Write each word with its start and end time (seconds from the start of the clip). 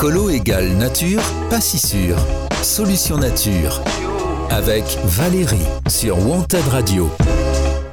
Écolo 0.00 0.30
égale 0.30 0.78
nature, 0.78 1.20
pas 1.50 1.60
si 1.60 1.76
sûr. 1.76 2.16
Solution 2.62 3.18
nature. 3.18 3.82
Avec 4.48 4.82
Valérie 5.04 5.58
sur 5.90 6.26
Wanted 6.26 6.66
Radio. 6.68 7.10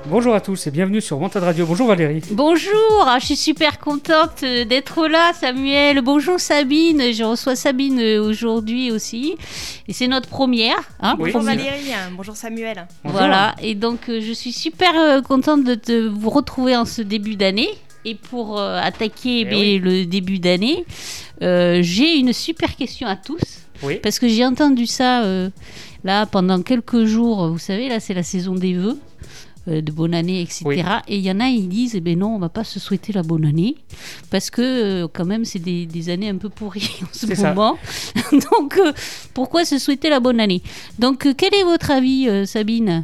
Bonjour 0.05 0.33
à 0.33 0.39
tous 0.39 0.67
et 0.67 0.71
bienvenue 0.71 1.01
sur 1.01 1.20
Wanted 1.20 1.43
Radio. 1.43 1.65
Bonjour 1.65 1.89
Valérie. 1.89 2.21
Bonjour, 2.31 3.04
ah, 3.05 3.17
je 3.20 3.25
suis 3.25 3.35
super 3.35 3.78
contente 3.78 4.41
euh, 4.43 4.63
d'être 4.63 5.05
là, 5.09 5.34
Samuel. 5.34 6.00
Bonjour 6.00 6.39
Sabine, 6.39 7.12
je 7.12 7.25
reçois 7.25 7.57
Sabine 7.57 8.00
euh, 8.00 8.24
aujourd'hui 8.24 8.89
aussi. 8.89 9.36
Et 9.89 9.92
c'est 9.92 10.08
notre 10.08 10.30
première. 10.30 10.80
hein, 11.02 11.18
Oui. 11.20 11.32
Bonjour. 11.34 11.42
Valérie, 11.42 11.92
bonjour 12.16 12.38
Samuel. 12.38 12.88
Bonjour. 13.04 13.20
Voilà, 13.20 13.54
et 13.62 13.76
donc 13.76 14.08
euh, 14.08 14.21
je 14.21 14.32
suis 14.32 14.54
super 14.54 15.21
contente 15.24 15.66
de 15.66 15.76
te, 15.76 16.08
vous 16.08 16.30
retrouver 16.30 16.74
en 16.78 16.86
ce 16.86 17.02
début 17.02 17.36
d'année. 17.36 17.68
Et 18.08 18.16
pour 18.16 18.58
euh, 18.58 18.80
attaquer 18.82 19.46
Eh 19.52 19.55
oui. 19.55 19.80
le 19.80 20.05
début 20.05 20.39
d'année, 20.39 20.86
euh, 21.42 21.79
j'ai 21.82 22.15
une 22.15 22.32
super 22.32 22.74
question 22.78 23.06
à 23.06 23.18
tous. 23.18 23.42
Oui. 23.84 24.00
Parce 24.02 24.18
que 24.18 24.29
j'ai 24.29 24.46
entendu 24.46 24.86
ça 24.86 25.24
euh, 25.25 25.50
là 26.06 26.25
pendant 26.25 26.62
quelques 26.62 27.04
jours. 27.04 27.50
Vous 27.50 27.57
savez, 27.60 27.89
là 27.89 28.00
c'est 28.00 28.14
la 28.14 28.24
saison 28.24 28.56
des 28.56 28.75
vœux. 28.75 28.98
de 29.68 29.92
bonne 29.92 30.14
année, 30.14 30.42
etc. 30.42 30.64
Oui. 30.65 30.82
Et 31.10 31.18
il 31.18 31.21
y 31.25 31.29
en 31.29 31.42
a, 31.42 31.50
ils 31.50 31.68
disent, 31.68 31.96
eh 31.96 32.00
ben 32.00 32.17
non, 32.17 32.36
on 32.36 32.39
va 32.39 32.48
pas 32.48 32.64
se 32.64 32.80
souhaiter 32.80 33.12
la 33.12 33.22
bonne 33.23 33.44
année, 33.44 33.75
parce 34.31 34.50
que 34.50 35.06
quand 35.08 35.26
même, 35.26 35.44
c'est 35.44 35.59
des, 35.59 35.86
des 35.86 36.08
années 36.08 36.30
un 36.30 36.38
peu 36.38 36.48
pourries 36.48 36.89
en 37.03 37.12
ce 37.12 37.26
moment. 37.44 37.78
Donc, 38.31 38.80
pourquoi 39.34 39.66
se 39.66 39.78
souhaiter 39.78 40.09
la 40.09 40.22
bonne 40.22 40.39
année? 40.39 40.62
Donc, 40.98 41.28
quel 41.36 41.53
est 41.53 41.66
votre 41.66 41.92
avis, 41.92 42.30
Sabine? 42.48 43.03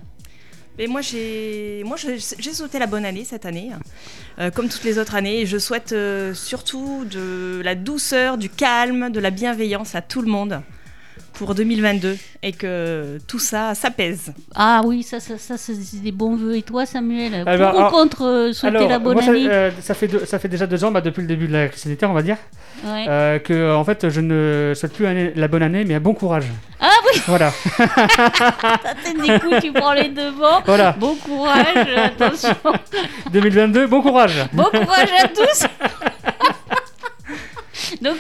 Et 0.79 0.87
moi 0.87 1.01
j'ai 1.01 1.83
moi 1.85 1.97
j'ai 1.97 2.19
sauté 2.53 2.79
la 2.79 2.87
bonne 2.87 3.05
année 3.05 3.23
cette 3.23 3.45
année, 3.45 3.71
euh, 4.39 4.49
comme 4.49 4.69
toutes 4.69 4.83
les 4.83 4.97
autres 4.97 5.13
années. 5.13 5.45
Je 5.45 5.59
souhaite 5.59 5.91
euh, 5.91 6.33
surtout 6.33 7.05
de 7.05 7.61
la 7.63 7.75
douceur, 7.75 8.39
du 8.39 8.49
calme, 8.49 9.11
de 9.11 9.19
la 9.19 9.29
bienveillance 9.29 9.93
à 9.93 10.01
tout 10.01 10.21
le 10.21 10.29
monde 10.29 10.61
pour 11.33 11.55
2022 11.55 12.17
et 12.43 12.51
que 12.51 13.17
tout 13.27 13.39
ça 13.39 13.73
s'apaise. 13.75 14.33
Ah 14.55 14.81
oui, 14.85 15.03
ça, 15.03 15.19
ça, 15.19 15.37
ça 15.37 15.57
c'est 15.57 16.01
des 16.01 16.11
bons 16.11 16.35
vœux. 16.35 16.55
Et 16.57 16.61
toi, 16.61 16.85
Samuel 16.85 17.43
Ah 17.45 17.57
bah, 17.57 17.67
Pour 17.69 17.75
ou 17.75 17.77
alors- 17.79 17.91
contre 17.91 18.23
euh, 18.25 18.53
souhaiter 18.53 18.77
Alors, 18.77 18.89
la 18.89 18.99
bonne 18.99 19.13
moi, 19.15 19.23
ça, 19.23 19.31
année? 19.31 19.47
euh, 19.49 19.71
ça 19.81 19.93
fait 19.93 20.07
deux- 20.07 20.25
ça 20.25 20.39
fait 20.39 20.47
déjà 20.47 20.67
deux 20.67 20.83
ans, 20.83 20.91
bah, 20.91 21.01
depuis 21.01 21.21
le 21.21 21.27
début 21.27 21.47
de 21.47 21.53
la 21.53 21.67
crise 21.69 21.81
sanitaire, 21.83 22.09
on 22.09 22.13
va 22.13 22.21
dire, 22.21 22.37
Ouais. 22.85 23.05
euh, 23.07 23.39
que 23.39 23.73
en 23.75 23.83
fait, 23.83 24.09
je 24.09 24.21
ne 24.21 24.73
souhaite 24.75 24.93
plus 24.93 25.05
année- 25.07 25.33
la 25.35 25.47
bonne 25.47 25.63
année, 25.63 25.83
mais 25.85 25.95
un 25.95 25.99
bon 25.99 26.13
courage. 26.13 26.45
Ah 26.79 26.89
oui, 27.11 27.21
Voilà, 27.27 27.51
des 29.05 29.39
coups, 29.39 29.61
tu 29.61 29.71
prends 29.71 29.93
les 29.93 30.09
devants. 30.09 30.61
voilà. 30.65 30.91
Bon 30.99 31.15
courage, 31.15 31.87
attention. 31.97 32.55
2022, 33.31 33.87
bon 33.87 34.01
courage. 34.01 34.45
Bon 34.53 34.65
courage 34.65 35.09
à 35.23 35.27
tous 35.27 35.65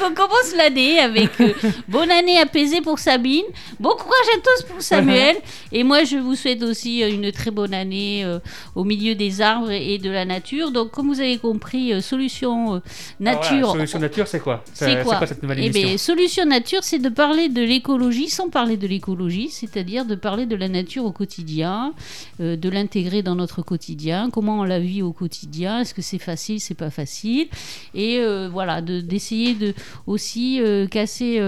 on 0.05 0.13
commence 0.13 0.53
l'année 0.55 0.99
avec 0.99 1.39
euh, 1.39 1.53
bonne 1.87 2.11
année 2.11 2.39
apaisée 2.39 2.81
pour 2.81 2.99
Sabine, 2.99 3.45
bon 3.79 3.91
courage 3.91 4.27
à 4.35 4.39
tous 4.39 4.63
pour 4.63 4.81
Samuel, 4.81 5.37
et 5.73 5.83
moi 5.83 6.03
je 6.05 6.15
vous 6.17 6.35
souhaite 6.35 6.63
aussi 6.63 7.03
euh, 7.03 7.11
une 7.11 7.31
très 7.33 7.51
bonne 7.51 7.73
année 7.73 8.23
euh, 8.23 8.39
au 8.75 8.83
milieu 8.85 9.15
des 9.15 9.41
arbres 9.41 9.71
et 9.71 9.97
de 9.97 10.09
la 10.09 10.23
nature. 10.25 10.71
Donc 10.71 10.91
comme 10.91 11.07
vous 11.07 11.19
avez 11.19 11.37
compris, 11.37 11.91
euh, 11.93 11.99
solution 12.01 12.73
Alors, 12.75 12.81
nature. 13.19 13.67
voilà, 13.67 13.73
solution 13.87 13.99
nature, 13.99 14.27
c'est 14.27 14.39
quoi 14.39 14.63
C'est 14.73 15.03
quoi, 15.03 15.25
cette 15.27 15.41
nouvelle 15.43 15.59
Eh 15.59 15.65
émission 15.65 15.87
bien, 15.89 15.97
solution 15.97 16.45
nature, 16.45 16.83
c'est 16.83 16.99
de 16.99 17.09
parler 17.09 17.49
de 17.49 17.61
l'écologie 17.61 18.29
sans 18.29 18.49
parler 18.49 18.77
de 18.77 18.87
l'écologie, 18.87 19.49
c'est-à-dire 19.49 20.05
de 20.05 20.15
parler 20.15 20.45
de 20.45 20.55
la 20.55 20.69
nature 20.69 21.03
au 21.05 21.11
quotidien, 21.11 21.93
euh, 22.39 22.55
de 22.55 22.69
l'intégrer 22.69 23.23
dans 23.23 23.35
notre 23.35 23.61
quotidien, 23.61 24.29
comment 24.31 24.59
on 24.59 24.63
la 24.63 24.79
vit 24.79 25.01
au 25.01 25.11
quotidien, 25.11 25.79
est-ce 25.81 25.93
que 25.93 26.01
c'est 26.01 26.19
facile, 26.19 26.59
c'est 26.61 26.73
pas 26.75 26.89
facile, 26.91 27.47
et 27.95 28.21
voilà, 28.51 28.81
de- 28.81 29.01
d'essayer 29.01 29.53
de 29.55 29.73
aussi 30.07 30.61
euh, 30.61 30.87
casser 30.87 31.41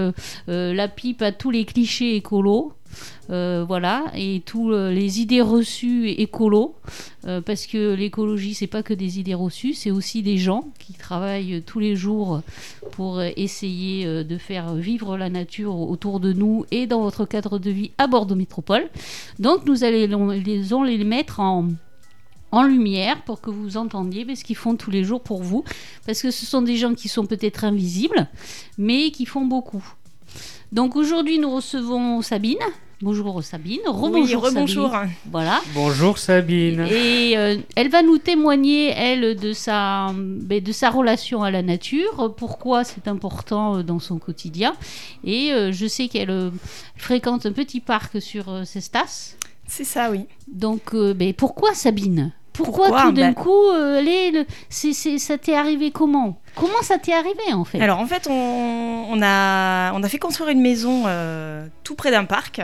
la 0.46 0.88
pipe 0.88 1.22
à 1.22 1.32
tous 1.32 1.50
les 1.50 1.64
clichés 1.64 2.16
écolos. 2.16 2.72
Euh, 3.30 3.64
voilà, 3.66 4.04
et 4.14 4.42
tous 4.44 4.72
euh, 4.72 4.92
les 4.92 5.20
idées 5.20 5.40
reçues 5.40 6.08
écolos, 6.10 6.74
euh, 7.26 7.40
parce 7.40 7.66
que 7.66 7.94
l'écologie, 7.94 8.54
c'est 8.54 8.66
pas 8.66 8.82
que 8.82 8.94
des 8.94 9.18
idées 9.18 9.34
reçues, 9.34 9.74
c'est 9.74 9.90
aussi 9.90 10.22
des 10.22 10.38
gens 10.38 10.68
qui 10.78 10.92
travaillent 10.92 11.62
tous 11.66 11.78
les 11.78 11.96
jours 11.96 12.42
pour 12.92 13.20
essayer 13.22 14.24
de 14.24 14.38
faire 14.38 14.74
vivre 14.74 15.16
la 15.16 15.28
nature 15.28 15.76
autour 15.76 16.20
de 16.20 16.32
nous 16.32 16.64
et 16.70 16.86
dans 16.86 17.00
votre 17.00 17.24
cadre 17.24 17.58
de 17.58 17.70
vie 17.70 17.90
à 17.98 18.06
Bordeaux 18.06 18.36
Métropole. 18.36 18.88
Donc 19.38 19.66
nous 19.66 19.84
allons 19.84 20.30
les, 20.30 20.62
les 20.62 21.04
mettre 21.04 21.40
en, 21.40 21.68
en 22.52 22.62
lumière 22.62 23.22
pour 23.22 23.40
que 23.40 23.50
vous 23.50 23.76
entendiez 23.76 24.24
ben, 24.24 24.36
ce 24.36 24.44
qu'ils 24.44 24.56
font 24.56 24.76
tous 24.76 24.90
les 24.90 25.04
jours 25.04 25.20
pour 25.20 25.42
vous. 25.42 25.64
Parce 26.06 26.22
que 26.22 26.30
ce 26.30 26.46
sont 26.46 26.62
des 26.62 26.76
gens 26.76 26.94
qui 26.94 27.08
sont 27.08 27.26
peut-être 27.26 27.64
invisibles, 27.64 28.28
mais 28.78 29.10
qui 29.10 29.26
font 29.26 29.44
beaucoup. 29.44 29.84
Donc 30.72 30.96
aujourd'hui 30.96 31.38
nous 31.38 31.54
recevons 31.54 32.22
Sabine. 32.22 32.58
Bonjour 33.02 33.42
Sabine. 33.44 33.80
oui, 33.86 34.34
Rebonjour. 34.34 34.90
Sabine. 34.90 35.12
Voilà. 35.30 35.60
Bonjour 35.74 36.16
Sabine. 36.16 36.86
Et 36.90 37.36
euh, 37.36 37.56
elle 37.74 37.90
va 37.90 38.02
nous 38.02 38.16
témoigner, 38.16 38.88
elle, 38.88 39.36
de 39.36 39.52
sa, 39.52 40.12
ben, 40.14 40.62
de 40.62 40.72
sa 40.72 40.88
relation 40.88 41.42
à 41.42 41.50
la 41.50 41.60
nature, 41.60 42.34
pourquoi 42.38 42.84
c'est 42.84 43.06
important 43.06 43.76
euh, 43.76 43.82
dans 43.82 43.98
son 43.98 44.18
quotidien. 44.18 44.74
Et 45.24 45.52
euh, 45.52 45.72
je 45.72 45.86
sais 45.86 46.08
qu'elle 46.08 46.30
euh, 46.30 46.50
fréquente 46.96 47.44
un 47.44 47.52
petit 47.52 47.80
parc 47.80 48.22
sur 48.22 48.48
euh, 48.48 48.64
Cestas. 48.64 49.34
C'est 49.66 49.84
ça, 49.84 50.10
oui. 50.10 50.20
Donc, 50.50 50.94
euh, 50.94 51.12
ben, 51.12 51.34
pourquoi 51.34 51.74
Sabine? 51.74 52.32
Pourquoi, 52.54 52.86
Pourquoi? 52.86 53.02
tout 53.02 53.12
d'un 53.12 53.32
Ben- 53.32 53.34
coup, 53.34 53.66
euh, 53.74 53.98
elle 53.98 54.08
est 54.08 54.46
ça 55.18 55.36
t'est 55.36 55.54
arrivé 55.54 55.90
comment? 55.90 56.40
Comment 56.54 56.80
ça 56.80 56.96
t'est 56.96 57.12
arrivé 57.12 57.52
en 57.52 57.64
fait? 57.64 57.78
Alors 57.82 57.98
en 58.00 58.06
fait, 58.06 58.26
on, 58.30 58.32
on 59.10 59.20
a, 59.22 59.92
on 59.92 60.02
a 60.02 60.08
fait 60.08 60.18
construire 60.18 60.48
une 60.48 60.62
maison 60.62 61.02
euh, 61.06 61.66
tout 61.84 61.94
près 61.94 62.10
d'un 62.10 62.24
parc. 62.24 62.62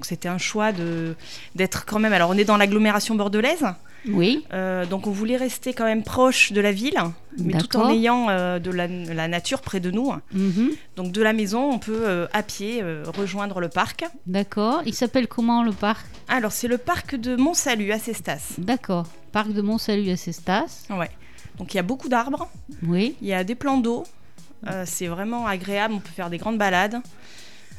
Donc 0.00 0.06
c'était 0.06 0.28
un 0.28 0.38
choix 0.38 0.72
de 0.72 1.14
d'être 1.56 1.84
quand 1.84 1.98
même. 1.98 2.14
Alors 2.14 2.30
on 2.30 2.38
est 2.38 2.46
dans 2.46 2.56
l'agglomération 2.56 3.14
bordelaise, 3.16 3.66
Oui, 4.08 4.46
euh, 4.54 4.86
donc 4.86 5.06
on 5.06 5.10
voulait 5.10 5.36
rester 5.36 5.74
quand 5.74 5.84
même 5.84 6.02
proche 6.02 6.52
de 6.52 6.60
la 6.62 6.72
ville, 6.72 6.96
mais 7.36 7.52
tout 7.58 7.76
en 7.76 7.90
ayant 7.90 8.30
euh, 8.30 8.58
de 8.58 8.70
la, 8.70 8.86
la 8.86 9.28
nature 9.28 9.60
près 9.60 9.78
de 9.78 9.90
nous. 9.90 10.10
Mhm. 10.32 10.70
Donc 10.96 11.12
de 11.12 11.20
la 11.20 11.34
maison, 11.34 11.70
on 11.70 11.78
peut 11.78 12.00
euh, 12.08 12.26
à 12.32 12.42
pied 12.42 12.82
rejoindre 13.14 13.60
le 13.60 13.68
parc. 13.68 14.06
d'accord. 14.26 14.80
Il 14.86 14.94
s'appelle 14.94 15.28
comment 15.28 15.62
le 15.62 15.72
parc? 15.72 16.06
Alors 16.28 16.52
c'est 16.52 16.66
le 16.68 16.78
parc 16.78 17.14
de 17.14 17.36
Montsalut 17.36 17.92
à 17.92 17.98
Cestas. 17.98 18.54
D'accord. 18.56 19.06
Parc 19.32 19.52
de 19.52 19.60
Montsalut 19.60 20.10
à 20.10 20.16
Cestas. 20.16 20.84
Ouais. 20.88 21.10
Donc 21.58 21.74
il 21.74 21.76
y 21.76 21.80
a 21.80 21.82
beaucoup 21.82 22.08
d'arbres, 22.08 22.48
Oui. 22.88 23.16
il 23.20 23.28
y 23.28 23.34
a 23.34 23.44
des 23.44 23.54
plans 23.54 23.76
d'eau. 23.76 24.04
C'est 24.86 25.08
vraiment 25.08 25.46
agréable, 25.46 25.92
on 25.92 26.00
peut 26.00 26.14
faire 26.16 26.30
des 26.30 26.38
grandes 26.38 26.56
balades. 26.56 26.96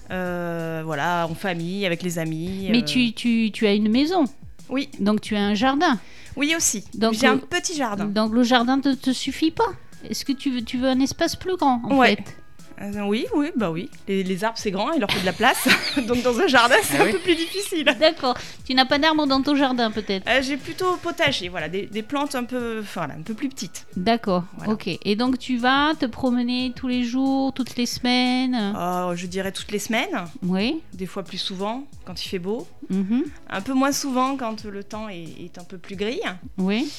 Euh, 0.09 0.81
voilà, 0.85 1.27
en 1.29 1.35
famille, 1.35 1.85
avec 1.85 2.03
les 2.03 2.19
amis. 2.19 2.67
Mais 2.69 2.79
euh, 2.81 2.85
tu, 2.85 3.13
tu, 3.13 3.51
tu 3.53 3.65
as 3.67 3.73
une 3.73 3.89
maison, 3.89 4.25
Oui, 4.69 4.89
donc 4.99 5.21
tu 5.21 5.35
as 5.35 5.41
un 5.41 5.53
jardin. 5.53 5.99
oui 6.35 6.53
aussi. 6.55 6.83
Donc, 6.95 7.13
J'ai 7.13 7.27
un 7.27 7.37
petit 7.37 7.75
jardin. 7.75 8.05
Donc 8.05 8.33
le 8.33 8.43
jardin 8.43 8.77
ne 8.77 8.93
te, 8.93 9.11
suffit 9.13 9.51
pas 9.51 9.69
Est-ce 10.09 10.25
que 10.25 10.33
tu 10.33 10.49
veux, 10.51 10.63
tu 10.63 10.77
veux 10.77 10.87
un 10.89 10.99
espace 10.99 11.35
plus 11.35 11.55
grand 11.55 11.81
en 11.85 11.97
Ouais. 11.97 12.15
fait? 12.15 12.37
Euh, 12.81 13.01
oui, 13.05 13.25
oui, 13.35 13.51
bah 13.55 13.69
oui. 13.69 13.89
Les, 14.07 14.23
les 14.23 14.43
arbres, 14.43 14.57
c'est 14.57 14.71
grand, 14.71 14.91
il 14.91 14.99
leur 14.99 15.11
faut 15.11 15.19
de 15.19 15.25
la 15.25 15.33
place. 15.33 15.67
Donc 16.07 16.23
dans 16.23 16.39
un 16.39 16.47
jardin, 16.47 16.75
c'est 16.81 16.97
Ah 16.97 17.03
un 17.03 17.05
oui. 17.05 17.11
peu 17.11 17.19
plus 17.19 17.35
difficile. 17.35 17.85
D'accord. 17.99 18.35
Tu 18.65 18.73
n'as 18.73 18.85
pas 18.85 18.97
d'arbres 18.97 19.27
dans 19.27 19.41
ton 19.41 19.55
jardin 19.55 19.91
peut-être 19.91 20.27
Euh, 20.27 20.41
J'ai 20.41 20.57
plutôt 20.57 20.95
potager, 20.97 21.47
voilà, 21.49 21.69
des, 21.69 21.85
des 21.85 22.01
plantes 22.01 22.33
un 22.35 22.43
peu, 22.43 22.83
voilà, 22.93 23.13
un 23.13 23.21
peu 23.21 23.33
plus 23.35 23.49
petites. 23.49 23.85
D'accord. 23.95 24.45
Voilà. 24.57 24.73
Ok. 24.73 24.87
Et 24.87 25.15
donc 25.15 25.37
tu 25.37 25.57
vas 25.57 25.93
te 25.99 26.05
promener 26.07 26.73
tous 26.75 26.87
les 26.87 27.03
jours, 27.03 27.53
toutes 27.53 27.75
les 27.75 27.85
semaines? 27.85 28.73
Oh, 28.75 29.11
je 29.15 29.27
dirais 29.27 29.51
toutes 29.51 29.71
les 29.71 29.79
semaines, 29.79 30.25
Oui. 30.43 30.81
des 30.93 31.05
fois 31.05 31.23
plus 31.23 31.37
souvent 31.37 31.83
quand 32.05 32.23
il 32.25 32.27
fait 32.29 32.39
beau, 32.39 32.67
Mhm. 32.89 33.23
un 33.49 33.61
peu 33.61 33.73
moins 33.73 33.91
souvent 33.91 34.35
quand 34.37 34.63
le 34.65 34.83
temps 34.83 35.07
est, 35.07 35.23
est 35.39 35.57
un 35.59 35.63
peu 35.63 35.77
plus 35.77 35.95
gris. 35.95 36.19
Oui. 36.57 36.91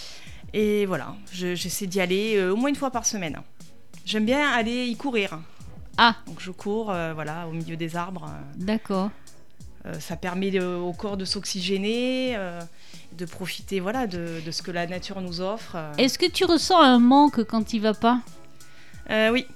Et 0.55 0.87
voilà, 0.87 1.17
je- 1.33 1.55
j'essaie 1.55 1.87
d'y 1.87 2.01
aller 2.01 2.37
euh, 2.37 2.53
au 2.53 2.57
moins 2.57 2.69
une 2.69 2.77
fois 2.77 2.91
par 2.91 3.05
semaine. 3.07 3.39
J'aime 4.05 4.25
bien 4.27 4.49
aller 4.51 4.87
y 4.87 4.97
courir. 4.97 5.39
Ah. 5.99 6.17
Donc 6.27 6.41
je 6.41 6.51
cours, 6.51 6.91
euh, 6.91 7.13
voilà, 7.15 7.47
au 7.49 7.53
milieu 7.53 7.77
des 7.77 7.97
arbres. 7.97 8.31
D'accord. 8.57 9.11
Euh, 9.85 9.99
ça 9.99 10.17
permet 10.17 10.51
de- 10.51 10.65
au 10.65 10.93
corps 10.93 11.17
de 11.17 11.25
s'oxygéner, 11.25 12.35
euh, 12.37 12.61
de 13.19 13.25
profiter, 13.25 13.81
voilà, 13.81 14.07
de, 14.07 14.41
de 14.45 14.51
ce 14.51 14.63
que 14.63 14.71
la 14.71 14.87
nature 14.87 15.21
nous 15.21 15.41
offre. 15.41 15.73
euh. 15.77 15.93
Est-ce 15.99 16.19
que 16.19 16.31
tu 16.31 16.45
ressens 16.45 16.81
un 16.81 16.99
manque 17.01 17.43
quand 17.45 17.73
il 17.73 17.81
va 17.81 17.93
pas? 17.95 18.21
Euh, 19.11 19.31
oui. 19.31 19.47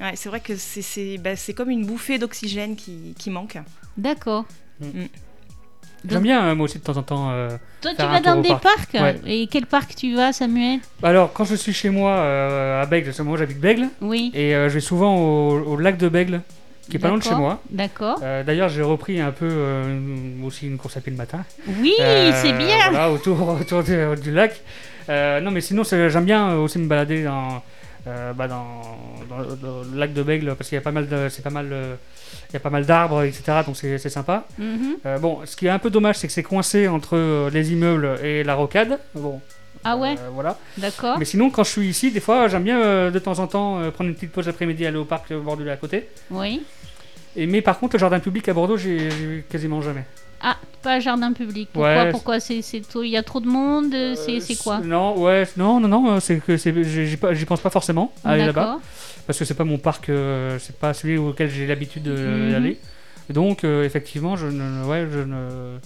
Ouais, 0.00 0.14
c'est 0.16 0.28
vrai 0.28 0.40
que 0.40 0.56
c'est 0.56 0.82
c'est 0.82 1.18
bah, 1.18 1.34
c'est 1.36 1.54
comme 1.54 1.70
une 1.70 1.84
bouffée 1.86 2.18
d'oxygène 2.18 2.76
qui, 2.76 3.14
qui 3.18 3.30
manque. 3.30 3.58
D'accord. 3.96 4.44
J'aime 6.08 6.22
bien 6.22 6.44
euh, 6.44 6.54
moi 6.54 6.64
aussi 6.64 6.78
de 6.78 6.84
temps 6.84 6.96
en 6.96 7.02
temps. 7.02 7.30
euh, 7.30 7.48
Toi, 7.80 7.90
tu 7.92 7.96
Faire 7.96 8.08
vas 8.08 8.16
un 8.16 8.20
tour 8.22 8.32
dans 8.34 8.38
au 8.40 8.42
des 8.42 8.48
parc. 8.50 8.62
parcs 8.62 8.94
Ouais. 8.94 9.16
Et 9.26 9.46
quel 9.48 9.66
parc 9.66 9.94
tu 9.94 10.14
vas, 10.14 10.32
Samuel? 10.32 10.80
Alors 11.02 11.32
quand 11.32 11.44
je 11.44 11.54
suis 11.54 11.72
chez 11.72 11.90
moi 11.90 12.12
euh, 12.12 12.82
à 12.82 12.86
Bègle, 12.86 13.10
moi 13.24 13.36
j'habite 13.38 13.58
Bègle, 13.60 13.88
Oui. 14.00 14.30
et 14.34 14.54
euh, 14.54 14.68
je 14.68 14.74
vais 14.74 14.80
souvent 14.80 15.16
au, 15.16 15.60
au 15.60 15.76
lac 15.76 15.96
de 15.96 16.08
Bègle, 16.08 16.40
qui 16.88 16.96
est 16.96 17.00
pas 17.00 17.08
loin 17.08 17.18
de 17.18 17.22
chez 17.22 17.30
D'accord. 17.30 17.42
moi. 17.44 17.62
D'accord. 17.70 18.20
Euh, 18.22 18.42
D'ailleurs, 18.44 18.68
j'ai 18.68 18.82
repris 18.82 19.20
un 19.20 19.32
peu 19.32 19.48
euh, 19.50 19.98
aussi 20.44 20.66
une 20.66 20.78
course 20.78 20.96
à 20.96 21.00
pied 21.00 21.10
le 21.10 21.18
matin. 21.18 21.44
Oui, 21.80 21.92
Euh, 22.00 22.32
c'est 22.42 22.52
bien. 22.52 22.90
Voilà, 22.90 23.10
autour, 23.10 23.48
autour 23.60 23.82
du, 23.82 23.96
du 24.22 24.30
lac. 24.32 24.60
Euh, 25.10 25.40
non, 25.40 25.50
mais 25.50 25.60
sinon, 25.60 25.84
c'est- 25.84 26.08
j'aime 26.10 26.24
bien 26.26 26.54
aussi 26.54 26.78
me 26.78 26.86
balader 26.86 27.24
dans, 27.24 27.62
euh, 28.08 28.32
bah, 28.32 28.48
dans, 28.48 28.66
dans 29.28 29.38
le- 29.38 29.56
dans 29.56 29.82
le 29.92 29.98
lac 29.98 30.12
de 30.12 30.22
Bègle 30.22 30.54
parce 30.56 30.68
qu'il 30.68 30.76
y 30.76 30.78
a 30.78 30.82
pas 30.82 30.90
mal 30.92 31.08
de, 31.08 31.28
c'est 31.28 31.42
pas 31.42 31.50
mal, 31.50 31.68
euh, 31.72 31.94
il 32.50 32.54
y 32.54 32.56
a 32.56 32.60
pas 32.60 32.70
mal 32.70 32.84
d'arbres, 32.86 33.22
etc. 33.22 33.60
Donc 33.66 33.76
c'est 33.76 33.98
c'est 33.98 34.08
sympa. 34.08 34.44
Mhm. 34.58 34.96
Euh, 35.06 35.18
bon, 35.18 35.40
ce 35.44 35.54
qui 35.56 35.66
est 35.66 35.70
un 35.70 35.78
peu 35.78 35.90
dommage, 35.90 36.16
c'est 36.16 36.26
que 36.26 36.32
c'est 36.32 36.42
coincé 36.42 36.88
entre 36.88 37.48
les 37.50 37.72
immeubles 37.72 38.18
et 38.22 38.42
la 38.44 38.54
rocade. 38.54 38.98
Bon, 39.14 39.40
Ah 39.84 39.96
ouais, 39.96 40.16
voilà. 40.32 40.56
d'accord. 40.78 41.18
Mais 41.18 41.24
sinon, 41.24 41.50
quand 41.50 41.62
je 41.64 41.70
suis 41.70 41.88
ici, 41.88 42.10
des 42.10 42.20
fois, 42.20 42.48
j'aime 42.48 42.64
bien 42.64 43.10
de 43.10 43.18
temps 43.18 43.38
en 43.38 43.46
temps 43.46 43.78
prendre 43.92 44.08
une 44.10 44.14
petite 44.14 44.32
pause 44.32 44.46
l'après-midi, 44.46 44.84
aller 44.86 44.96
au 44.98 45.04
parc 45.04 45.30
euh, 45.30 45.40
bordelaise 45.40 45.72
à 45.72 45.76
côté. 45.76 46.08
Oui. 46.30 46.62
Et, 47.36 47.46
mais 47.46 47.62
par 47.62 47.78
contre, 47.78 47.94
le 47.96 48.00
jardin 48.00 48.18
public 48.20 48.48
à 48.48 48.54
Bordeaux, 48.54 48.76
j'ai 48.76 49.44
quasiment 49.48 49.80
jamais. 49.82 50.04
Ah, 50.40 50.56
pas 50.82 51.00
jardin 51.00 51.32
public. 51.32 51.68
Pourquoi 51.72 52.04
Ouais. 52.04 52.10
Pourquoi 52.10 52.40
c'est 52.40 52.60
il 52.60 53.06
y 53.10 53.16
a 53.16 53.22
trop 53.22 53.40
de 53.40 53.46
monde 53.48 53.92
euh, 53.94 54.14
C'est 54.14 54.36
Euh, 54.36 54.40
c'est 54.40 54.56
quoi 54.56 54.78
Non, 54.78 55.18
ouais, 55.20 55.46
non, 55.56 55.80
non, 55.80 55.88
non, 55.88 56.12
euh, 56.12 56.20
c'est 56.20 56.38
que 56.38 56.56
c'est- 56.56 56.84
j'ai- 56.84 57.06
j'y 57.06 57.44
pense 57.44 57.60
pas 57.60 57.70
forcément 57.70 58.12
à 58.24 58.30
aller 58.30 58.46
là-bas. 58.46 58.78
Parce 59.26 59.38
que 59.38 59.44
c'est 59.44 59.54
pas 59.54 59.64
mon 59.64 59.78
parc, 59.78 60.08
euh, 60.08 60.58
c'est 60.60 60.76
pas 60.78 60.94
celui 60.94 61.18
auquel 61.18 61.50
j'ai 61.50 61.66
l'habitude 61.66 62.06
Mhm. 62.08 62.52
d'aller. 62.52 62.78
Donc 63.30 63.64
euh, 63.64 63.84
effectivement, 63.84 64.36
je 64.36 64.46
ne, 64.46 64.84
ouais, 64.86 65.06
je 65.12 65.18
ne, 65.18 65.78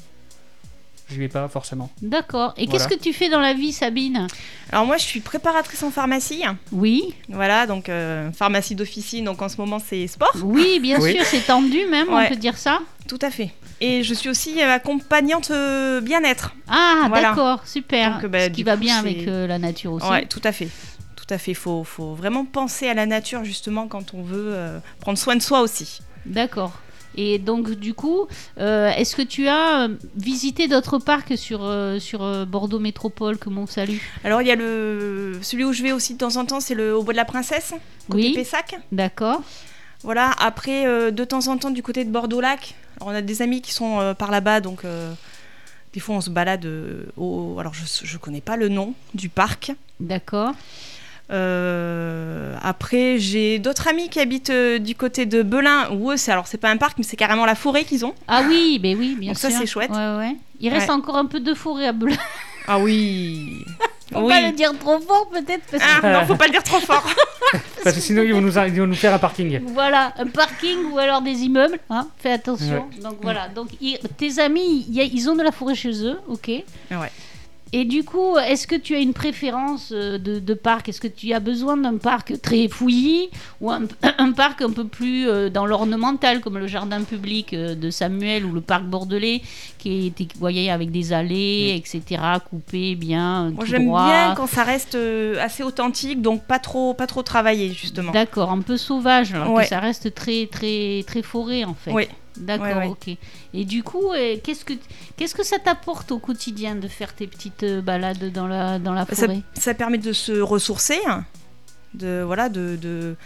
j'y 1.12 1.18
vais 1.18 1.28
pas 1.28 1.48
forcément. 1.48 1.90
D'accord. 2.02 2.54
Et 2.56 2.66
Voilà. 2.66 2.84
qu'est-ce 2.86 2.88
que 2.96 3.00
tu 3.02 3.12
fais 3.12 3.28
dans 3.28 3.40
la 3.40 3.54
vie, 3.54 3.72
Sabine? 3.72 4.26
Alors 4.70 4.86
moi, 4.86 4.96
je 4.96 5.04
suis 5.04 5.20
préparatrice 5.20 5.82
en 5.82 5.90
pharmacie. 5.90 6.42
Oui. 6.72 7.14
Voilà, 7.28 7.66
donc 7.66 7.88
euh, 7.88 8.30
pharmacie 8.32 8.74
d'officine, 8.74 9.24
donc 9.26 9.40
en 9.42 9.48
ce 9.48 9.56
moment 9.58 9.78
c'est 9.78 10.06
sport. 10.06 10.34
Oui, 10.42 10.80
bien 10.80 10.98
Oui. 11.00 11.12
sûr, 11.14 11.24
c'est 11.24 11.46
tendu 11.46 11.86
même, 11.90 12.08
on 12.10 12.26
peut 12.28 12.36
dire 12.36 12.56
ça. 12.56 12.80
Tout 13.08 13.18
à 13.20 13.30
fait. 13.30 13.50
Et 13.80 14.02
je 14.04 14.14
suis 14.14 14.28
aussi 14.28 14.62
euh, 14.62 14.72
accompagnante 14.74 15.50
euh, 15.50 16.00
bien-être. 16.00 16.54
Ah, 16.68 17.06
Voilà. 17.08 17.30
d'accord, 17.30 17.66
super. 17.66 18.20
Donc, 18.20 18.30
bah, 18.30 18.44
Ce 18.44 18.50
qui 18.50 18.62
va 18.62 18.74
coup, 18.74 18.80
bien 18.80 18.98
avec 18.98 19.26
euh, 19.26 19.46
la 19.46 19.58
nature 19.58 19.92
aussi. 19.92 20.06
Ouais, 20.08 20.24
tout 20.26 20.40
à 20.44 20.52
fait. 20.52 20.68
Tout 21.16 21.26
à 21.34 21.38
fait. 21.38 21.52
Faut, 21.54 21.82
faut 21.84 22.14
vraiment 22.14 22.44
penser 22.44 22.88
à 22.88 22.94
la 22.94 23.06
nature 23.06 23.44
justement 23.44 23.88
quand 23.88 24.14
on 24.14 24.22
veut 24.22 24.52
euh, 24.54 24.78
prendre 25.00 25.18
soin 25.18 25.34
de 25.36 25.42
soi 25.42 25.60
aussi. 25.60 26.00
D'accord. 26.26 26.72
Et 27.16 27.38
donc, 27.38 27.70
du 27.72 27.94
coup, 27.94 28.26
euh, 28.58 28.90
est-ce 28.90 29.14
que 29.16 29.22
tu 29.22 29.48
as 29.48 29.82
euh, 29.84 29.88
visité 30.16 30.68
d'autres 30.68 30.98
parcs 30.98 31.36
sur, 31.36 31.60
euh, 31.62 31.98
sur 31.98 32.46
Bordeaux 32.46 32.78
Métropole 32.78 33.38
que 33.38 33.48
Mont-Salut 33.50 34.00
Alors 34.24 34.40
il 34.42 34.48
y 34.48 34.50
a 34.50 34.56
le 34.56 35.38
celui 35.42 35.64
où 35.64 35.72
je 35.72 35.82
vais 35.82 35.92
aussi 35.92 36.14
de 36.14 36.18
temps 36.18 36.36
en 36.36 36.44
temps, 36.46 36.60
c'est 36.60 36.74
le 36.74 36.94
au 36.96 37.02
bois 37.02 37.12
de 37.12 37.18
la 37.18 37.24
Princesse, 37.24 37.74
côté 38.08 38.22
Oui, 38.28 38.34
Pessac. 38.34 38.76
d'accord. 38.90 39.42
Voilà. 40.02 40.32
Après, 40.38 40.86
euh, 40.86 41.10
de 41.10 41.24
temps 41.24 41.46
en 41.48 41.58
temps 41.58 41.70
du 41.70 41.82
côté 41.82 42.04
de 42.04 42.10
Bordeaux-Lac. 42.10 42.74
On 43.00 43.08
a 43.10 43.22
des 43.22 43.42
amis 43.42 43.62
qui 43.62 43.72
sont 43.72 44.14
par 44.16 44.30
là-bas, 44.30 44.60
donc 44.60 44.82
des 45.92 45.98
fois 46.00 46.14
on 46.14 46.20
se 46.20 46.30
balade 46.30 46.68
au. 47.16 47.56
Alors 47.58 47.74
je 47.74 47.82
je 48.04 48.16
connais 48.18 48.40
pas 48.40 48.56
le 48.56 48.68
nom 48.68 48.94
du 49.14 49.28
parc. 49.28 49.72
D'accord. 49.98 50.52
Euh, 51.30 52.54
après, 52.62 53.18
j'ai 53.18 53.58
d'autres 53.58 53.88
amis 53.88 54.08
qui 54.08 54.20
habitent 54.20 54.50
euh, 54.50 54.78
du 54.78 54.94
côté 54.94 55.26
de 55.26 55.42
Belin, 55.42 55.88
où 55.92 56.10
eux, 56.10 56.16
c'est 56.16 56.32
alors 56.32 56.46
c'est 56.46 56.58
pas 56.58 56.70
un 56.70 56.76
parc, 56.76 56.98
mais 56.98 57.04
c'est 57.04 57.16
carrément 57.16 57.46
la 57.46 57.54
forêt 57.54 57.84
qu'ils 57.84 58.04
ont. 58.04 58.14
Ah 58.28 58.42
oui, 58.48 58.78
ben 58.82 58.96
oui, 58.98 59.16
bien 59.18 59.30
Donc 59.32 59.38
ça, 59.38 59.50
sûr. 59.50 59.58
c'est 59.60 59.66
chouette. 59.66 59.90
Ouais, 59.90 60.16
ouais. 60.18 60.36
Il 60.60 60.68
reste 60.70 60.88
Ouais. 60.88 60.94
encore 60.94 61.16
un 61.16 61.26
peu 61.26 61.40
de 61.40 61.54
forêt 61.54 61.86
à 61.86 61.92
Belin. 61.92 62.16
Ah 62.68 62.78
oui. 62.78 63.64
Faut 64.12 64.20
oui. 64.20 64.28
pas 64.28 64.40
le 64.40 64.52
dire 64.52 64.70
trop 64.78 65.00
fort, 65.00 65.28
peut-être. 65.30 65.64
Parce 65.68 65.82
que... 65.82 65.88
Ah, 66.06 66.20
non, 66.20 66.26
faut 66.28 66.36
pas 66.36 66.46
le 66.46 66.52
dire 66.52 66.62
trop 66.62 66.78
fort. 66.78 67.04
Parce 67.82 67.96
que 67.96 68.00
sinon, 68.00 68.22
ils 68.22 68.32
vont 68.32 68.40
nous, 68.40 68.56
ils 68.56 68.80
vont 68.80 68.86
nous 68.86 68.94
faire 68.94 69.12
un 69.12 69.18
parking. 69.18 69.60
Voilà, 69.74 70.12
un 70.16 70.28
parking 70.28 70.92
ou 70.92 70.98
alors 71.00 71.22
des 71.22 71.40
immeubles. 71.42 71.80
Hein, 71.90 72.06
fais 72.18 72.30
attention. 72.30 72.86
Donc 73.02 73.16
voilà. 73.20 73.48
Donc 73.48 73.66
ils- 73.80 73.98
tes 74.16 74.38
amis, 74.38 74.86
il 74.88 74.94
y 74.94 75.00
a- 75.00 75.04
ils 75.04 75.28
ont 75.28 75.34
de 75.34 75.42
la 75.42 75.50
forêt 75.50 75.74
chez 75.74 76.04
eux, 76.06 76.20
ok. 76.28 76.46
Ouais. 76.46 76.62
Et 77.74 77.86
du 77.86 78.04
coup, 78.04 78.36
est-ce 78.36 78.66
que 78.66 78.74
tu 78.76 78.94
as 78.94 78.98
une 78.98 79.14
préférence 79.14 79.92
euh, 79.92 80.18
de, 80.18 80.38
de 80.38 80.54
parc? 80.54 80.90
Est-ce 80.90 81.00
que 81.00 81.08
tu 81.08 81.32
as 81.32 81.40
besoin 81.40 81.78
d'un 81.78 81.96
parc 81.96 82.38
très 82.42 82.68
fouillis 82.68 83.30
ou 83.62 83.70
un, 83.70 83.82
un 84.18 84.32
parc 84.32 84.60
un 84.60 84.70
peu 84.70 84.84
plus 84.84 85.26
euh, 85.26 85.48
dans 85.48 85.64
l'ornemental, 85.64 86.40
comme 86.40 86.58
le 86.58 86.66
jardin 86.66 87.02
public 87.02 87.54
euh, 87.54 87.74
de 87.74 87.88
Samuel 87.90 88.44
ou 88.44 88.52
le 88.52 88.60
parc 88.60 88.84
bordelais, 88.84 89.40
qui 89.78 90.06
était, 90.08 90.24
vous 90.34 90.38
voyez, 90.40 90.70
avec 90.70 90.90
des 90.90 91.14
allées, 91.14 91.74
etc., 91.76 92.20
coupées 92.50 92.94
bien, 92.94 93.50
Moi, 93.52 93.64
j'aime 93.64 93.86
bien 93.90 94.34
quand 94.36 94.46
ça 94.46 94.64
reste 94.64 94.96
assez 95.40 95.62
authentique, 95.62 96.20
donc 96.20 96.44
pas 96.44 96.58
trop, 96.58 96.92
pas 96.92 97.06
trop 97.06 97.22
travaillé 97.22 97.72
justement. 97.72 98.12
D'accord, 98.12 98.50
un 98.50 98.60
peu 98.60 98.76
sauvage, 98.76 99.32
alors 99.32 99.50
Ouais. 99.52 99.62
que 99.64 99.68
ça 99.68 99.80
reste 99.80 100.14
très, 100.14 100.46
très, 100.46 101.04
très 101.06 101.22
forêt 101.22 101.64
en 101.64 101.74
fait. 101.74 101.90
Oui. 101.92 102.04
D'accord, 102.36 102.66
Ouais, 102.66 102.74
ouais. 102.76 102.86
ok. 102.88 103.16
Et 103.54 103.64
du 103.64 103.82
coup, 103.82 104.10
euh, 104.12 104.36
qu'est-ce 104.42 104.64
que 104.64 104.72
qu'est-ce 105.16 105.34
que 105.34 105.44
ça 105.44 105.58
t'apporte 105.58 106.12
au 106.12 106.18
quotidien 106.18 106.74
de 106.76 106.88
faire 106.88 107.14
tes 107.14 107.26
petites 107.26 107.62
euh, 107.62 107.80
balades 107.82 108.32
dans 108.32 108.46
la 108.46 108.78
dans 108.78 108.94
la 108.94 109.04
Ça, 109.06 109.26
forêt? 109.26 109.42
ça 109.54 109.74
permet 109.74 109.98
de 109.98 110.12
se 110.14 110.32
ressourcer, 110.40 110.98
de 111.94 112.22
voilà, 112.24 112.48
de, 112.48 112.76
de- 112.80 113.16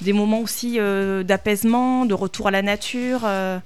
des 0.00 0.12
moments 0.12 0.40
aussi 0.40 0.80
euh, 0.80 1.22
d'apaisement, 1.22 2.04
de 2.06 2.14
retour 2.14 2.48
à 2.48 2.50
la 2.50 2.62
nature. 2.62 3.20
euh. 3.24 3.58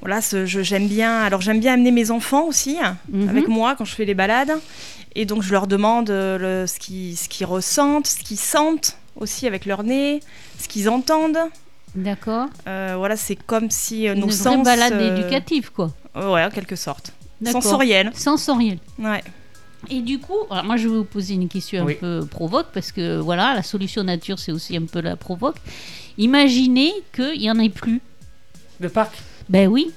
Voilà, 0.00 0.18
j'aime 0.44 0.88
bien. 0.88 1.20
Alors 1.20 1.40
j'aime 1.42 1.60
bien 1.60 1.74
amener 1.74 1.92
mes 1.92 2.10
enfants 2.10 2.46
aussi 2.46 2.78
Mhm. 3.08 3.28
avec 3.28 3.48
moi 3.48 3.76
quand 3.76 3.84
je 3.84 3.94
fais 3.94 4.04
les 4.04 4.14
balades, 4.14 4.52
et 5.14 5.26
donc 5.26 5.42
je 5.42 5.52
leur 5.52 5.66
demande 5.66 6.08
le- 6.10 6.64
ce 6.66 6.78
qu'ils 6.78 7.16
ce 7.16 7.28
qu'ils 7.28 7.46
ressentent, 7.46 8.06
ce 8.08 8.18
qu'ils 8.24 8.38
sentent 8.38 8.96
aussi 9.14 9.46
avec 9.46 9.66
leur 9.66 9.84
nez, 9.84 10.20
ce 10.58 10.66
qu'ils 10.68 10.88
entendent. 10.88 11.38
D'accord. 11.94 12.48
Euh, 12.66 12.94
voilà, 12.96 13.16
c'est 13.16 13.36
comme 13.36 13.70
si 13.70 14.08
euh, 14.08 14.14
Une 14.14 14.20
nos 14.20 14.26
vraie 14.26 14.34
sens. 14.36 14.64
balade 14.64 14.92
euh, 14.94 15.16
éducative, 15.18 15.70
quoi. 15.72 15.92
Ouais, 16.14 16.44
en 16.44 16.50
quelque 16.50 16.76
sorte. 16.76 17.12
D'accord. 17.40 17.62
Sensoriel. 17.62 18.10
Sensorielle. 18.14 18.78
Ouais. 18.98 19.22
Et 19.90 20.00
du 20.00 20.20
coup, 20.20 20.36
alors 20.48 20.64
moi 20.64 20.76
je 20.76 20.88
vais 20.88 20.94
vous 20.94 21.04
poser 21.04 21.34
une 21.34 21.48
question 21.48 21.84
Oui. 21.84 21.94
un 21.94 21.96
peu 21.96 22.26
provoque 22.30 22.68
parce 22.72 22.92
que 22.92 23.18
voilà, 23.18 23.52
la 23.54 23.64
solution 23.64 24.04
nature 24.04 24.38
c'est 24.38 24.52
aussi 24.52 24.76
un 24.76 24.84
peu 24.84 25.00
la 25.00 25.16
provoque. 25.16 25.56
Imaginez 26.18 26.92
qu'il 27.14 27.40
n'y 27.40 27.50
en 27.50 27.58
ait 27.58 27.68
plus. 27.68 28.00
De 28.78 28.86
parc 28.86 29.18
Ben 29.48 29.66
oui. 29.68 29.90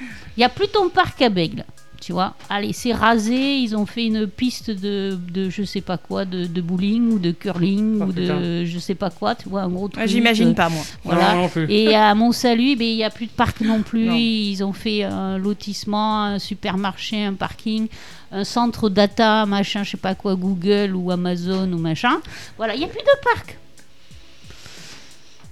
Il 0.00 0.38
n'y 0.38 0.44
a 0.44 0.48
plus 0.48 0.66
ton 0.66 0.88
parc 0.88 1.22
à 1.22 1.28
Bègle. 1.28 1.64
Tu 2.00 2.12
vois, 2.12 2.34
allez, 2.48 2.72
c'est 2.72 2.92
rasé. 2.92 3.56
Ils 3.56 3.76
ont 3.76 3.84
fait 3.84 4.06
une 4.06 4.28
piste 4.28 4.70
de, 4.70 5.18
de 5.32 5.50
je 5.50 5.64
sais 5.64 5.80
pas 5.80 5.98
quoi, 5.98 6.24
de, 6.24 6.46
de 6.46 6.60
bowling 6.60 7.12
ou 7.12 7.18
de 7.18 7.32
curling 7.32 7.98
Oh, 8.00 8.04
ou 8.04 8.12
de 8.12 8.64
je 8.64 8.78
sais 8.78 8.94
pas 8.94 9.10
quoi. 9.10 9.34
Tu 9.34 9.48
vois, 9.48 9.62
un 9.62 9.68
gros 9.68 9.88
truc. 9.88 10.00
Ouais, 10.02 10.08
J'imagine 10.08 10.50
euh, 10.50 10.54
pas 10.54 10.68
moi. 10.68 10.82
Voilà. 11.04 11.34
Non, 11.34 11.42
non 11.42 11.48
plus. 11.48 11.66
Et 11.68 11.94
à 11.94 12.14
Mont-Salut, 12.14 12.76
ben, 12.76 12.86
il 12.86 12.96
n'y 12.96 13.04
a 13.04 13.10
plus 13.10 13.26
de 13.26 13.32
parc 13.32 13.60
non 13.60 13.82
plus. 13.82 14.06
Non. 14.06 14.14
Ils 14.14 14.62
ont 14.62 14.72
fait 14.72 15.02
un 15.02 15.38
lotissement, 15.38 16.24
un 16.24 16.38
supermarché, 16.38 17.24
un 17.24 17.34
parking, 17.34 17.88
un 18.30 18.44
centre 18.44 18.88
data, 18.88 19.44
machin, 19.46 19.82
je 19.82 19.90
sais 19.90 19.96
pas 19.96 20.14
quoi, 20.14 20.36
Google 20.36 20.94
ou 20.94 21.10
Amazon 21.10 21.72
ou 21.72 21.78
machin. 21.78 22.20
Voilà, 22.56 22.74
il 22.74 22.78
n'y 22.78 22.84
a 22.84 22.88
plus 22.88 23.00
de 23.00 23.24
parc. 23.34 23.58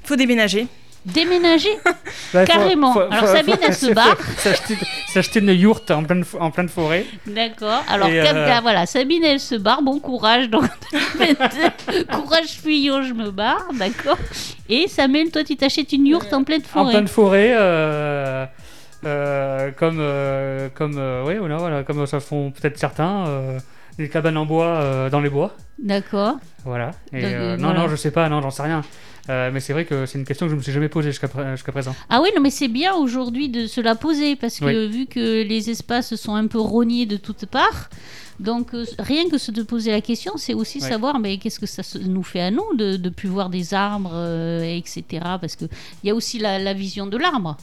Faut 0.04 0.16
déménager. 0.16 0.68
Déménager 1.06 1.70
Là, 2.34 2.44
faut- 2.46 2.52
Carrément. 2.52 2.92
faut- 2.92 3.00
Alors, 3.00 3.20
faut- 3.20 3.26
Sabine, 3.36 3.56
elle 3.66 3.74
se 3.74 3.92
barre. 3.92 4.16
S'acheter 5.08 5.38
une 5.40 5.50
yourte 5.50 5.90
en 5.90 6.02
pleine, 6.04 6.22
fo- 6.22 6.38
en 6.40 6.50
pleine 6.50 6.68
forêt. 6.68 7.06
D'accord. 7.26 7.82
Alors, 7.88 8.08
Cap- 8.08 8.34
euh, 8.36 8.48
ah, 8.52 8.60
voilà, 8.60 8.86
Sabine, 8.86 9.22
elle 9.24 9.40
se 9.40 9.54
barre. 9.54 9.82
Bon 9.82 9.98
courage. 10.00 10.50
Donc, 10.50 10.64
courage 12.12 12.58
fuyant, 12.62 13.02
je 13.02 13.12
me 13.14 13.30
barre. 13.30 13.66
D'accord. 13.74 14.18
Et 14.68 14.88
Samuel, 14.88 15.30
toi, 15.30 15.44
tu 15.44 15.56
t'achètes 15.56 15.92
une 15.92 16.06
yourte 16.06 16.32
en 16.32 16.44
pleine 16.44 16.62
En 16.62 16.64
forêt. 16.80 16.92
pleine 16.92 17.08
forêt. 17.08 17.52
euh, 17.56 18.44
euh, 19.04 19.70
comme, 19.76 19.98
euh, 20.00 20.68
comme, 20.74 20.96
euh, 20.98 21.24
ouais, 21.24 21.36
voilà, 21.38 21.56
voilà, 21.58 21.82
comme 21.84 22.04
ça 22.06 22.18
font 22.20 22.50
peut-être 22.50 22.78
certains. 22.78 23.24
Des 23.98 24.08
cabanes 24.08 24.36
en 24.36 24.46
bois 24.46 24.66
euh, 24.66 25.10
dans 25.10 25.20
les 25.20 25.30
bois. 25.30 25.56
D'accord. 25.78 26.36
Voilà. 26.64 26.92
Et, 27.12 27.22
Donc, 27.22 27.30
euh, 27.32 27.36
euh, 27.36 27.56
non, 27.56 27.68
voilà. 27.68 27.80
non, 27.80 27.88
je 27.88 27.96
sais 27.96 28.10
pas, 28.10 28.28
non, 28.28 28.40
j'en 28.42 28.50
sais 28.50 28.62
rien. 28.62 28.82
Euh, 29.28 29.50
mais 29.52 29.58
c'est 29.60 29.72
vrai 29.72 29.84
que 29.84 30.06
c'est 30.06 30.18
une 30.18 30.24
question 30.24 30.46
que 30.46 30.52
je 30.52 30.56
me 30.56 30.62
suis 30.62 30.70
jamais 30.72 30.88
posée 30.88 31.10
jusqu'à 31.10 31.26
pré- 31.28 31.50
jusqu'à 31.52 31.72
présent. 31.72 31.94
Ah 32.08 32.20
oui, 32.22 32.28
non, 32.36 32.40
mais 32.40 32.50
c'est 32.50 32.68
bien 32.68 32.94
aujourd'hui 32.94 33.48
de 33.48 33.66
se 33.66 33.80
la 33.80 33.94
poser 33.96 34.36
parce 34.36 34.60
que 34.60 34.64
Oui. 34.86 34.88
vu 34.88 35.06
que 35.06 35.42
les 35.42 35.68
espaces 35.70 36.14
sont 36.14 36.34
un 36.36 36.46
peu 36.46 36.60
rognés 36.60 37.06
de 37.06 37.16
toutes 37.16 37.46
parts, 37.46 37.90
donc 38.38 38.72
euh, 38.74 38.84
rien 39.00 39.28
que 39.28 39.36
se 39.38 39.50
de 39.50 39.62
poser 39.64 39.90
la 39.90 40.00
question, 40.00 40.34
c'est 40.36 40.54
aussi 40.54 40.80
savoir 40.80 41.18
mais 41.18 41.38
qu'est-ce 41.38 41.58
que 41.58 41.66
ça 41.66 41.82
nous 42.06 42.22
fait 42.22 42.40
à 42.40 42.52
nous 42.52 42.74
de 42.76 42.96
ne 42.96 43.08
plus 43.08 43.28
voir 43.28 43.50
des 43.50 43.74
arbres, 43.74 44.12
euh, 44.14 44.62
etc. 44.62 45.02
Parce 45.40 45.56
qu'il 45.56 45.68
y 46.04 46.10
a 46.10 46.14
aussi 46.14 46.38
la, 46.38 46.60
la 46.60 46.72
vision 46.74 47.06
de 47.08 47.16
l'arbre. 47.16 47.56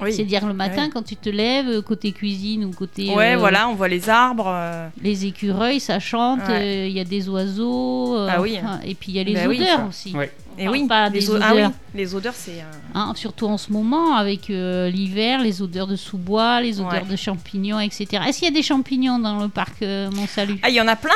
Oui. 0.00 0.12
C'est-à-dire 0.12 0.46
le 0.46 0.52
matin 0.54 0.84
Ouais. 0.84 0.90
quand 0.92 1.02
tu 1.02 1.16
te 1.16 1.28
lèves, 1.28 1.68
euh, 1.68 1.82
côté 1.82 2.12
cuisine 2.12 2.64
ou 2.64 2.70
côté 2.70 3.14
Ouais, 3.14 3.34
euh, 3.34 3.38
voilà, 3.38 3.68
on 3.68 3.74
voit 3.74 3.88
les 3.88 4.08
arbres. 4.08 4.46
euh, 4.48 4.88
les 5.02 5.26
écureuils, 5.26 5.80
ça 5.80 5.98
chante, 5.98 6.40
il 6.48 6.52
Ouais. 6.52 6.90
y 6.92 7.00
a 7.00 7.04
des 7.04 7.28
oiseaux, 7.28 8.16
euh, 8.16 8.28
Ah 8.30 8.40
oui. 8.40 8.58
enfin, 8.62 8.80
et 8.84 8.94
puis 8.94 9.12
il 9.12 9.16
y 9.16 9.20
a 9.20 9.24
les 9.24 9.34
Bah 9.34 9.40
oui, 9.48 9.60
odeurs 9.60 9.88
aussi. 9.88 10.12
Ouais. 10.14 10.32
On 10.58 10.58
Et 10.58 10.64
parle 10.64 10.76
oui, 10.76 10.86
pas 10.88 11.08
les 11.10 11.20
des 11.20 11.26
ah 11.30 11.32
oui, 11.52 11.58
odeurs. 11.58 11.70
les 11.94 12.14
odeurs, 12.14 12.34
c'est. 12.34 12.52
euh, 12.52 12.64
Hein, 12.94 13.12
surtout 13.14 13.46
en 13.46 13.58
ce 13.58 13.70
moment, 13.72 14.14
avec 14.16 14.48
euh, 14.48 14.88
l'hiver, 14.88 15.40
les 15.42 15.60
odeurs 15.60 15.86
de 15.86 15.96
sous-bois, 15.96 16.62
les 16.62 16.80
odeurs 16.80 17.02
Ouais. 17.04 17.10
de 17.10 17.16
champignons, 17.16 17.78
etc. 17.78 18.22
Est-ce 18.26 18.38
qu'il 18.38 18.48
y 18.48 18.50
a 18.50 18.54
des 18.54 18.62
champignons 18.62 19.18
dans 19.18 19.38
le 19.42 19.48
parc 19.48 19.82
euh, 19.82 20.10
Mont-Salut 20.12 20.58
Ah, 20.62 20.70
il 20.70 20.74
y 20.74 20.80
en 20.80 20.88
a 20.88 20.96
plein. 20.96 21.10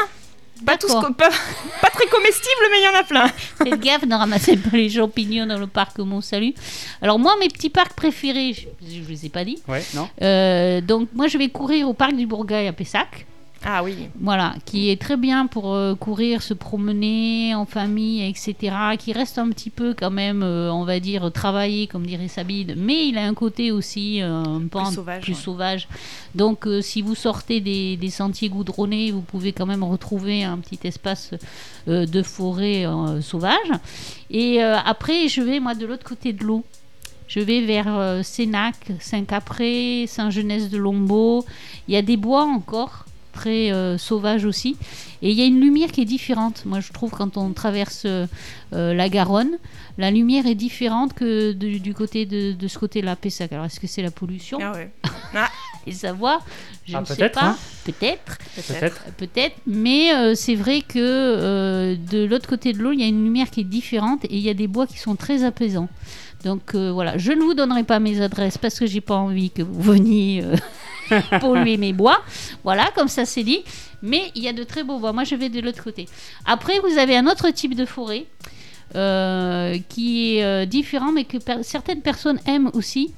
Pas 0.66 0.76
tous, 0.76 0.88
pas, 0.92 1.12
pas 1.12 1.90
très 1.90 2.06
comestibles, 2.06 2.66
mais 2.70 2.78
il 2.80 2.84
y 2.84 2.88
en 2.96 3.00
a 3.00 3.04
plein. 3.04 3.28
Faites 3.28 3.80
gaffe, 3.80 4.04
ne 4.04 4.14
ramassez 4.14 4.56
pas 4.56 4.76
les 4.76 4.88
champignons 4.90 5.46
dans 5.46 5.58
le 5.58 5.66
parc 5.66 5.98
Mont-Salut. 5.98 6.54
Alors 7.02 7.18
moi, 7.18 7.34
mes 7.40 7.48
petits 7.48 7.70
parcs 7.70 7.94
préférés, 7.94 8.52
je 8.54 9.00
ne 9.00 9.06
les 9.06 9.26
ai 9.26 9.28
pas 9.28 9.44
dit. 9.44 9.58
Ouais, 9.68 9.84
non 9.94 10.08
Euh, 10.22 10.80
donc 10.80 11.08
moi, 11.14 11.28
je 11.28 11.38
vais 11.38 11.48
courir 11.48 11.88
au 11.88 11.94
parc 11.94 12.14
du 12.14 12.26
Bourgail 12.26 12.66
à 12.68 12.72
Pessac. 12.72 13.26
Ah 13.62 13.84
oui. 13.84 14.08
Voilà, 14.18 14.54
qui 14.64 14.88
est 14.88 14.98
très 14.98 15.18
bien 15.18 15.46
pour 15.46 15.74
euh, 15.74 15.94
courir, 15.94 16.42
se 16.42 16.54
promener 16.54 17.54
en 17.54 17.66
famille, 17.66 18.26
etc. 18.26 18.74
Qui 18.98 19.12
reste 19.12 19.38
un 19.38 19.50
petit 19.50 19.68
peu 19.68 19.94
quand 19.94 20.10
même, 20.10 20.42
euh, 20.42 20.72
on 20.72 20.84
va 20.84 20.98
dire, 20.98 21.30
travaillé, 21.30 21.86
comme 21.86 22.06
dirait 22.06 22.28
Sabine, 22.28 22.74
mais 22.76 23.08
il 23.08 23.18
a 23.18 23.24
un 23.24 23.34
côté 23.34 23.70
aussi 23.70 24.22
euh, 24.22 24.42
un 24.42 24.60
peu 24.60 24.78
Plus 24.78 24.94
sauvage, 24.94 25.22
plus 25.22 25.32
ouais. 25.34 25.38
sauvage. 25.38 25.88
Donc, 26.34 26.66
si 26.80 27.02
vous 27.02 27.14
sortez 27.14 27.60
des, 27.60 27.98
des 27.98 28.08
sentiers 28.08 28.48
goudronnés, 28.48 29.10
vous 29.10 29.20
pouvez 29.20 29.52
quand 29.52 29.66
même 29.66 29.84
retrouver 29.84 30.42
un 30.42 30.56
petit 30.58 30.78
espace 30.84 31.32
de 31.86 32.22
forêt 32.22 32.86
sauvage. 33.20 33.70
Et 34.30 34.62
après, 34.62 35.28
je 35.28 35.42
vais 35.42 35.58
moi 35.60 35.74
de 35.74 35.86
l'autre 35.86 36.04
côté 36.04 36.32
de 36.32 36.44
l'eau. 36.44 36.64
Je 37.26 37.40
vais 37.40 37.60
vers 37.62 38.20
Sénac, 38.24 38.76
Saint-Capré, 39.00 40.06
Saint-Genès-de-Lombeau. 40.06 41.44
Il 41.88 41.94
y 41.94 41.96
a 41.96 42.02
des 42.02 42.16
bois 42.16 42.44
encore, 42.44 43.06
très 43.32 43.72
euh, 43.72 43.96
sauvages 43.98 44.44
aussi. 44.44 44.76
Et 45.22 45.30
il 45.30 45.38
y 45.38 45.42
a 45.42 45.44
une 45.46 45.60
lumière 45.60 45.92
qui 45.92 46.00
est 46.00 46.04
différente. 46.06 46.64
Moi, 46.66 46.80
je 46.80 46.92
trouve, 46.92 47.10
quand 47.10 47.36
on 47.36 47.52
traverse 47.52 48.02
euh, 48.06 48.26
euh, 48.72 48.94
la 48.94 49.08
Garonne, 49.08 49.50
la 49.98 50.10
lumière 50.10 50.46
est 50.46 50.54
différente 50.54 51.12
que 51.14 51.52
de- 51.52 51.78
du 51.78 51.92
côté 51.94 52.24
de, 52.26 52.52
de 52.52 52.68
ce 52.68 52.78
côté-là, 52.78 53.16
Pessac. 53.16 53.52
Alors, 53.52 53.66
est-ce 53.66 53.80
que 53.80 53.86
c'est 53.86 54.02
la 54.02 54.10
pollution 54.10 54.58
Ah 54.62 54.72
ouais. 54.72 54.90
Et 55.86 55.92
savoir 55.92 56.44
Je 56.86 56.94
Ah, 56.96 57.00
ne 57.00 57.06
sais 57.06 57.16
peut-être, 57.16 57.34
pas. 57.40 57.46
hein. 57.46 57.56
Peut-être. 57.84 58.38
Peut-être. 58.56 59.02
Peut-être, 59.16 59.56
mais 59.66 60.14
euh, 60.14 60.34
c'est 60.34 60.54
vrai 60.54 60.82
que 60.82 60.98
euh, 60.98 61.96
de 62.10 62.24
l'autre 62.24 62.46
côté 62.48 62.72
de 62.74 62.78
l'eau, 62.78 62.92
il 62.92 63.00
y 63.00 63.02
a 63.02 63.06
une 63.06 63.24
lumière 63.24 63.48
qui 63.50 63.60
est 63.60 63.64
différente 63.64 64.24
et 64.26 64.34
il 64.36 64.40
y 64.40 64.50
a 64.50 64.54
des 64.54 64.66
bois 64.66 64.86
qui 64.86 64.98
sont 64.98 65.16
très 65.16 65.42
apaisants. 65.42 65.88
Donc 66.44 66.74
euh, 66.74 66.90
voilà, 66.92 67.16
je 67.18 67.32
ne 67.32 67.42
vous 67.42 67.54
donnerai 67.54 67.82
pas 67.84 67.98
mes 67.98 68.20
adresses 68.22 68.56
parce 68.58 68.78
que 68.78 68.86
j'ai 68.86 69.00
pas 69.02 69.16
envie 69.16 69.50
que 69.50 69.62
vous 69.62 69.80
veniez 69.82 70.42
euh, 70.44 70.54
polluer 71.40 71.76
mes 71.76 71.92
bois. 71.92 72.22
Voilà, 72.64 72.90
comme 72.94 73.08
ça 73.08 73.24
c'est 73.24 73.44
dit. 73.44 73.62
Mais 74.02 74.30
il 74.34 74.42
y 74.42 74.48
a 74.48 74.52
de 74.52 74.64
très 74.64 74.82
beaux 74.82 74.98
bois. 74.98 75.12
Moi, 75.12 75.24
je 75.24 75.34
vais 75.34 75.48
de 75.48 75.60
l'autre 75.60 75.82
côté. 75.82 76.08
Après, 76.46 76.78
vous 76.80 76.98
avez 76.98 77.16
un 77.16 77.26
autre 77.26 77.50
type 77.50 77.74
de 77.74 77.84
forêt 77.84 78.26
euh, 78.96 79.78
qui 79.88 80.36
est 80.36 80.44
euh, 80.44 80.64
différent, 80.64 81.12
mais 81.12 81.24
que 81.24 81.36
certaines 81.62 82.00
personnes 82.00 82.40
aiment 82.46 82.70
aussi. 82.74 83.12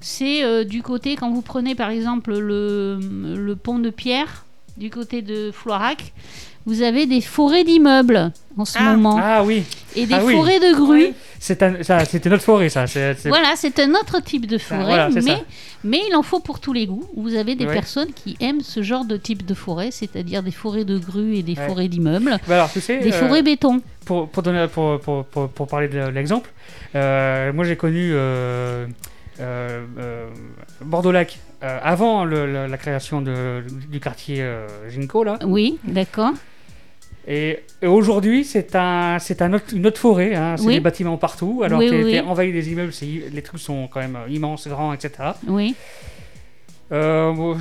C'est 0.00 0.44
euh, 0.44 0.64
du 0.64 0.82
côté, 0.82 1.16
quand 1.16 1.30
vous 1.30 1.42
prenez 1.42 1.74
par 1.74 1.90
exemple 1.90 2.38
le, 2.38 3.00
le 3.00 3.56
pont 3.56 3.80
de 3.80 3.90
pierre, 3.90 4.44
du 4.76 4.90
côté 4.90 5.22
de 5.22 5.50
Floirac, 5.50 6.12
vous 6.68 6.82
avez 6.82 7.06
des 7.06 7.22
forêts 7.22 7.64
d'immeubles 7.64 8.30
en 8.58 8.64
ce 8.66 8.76
Ah. 8.78 8.92
moment. 8.94 9.18
Ah 9.20 9.42
oui, 9.42 9.64
et 9.96 10.04
des 10.06 10.14
ah 10.14 10.20
oui. 10.22 10.34
forêts 10.34 10.60
de 10.60 10.74
grues. 10.74 11.06
Oui. 11.08 11.14
c'est 11.40 11.62
un- 11.62 11.82
ça, 11.82 12.04
c'était 12.04 12.28
notre 12.28 12.42
forêt, 12.44 12.68
ça. 12.68 12.84
Voilà, 13.24 13.52
c'est 13.56 13.78
un 13.78 13.90
autre 13.94 14.20
type 14.22 14.46
de 14.46 14.58
forêt, 14.58 14.84
voilà, 14.84 15.08
c'est 15.12 15.22
mais, 15.84 16.00
il 16.10 16.14
en 16.16 16.22
faut 16.24 16.40
pour 16.40 16.58
tous 16.60 16.72
les 16.72 16.86
goûts. 16.86 17.06
Vous 17.16 17.34
avez 17.36 17.54
des 17.54 17.64
personnes 17.66 18.12
qui 18.12 18.36
aiment 18.40 18.60
ce 18.62 18.82
genre 18.82 19.04
de 19.04 19.16
type 19.16 19.46
de 19.46 19.54
forêt, 19.54 19.90
c'est-à-dire 19.92 20.42
des 20.42 20.50
forêts 20.50 20.84
de 20.84 20.98
grues 20.98 21.36
et 21.36 21.42
des 21.42 21.54
Ouais. 21.56 21.66
forêts 21.68 21.88
d'immeubles, 21.88 22.38
Bah 22.48 22.54
alors, 22.56 22.70
tu 22.72 22.80
sais, 22.80 22.98
des 22.98 23.12
euh, 23.14 23.20
forêts 23.26 23.42
béton. 23.42 23.80
pour, 24.04 24.28
pour, 24.28 24.42
donner, 24.42 24.66
pour, 24.68 24.98
pour, 25.00 25.24
pour, 25.24 25.48
pour 25.48 25.66
parler 25.68 25.88
de 25.88 26.08
l'exemple, 26.08 26.50
euh, 26.96 27.52
moi 27.52 27.64
j'ai 27.64 27.76
connu 27.76 28.10
euh, 28.12 28.86
euh, 29.40 29.84
euh, 29.98 30.26
Bordeaux-Lac 30.84 31.38
euh, 31.62 31.78
avant 31.82 32.24
le- 32.24 32.66
la 32.66 32.76
création 32.78 33.20
de- 33.22 33.62
du 33.88 34.00
quartier 34.00 34.42
euh, 34.42 34.66
Ginko, 34.90 35.22
là. 35.24 35.38
Oui, 35.44 35.78
d'accord. 35.84 36.32
Et, 37.30 37.58
et 37.82 37.86
aujourd'hui, 37.86 38.42
c'est 38.44 38.74
un, 38.74 39.18
c'est 39.18 39.42
un 39.42 39.52
autre- 39.52 39.74
une 39.74 39.86
autre 39.86 40.00
forêt, 40.00 40.34
hein, 40.34 40.56
c'est 40.56 40.66
Oui. 40.66 40.74
des 40.74 40.80
bâtiments 40.80 41.18
partout, 41.18 41.60
alors 41.62 41.78
Oui, 41.80 41.90
que 41.90 41.94
oui, 42.04 42.20
envahi 42.20 42.52
des 42.52 42.72
immeubles, 42.72 42.92
les 43.32 43.42
trucs 43.42 43.60
sont 43.60 43.86
quand 43.86 44.00
même 44.00 44.16
immenses, 44.30 44.66
grands, 44.66 44.94
etc. 44.94 45.12
Oui. 45.46 45.74
Euh, 46.90 47.32
bon, 47.32 47.54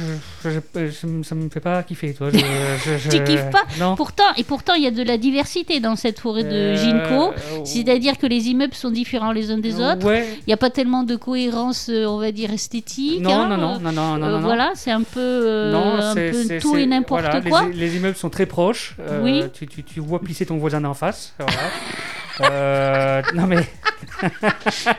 je, 0.43 0.50
je- 0.50 0.88
je- 0.88 1.24
ça 1.24 1.36
me 1.36 1.50
fait 1.50 1.60
pas 1.60 1.84
kiffer, 1.84 2.13
toi. 2.13 2.29
Tu 3.10 3.24
kiffes 3.25 3.50
pas 3.51 3.63
Non. 3.77 3.96
Pourtant, 3.98 4.24
et 4.38 4.43
pourtant, 4.46 4.74
il 4.75 4.84
y 4.84 4.88
a 4.88 4.91
de 4.91 5.03
la 5.03 5.17
diversité 5.17 5.81
dans 5.81 5.98
cette 5.98 6.19
forêt 6.19 6.43
de 6.46 6.50
Euh, 6.50 6.75
Ginko. 6.77 7.31
euh, 7.34 7.65
C'est-à-dire 7.65 8.17
que 8.17 8.25
les 8.25 8.48
immeubles 8.48 8.74
sont 8.74 8.89
différents 8.89 9.34
les 9.34 9.51
uns 9.51 9.57
des 9.57 9.81
autres. 9.81 10.05
Ouais. 10.07 10.25
Il 10.39 10.43
n'y 10.48 10.53
a 10.53 10.57
pas 10.57 10.69
tellement 10.69 11.03
de 11.03 11.17
cohérence, 11.17 11.89
euh, 11.89 12.05
on 12.05 12.19
va 12.19 12.31
dire, 12.31 12.53
esthétique. 12.53 13.19
Non, 13.22 13.31
hein, 13.41 13.48
non, 13.50 13.57
non, 13.57 13.79
non, 13.79 13.91
non, 13.91 13.91
non, 13.91 14.13
euh, 14.13 14.17
non, 14.17 14.29
non. 14.38 14.39
Voilà, 14.39 14.72
c'est 14.75 14.91
un 14.91 15.03
peu, 15.03 15.72
Non, 15.74 15.96
un 15.96 16.13
c'est- 16.13 16.31
peu 16.31 16.43
c'est- 16.43 16.60
tout 16.60 16.77
et 16.77 16.86
n'importe 16.86 17.22
voilà, 17.24 17.41
quoi. 17.41 17.65
Les, 17.69 17.74
les 17.74 17.98
immeubles 17.98 18.15
sont 18.17 18.29
très 18.29 18.46
proches. 18.46 18.96
Oui. 19.24 19.43
Tu, 19.53 19.67
tu, 19.67 19.84
tu 19.84 20.00
vois 20.00 20.22
pisser 20.22 20.46
ton 20.46 20.57
voisin 20.57 20.79
d'en 20.81 20.93
face. 20.93 21.34
voilà. 21.38 21.51
Euh, 22.41 23.22
non 23.34 23.48
mais 23.48 23.58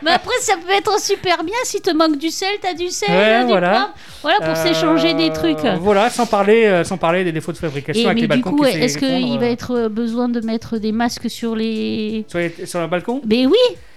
Mais 0.03 0.11
après, 0.13 0.35
ça 0.41 0.55
peut 0.57 0.73
être 0.73 1.01
super 1.01 1.43
bien. 1.45 1.55
Si 1.65 1.81
te 1.81 1.91
manque 1.91 2.19
du 2.19 2.31
sel, 2.31 2.51
t'as 2.61 2.75
du 2.75 2.89
sel, 2.89 3.11
Ouais, 3.11 3.41
du 3.41 3.47
voilà. 3.49 3.71
poivre. 3.71 3.95
Voilà, 4.23 4.41
pour 4.47 4.57
s'échanger 4.57 5.15
des 5.15 5.31
euh, 5.31 5.33
trucs. 5.33 5.59
Voilà, 5.81 6.11
sans 6.11 6.27
parler, 6.27 6.65
euh, 6.67 6.85
sans 6.85 6.97
parler 6.99 7.25
des 7.25 7.33
défauts 7.33 7.53
de 7.53 7.57
fabrication 7.57 8.03
Et 8.03 8.07
avec 8.07 8.17
mais 8.17 8.21
les 8.23 8.27
du 8.29 8.43
balcons 8.43 8.57
coup, 8.57 8.65
est-ce 8.65 8.99
qu'il 8.99 9.39
va 9.39 9.47
euh, 9.47 9.51
être 9.51 9.89
besoin 9.89 10.29
de 10.29 10.41
mettre 10.41 10.79
des 10.79 10.93
masques 10.93 11.29
sur 11.31 11.57
les. 11.57 12.25
sur, 12.29 12.39
les- 12.39 12.67
sur 12.67 12.81
le 12.81 12.87
balcon? 12.87 13.21
Mais 13.27 13.47
oui, 13.47 13.57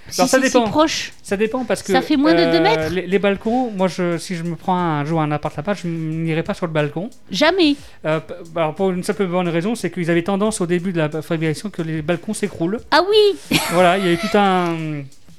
si 0.09 0.19
Alors, 0.21 0.29
ça 0.29 0.39
c'est 0.41 0.47
si 0.47 0.53
dépend. 0.53 0.69
proche. 0.69 1.13
Ça 1.23 1.37
dépend 1.37 1.63
parce 1.65 1.83
que 1.83 1.93
Ça 1.93 2.01
fait 2.01 2.17
moins 2.17 2.33
de 2.33 2.43
deux 2.51 2.57
euh, 2.57 2.61
mètres 2.61 2.93
Les, 2.93 3.07
les 3.07 3.19
balcons, 3.19 3.71
moi, 3.71 3.87
je, 3.87 4.17
si 4.17 4.35
je 4.35 4.43
me 4.43 4.55
prends 4.55 4.75
un 4.77 5.05
jour 5.05 5.21
un 5.21 5.31
appart 5.31 5.55
là-bas, 5.55 5.73
je 5.75 5.87
n'irai 5.87 6.43
pas 6.43 6.53
sur 6.53 6.65
le 6.67 6.73
balcon. 6.73 7.09
Jamais. 7.29 7.75
Euh, 8.05 8.19
alors 8.55 8.75
pour 8.75 8.91
une 8.91 9.03
simple 9.03 9.25
bonne 9.27 9.47
raison, 9.47 9.75
c'est 9.75 9.89
qu'ils 9.91 10.09
avaient 10.11 10.23
tendance 10.23 10.59
au 10.61 10.65
début 10.65 10.91
de 10.91 10.97
la 10.97 11.09
fabrication 11.21 11.69
que 11.69 11.81
les 11.81 12.01
balcons 12.01 12.33
s'écroulent. 12.33 12.79
Ah 12.91 13.01
oui, 13.09 13.57
voilà, 13.71 13.97
il 13.97 14.05
y 14.05 14.09
a 14.09 14.11
eu 14.13 14.17
tout 14.17 14.37
un. 14.37 14.75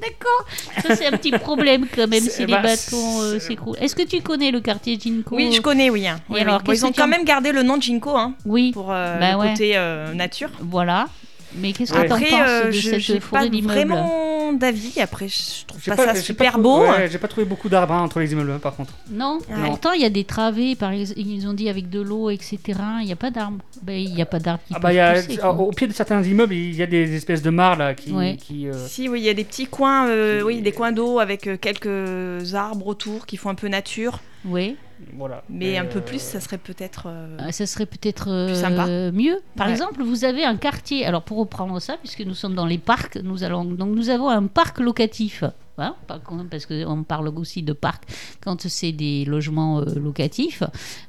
d'accord. 0.00 0.46
Ça, 0.82 0.96
c'est 0.96 1.06
un 1.06 1.16
petit 1.18 1.32
problème 1.32 1.86
quand 1.94 2.08
même 2.08 2.22
si 2.22 2.46
bah, 2.46 2.56
les 2.56 2.62
bâtons 2.68 3.22
euh, 3.22 3.32
c'est- 3.34 3.48
s'écroulent. 3.48 3.76
Est-ce 3.80 3.94
que 3.94 4.02
tu 4.02 4.20
connais 4.22 4.50
le 4.50 4.60
quartier 4.60 4.98
Ginko 4.98 5.36
Oui, 5.36 5.52
je 5.54 5.60
connais, 5.60 5.90
oui. 5.90 6.06
hein. 6.08 6.16
Et 6.30 6.32
Oui, 6.34 6.40
alors. 6.40 6.62
Bon, 6.62 6.72
ils 6.72 6.84
ont 6.86 6.92
quand 6.92 7.06
même 7.08 7.24
gardé 7.24 7.52
le 7.52 7.62
nom 7.62 7.76
de 7.76 7.82
Jinko 7.82 8.16
hein, 8.16 8.34
Oui, 8.46 8.72
pour 8.72 8.90
euh, 8.90 9.18
Bah 9.20 9.32
le 9.32 9.38
ouais. 9.38 9.50
côté 9.50 9.72
euh, 9.76 10.12
nature. 10.14 10.48
voilà. 10.60 11.06
Mais 11.56 11.72
qu'est-ce 11.72 11.92
que 11.92 11.98
Ouais. 11.98 12.06
tu 12.06 12.12
en 12.12 12.16
Après, 12.16 12.30
penses 12.30 12.40
euh, 12.48 12.66
de 12.66 12.70
je 12.72 12.90
cette 12.90 13.00
j'ai 13.00 13.20
forêt 13.20 13.42
pas 13.44 13.48
d'immeubles? 13.48 13.72
vraiment 13.74 14.52
d'avis. 14.54 15.00
Après, 15.00 15.28
je 15.28 15.64
trouve 15.66 15.80
pas, 15.82 15.96
pas- 15.96 16.14
ça 16.14 16.20
super 16.20 16.52
pas 16.52 16.58
beau. 16.58 16.80
ouais, 16.82 17.08
j'ai 17.10 17.18
pas 17.18 17.28
trouvé 17.28 17.46
beaucoup 17.46 17.68
d'arbres 17.68 17.94
hein, 17.94 18.02
entre 18.02 18.20
les 18.20 18.32
immeubles, 18.32 18.50
hein, 18.52 18.58
par 18.62 18.74
contre. 18.76 18.92
Non, 19.10 19.38
Ouais. 19.48 19.66
pourtant 19.66 19.92
il 19.92 20.02
y 20.02 20.04
a 20.04 20.10
des 20.10 20.24
travées, 20.24 20.74
par 20.76 20.90
exemple, 20.92 21.18
ils 21.20 21.46
ont 21.48 21.52
dit 21.54 21.68
avec 21.68 21.88
de 21.90 22.00
l'eau, 22.00 22.28
etc. 22.30 22.58
Il 23.00 23.06
n'y 23.06 23.12
a 23.12 23.16
pas 23.16 23.30
d'arbres. 23.30 23.58
Ben, 23.82 23.98
il 23.98 24.14
n'y 24.14 24.22
a 24.22 24.26
pas 24.26 24.38
d'arbres 24.38 24.62
qui 24.66 24.74
Ah 24.76 24.78
bah, 24.78 24.92
il 24.92 24.96
y 24.96 25.00
a, 25.00 25.14
pousser, 25.14 25.36
quoi. 25.38 25.52
au 25.54 25.70
pied 25.72 25.86
de 25.86 25.92
certains 25.92 26.22
immeubles, 26.22 26.54
il 26.54 26.74
y 26.74 26.82
a 26.82 26.86
des 26.86 27.14
espèces 27.16 27.42
de 27.42 27.50
mares 27.50 27.76
là 27.76 27.94
qui. 27.94 28.12
Ouais. 28.12 28.36
qui, 28.36 28.68
euh, 28.68 28.72
Si, 28.86 29.08
oui, 29.08 29.20
il 29.20 29.24
y 29.24 29.30
a 29.30 29.34
des 29.34 29.44
petits 29.44 29.66
coins, 29.66 30.08
euh, 30.08 30.42
oui, 30.42 30.60
des 30.60 30.72
coins 30.72 30.92
d'eau 30.92 31.18
avec 31.18 31.48
quelques 31.60 32.54
arbres 32.54 32.86
autour 32.86 33.26
qui 33.26 33.36
font 33.36 33.50
un 33.50 33.54
peu 33.54 33.68
nature. 33.68 34.20
Oui, 34.44 34.76
voilà. 35.16 35.42
Mais 35.48 35.78
un 35.78 35.84
peu 35.86 35.98
euh, 35.98 36.02
plus, 36.02 36.20
ça 36.20 36.40
serait 36.40 36.58
peut-être. 36.58 37.04
euh, 37.06 37.36
Euh, 37.40 37.50
ça 37.52 37.66
serait 37.66 37.86
peut-être 37.86 38.28
euh, 38.30 38.54
sympa. 38.54 38.86
mieux. 39.12 39.40
Par 39.56 39.66
Ouais. 39.66 39.72
exemple, 39.72 40.02
vous 40.02 40.24
avez 40.24 40.44
un 40.44 40.56
quartier. 40.56 41.04
Alors 41.06 41.22
pour 41.22 41.38
reprendre 41.38 41.80
ça, 41.80 41.96
puisque 41.98 42.20
nous 42.20 42.34
sommes 42.34 42.54
dans 42.54 42.66
les 42.66 42.78
parcs, 42.78 43.16
nous 43.22 43.44
allons 43.44 43.64
donc 43.64 43.94
nous 43.94 44.08
avons 44.10 44.28
un 44.28 44.46
parc 44.46 44.78
locatif. 44.80 45.44
Hein, 45.78 45.94
parce 46.06 46.66
qu'on 46.66 47.02
parle 47.02 47.28
aussi 47.28 47.62
de 47.62 47.72
parc 47.72 48.04
quand 48.44 48.68
c'est 48.68 48.92
des 48.92 49.24
logements 49.24 49.80
euh, 49.80 49.84
locatifs, 49.96 50.62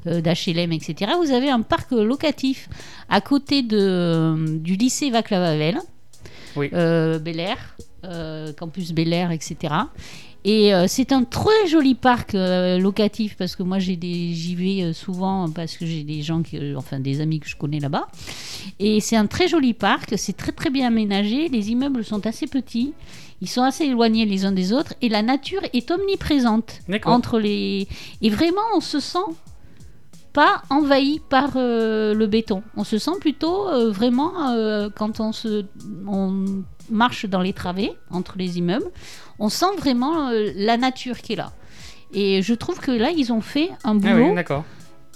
euh, 0.08 0.22
d'HLM, 0.22 0.72
etc. 0.72 1.12
Vous 1.22 1.32
avez 1.32 1.50
un 1.50 1.62
parc 1.62 1.92
locatif 1.92 2.70
à 3.10 3.20
côté 3.20 3.62
de, 3.62 3.78
euh, 3.78 4.58
du 4.60 4.76
lycée 4.78 5.12
Vaclav-Havel, 5.12 5.80
Oui. 6.56 6.70
euh, 6.74 7.20
Bel 7.20 7.42
Air, 7.42 7.58
euh, 8.06 8.54
campus 8.54 8.94
Bel 8.94 9.12
Air, 9.12 9.32
etc. 9.32 9.74
Et 10.46 10.74
euh, 10.74 10.86
c'est 10.88 11.14
un 11.14 11.24
très 11.24 11.68
joli 11.68 11.96
parc 11.96 12.36
euh, 12.36 12.78
locatif 12.78 13.38
parce 13.38 13.56
que 13.56 13.64
moi 13.64 13.80
j'ai 13.80 13.96
des 13.96 14.34
j'y 14.34 14.56
vais 14.56 14.84
euh, 14.84 14.94
souvent 14.94 15.50
parce 15.50 15.78
que 15.78 15.86
j'ai 15.86 16.04
des 16.04 16.22
gens 16.22 16.42
qui, 16.42 16.60
enfin 16.76 17.00
des 17.00 17.22
amis 17.22 17.40
que 17.40 17.48
je 17.48 17.56
connais 17.56 17.80
là-bas. 17.80 18.08
Et 18.80 19.00
c'est 19.00 19.16
un 19.16 19.28
très 19.28 19.48
joli 19.48 19.74
parc, 19.74 20.14
c'est 20.18 20.36
très 20.36 20.52
très 20.52 20.70
bien 20.70 20.88
aménagé, 20.88 21.48
les 21.48 21.72
immeubles 21.72 22.04
sont 22.04 22.26
assez 22.28 22.48
petits, 22.48 22.94
ils 23.40 23.50
sont 23.50 23.64
assez 23.64 23.86
éloignés 23.86 24.26
les 24.26 24.44
uns 24.44 24.52
des 24.52 24.74
autres 24.74 24.94
et 25.02 25.08
la 25.08 25.22
nature 25.22 25.62
est 25.72 25.90
omniprésente 25.92 26.80
entre 27.06 27.40
les 27.40 27.88
et 28.22 28.30
vraiment 28.30 28.62
on 28.76 28.82
se 28.82 29.00
sent 29.00 29.20
pas 30.34 30.64
envahi 30.72 31.22
par 31.30 31.52
le 31.56 32.26
béton. 32.26 32.64
On 32.76 32.84
se 32.84 32.98
sent 32.98 33.12
plutôt 33.22 33.68
vraiment 33.92 34.90
quand 34.96 35.20
on 35.20 35.32
se 35.32 35.66
on 36.08 36.64
marche 36.90 37.26
dans 37.26 37.42
les 37.42 37.54
travées 37.54 37.92
entre 38.12 38.36
les 38.38 38.58
immeubles, 38.58 38.90
on 39.40 39.50
sent 39.50 39.76
vraiment 39.78 40.30
euh, 40.30 40.52
la 40.56 40.78
nature 40.78 41.22
qui 41.22 41.34
est 41.34 41.38
là. 41.38 41.52
Et 42.14 42.42
je 42.42 42.54
trouve 42.54 42.80
que 42.80 42.92
là 42.92 43.10
ils 43.12 43.32
ont 43.34 43.42
fait 43.42 43.70
un 43.84 43.98
Ah 44.04 44.14
boulot 44.14 44.30
oui, 44.30 44.36
d'accord. 44.36 44.64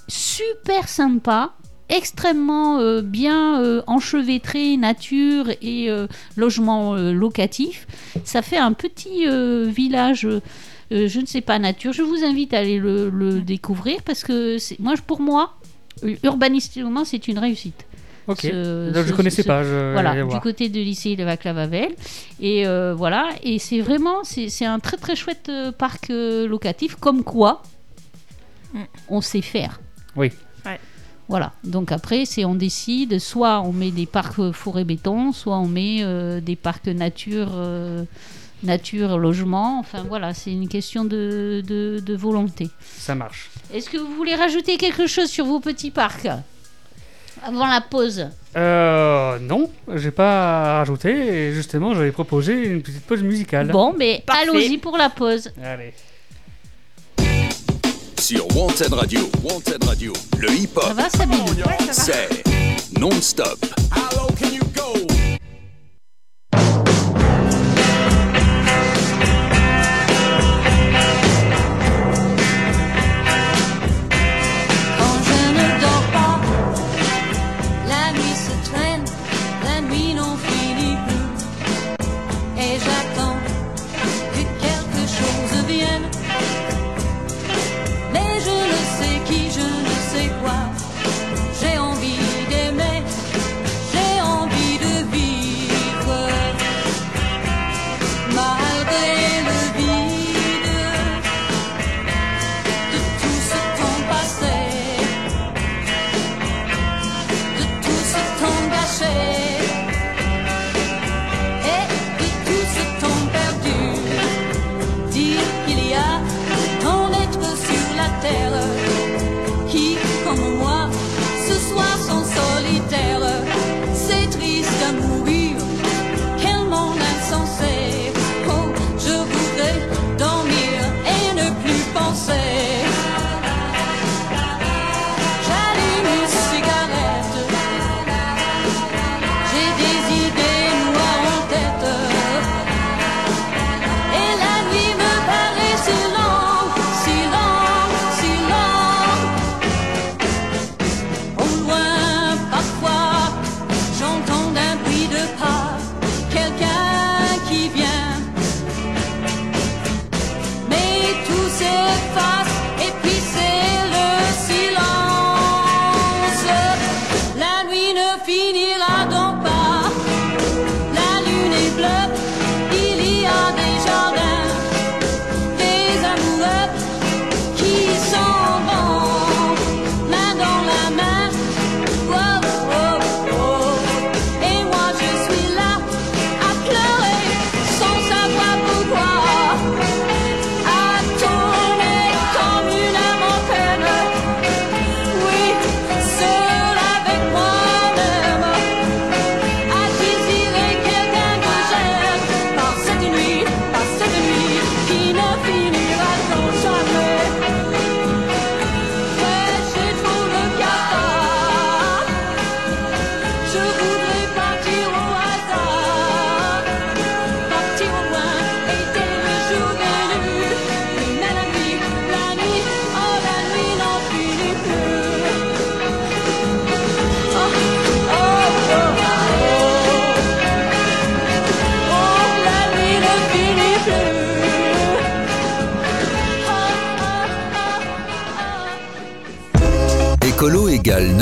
super 0.07 0.87
sympa, 0.89 1.53
extrêmement 1.89 2.79
euh, 2.79 3.01
bien 3.01 3.61
euh, 3.61 3.81
enchevêtré, 3.87 4.77
nature 4.77 5.49
et 5.61 5.89
euh, 5.89 6.07
logement 6.35 6.95
euh, 6.95 7.11
locatif. 7.13 7.87
Ça 8.23 8.41
fait 8.41 8.57
un 8.57 8.73
petit 8.73 9.27
euh, 9.27 9.65
village, 9.67 10.25
euh, 10.25 10.41
euh, 10.91 11.07
je 11.07 11.19
ne 11.19 11.25
sais 11.25 11.41
pas, 11.41 11.59
nature. 11.59 11.93
Je 11.93 12.01
vous 12.01 12.23
invite 12.23 12.53
à 12.53 12.59
aller 12.59 12.77
le, 12.79 13.09
le 13.09 13.41
découvrir 13.41 14.01
parce 14.03 14.23
que 14.23 14.57
c'est- 14.57 14.79
moi, 14.79 14.93
pour 15.05 15.21
moi, 15.21 15.53
urbanistiquement, 16.23 17.05
c'est 17.05 17.27
une 17.27 17.39
réussite. 17.39 17.85
Ok. 18.27 18.39
Ce- 18.41 18.91
Donc, 18.91 19.03
je 19.05 19.09
ce- 19.09 19.13
connaissais 19.13 19.41
ce- 19.43 19.47
pas. 19.47 19.63
Je 19.63 19.93
voilà, 19.93 20.13
du 20.15 20.21
voir. 20.23 20.41
côté 20.41 20.67
de 20.69 20.79
lycée 20.79 21.15
de 21.15 21.23
Vaclav-Havel. 21.23 21.95
Et 22.41 22.67
euh, 22.67 22.93
voilà, 22.93 23.29
et 23.43 23.57
c'est 23.59 23.79
vraiment, 23.81 24.23
c'est 24.23 24.65
un 24.65 24.79
très 24.79 24.97
très 24.97 25.15
chouette 25.15 25.47
euh, 25.49 25.71
parc 25.71 26.09
euh, 26.09 26.47
locatif, 26.47 26.95
comme 26.95 27.23
quoi 27.23 27.61
Mm. 28.73 28.79
on 29.09 29.21
sait 29.21 29.41
faire. 29.41 29.79
Oui. 30.17 30.31
Ouais. 30.65 30.77
Voilà. 31.29 31.53
Donc 31.63 31.91
après, 31.93 32.25
c'est 32.25 32.43
on 32.45 32.55
décide. 32.55 33.19
Soit 33.19 33.61
on 33.61 33.71
met 33.71 33.91
des 33.91 34.05
parcs 34.05 34.51
forêt 34.51 34.83
béton, 34.83 35.31
soit 35.31 35.57
on 35.57 35.67
met 35.67 35.99
euh, 36.01 36.41
des 36.41 36.55
parcs 36.57 36.87
nature, 36.87 37.51
euh, 37.55 38.03
nature 38.63 39.17
logement. 39.17 39.79
Enfin 39.79 40.03
voilà, 40.07 40.33
c'est 40.33 40.51
une 40.51 40.67
question 40.67 41.05
de, 41.05 41.63
de, 41.65 42.01
de 42.05 42.15
volonté. 42.15 42.69
Ça 42.81 43.15
marche. 43.15 43.49
Est-ce 43.73 43.89
que 43.89 43.97
vous 43.97 44.13
voulez 44.15 44.35
rajouter 44.35 44.77
quelque 44.77 45.07
chose 45.07 45.29
sur 45.29 45.45
vos 45.45 45.59
petits 45.61 45.91
parcs? 45.91 46.27
Avant 47.45 47.67
la 47.67 47.81
pause 47.81 48.27
Euh, 48.55 49.37
non, 49.39 49.69
j'ai 49.95 50.11
pas 50.11 50.75
à 50.75 50.77
rajouter. 50.79 51.11
Et 51.11 51.53
justement, 51.53 51.93
j'avais 51.93 52.11
proposé 52.11 52.53
une 52.53 52.81
petite 52.81 53.03
pause 53.05 53.21
musicale. 53.23 53.67
Bon, 53.67 53.93
mais 53.97 54.23
allons-y 54.27 54.77
pour 54.77 54.97
la 54.97 55.09
pause. 55.09 55.51
Allez. 55.63 55.93
Sur 58.19 58.45
Wanted 58.57 58.93
Radio, 58.93 59.21
Wanted 59.43 59.83
Radio, 59.85 60.13
le 60.39 60.47
Ça 60.47 60.53
hip-hop, 60.53 60.91
va, 60.93 61.09
Sabine? 61.09 61.45
c'est 61.91 62.43
non-stop. 62.99 63.57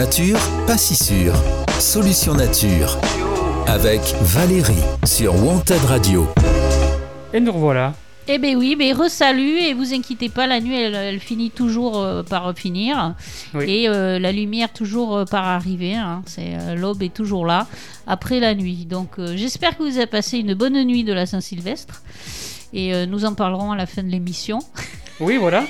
Nature, 0.05 0.37
pas 0.67 0.77
si 0.77 0.93
sûr. 0.93 1.33
Solution 1.79 2.35
nature. 2.35 2.99
Avec 3.65 4.01
Valérie 4.21 4.83
sur 5.03 5.33
Wanted 5.43 5.83
Radio. 5.85 6.27
Et 7.33 7.39
nous 7.39 7.51
revoilà. 7.51 7.95
Eh 8.27 8.37
ben 8.37 8.55
oui, 8.55 8.75
mais 8.77 8.93
re-salut 8.93 9.57
et 9.57 9.73
vous 9.73 9.95
inquiétez 9.95 10.29
pas, 10.29 10.45
la 10.45 10.59
nuit 10.61 10.75
elle, 10.79 10.93
elle 10.93 11.19
finit 11.19 11.49
toujours 11.49 11.99
euh, 11.99 12.21
par 12.21 12.53
finir 12.55 13.15
Oui. 13.55 13.65
et 13.67 13.89
euh, 13.89 14.19
la 14.19 14.31
lumière 14.31 14.71
toujours 14.71 15.15
euh, 15.17 15.25
par 15.25 15.45
arriver. 15.47 15.95
hein. 15.95 16.21
C'est 16.27 16.53
euh, 16.55 16.75
l'aube 16.75 17.01
est 17.01 17.13
toujours 17.13 17.47
là 17.47 17.65
après 18.05 18.39
la 18.39 18.53
nuit. 18.53 18.85
Donc 18.87 19.17
euh, 19.17 19.33
j'espère 19.35 19.75
que 19.75 19.81
vous 19.81 19.97
avez 19.97 20.05
passé 20.05 20.37
une 20.37 20.53
bonne 20.53 20.83
nuit 20.83 21.03
de 21.03 21.13
la 21.13 21.25
Saint-Sylvestre 21.25 22.03
et 22.75 22.93
euh, 22.93 23.05
nous 23.07 23.25
en 23.25 23.33
parlerons 23.33 23.71
à 23.71 23.75
la 23.75 23.87
fin 23.87 24.03
de 24.03 24.09
l'émission 24.09 24.59
Oui, 25.21 25.37
voilà. 25.37 25.63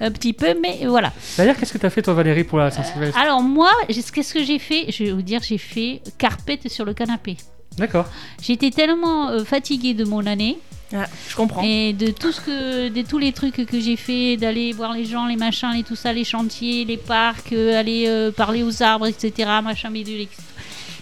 un 0.00 0.10
petit 0.10 0.34
peu, 0.34 0.54
mais 0.60 0.84
voilà. 0.86 1.12
D'ailleurs, 1.38 1.56
qu'est-ce 1.56 1.72
que 1.72 1.78
tu 1.78 1.86
as 1.86 1.90
fait, 1.90 2.02
toi, 2.02 2.12
Valérie, 2.12 2.44
pour 2.44 2.58
la 2.58 2.70
Saint-Sylvestre 2.70 3.18
Alors 3.18 3.40
moi, 3.42 3.70
qu'est-ce 3.88 4.34
que 4.34 4.44
j'ai 4.44 4.58
fait? 4.58 4.84
Je 4.92 5.04
vais 5.04 5.12
vous 5.12 5.22
dire, 5.22 5.40
j'ai 5.42 5.56
fait 5.56 6.02
carpette 6.18 6.68
sur 6.68 6.84
le 6.84 6.92
canapé. 6.92 7.38
D'accord. 7.78 8.06
J'étais 8.42 8.70
tellement 8.70 9.30
euh, 9.30 9.44
fatiguée 9.44 9.94
de 9.94 10.04
mon 10.04 10.26
année 10.26 10.58
Ah, 10.92 11.06
je 11.26 11.36
comprends. 11.36 11.62
Et 11.62 11.94
de 11.94 12.10
tout 12.10 12.32
ce 12.32 12.42
que, 12.42 12.88
de 12.88 13.00
tous 13.00 13.16
les 13.16 13.32
trucs 13.32 13.64
que 13.64 13.80
j'ai 13.80 13.96
fait, 13.96 14.36
d'aller 14.36 14.72
voir 14.72 14.92
les 14.92 15.06
gens, 15.06 15.26
les 15.26 15.36
machins, 15.36 15.70
les 15.72 15.82
tout 15.82 15.96
ça, 15.96 16.12
les 16.12 16.24
chantiers, 16.24 16.84
les 16.84 16.98
parcs, 16.98 17.54
euh, 17.54 17.80
aller 17.80 18.04
euh, 18.08 18.30
parler 18.30 18.62
aux 18.62 18.82
arbres, 18.82 19.06
etc. 19.06 19.48
Machin 19.64 19.90
bidule, 19.90 20.20
etc. 20.20 20.42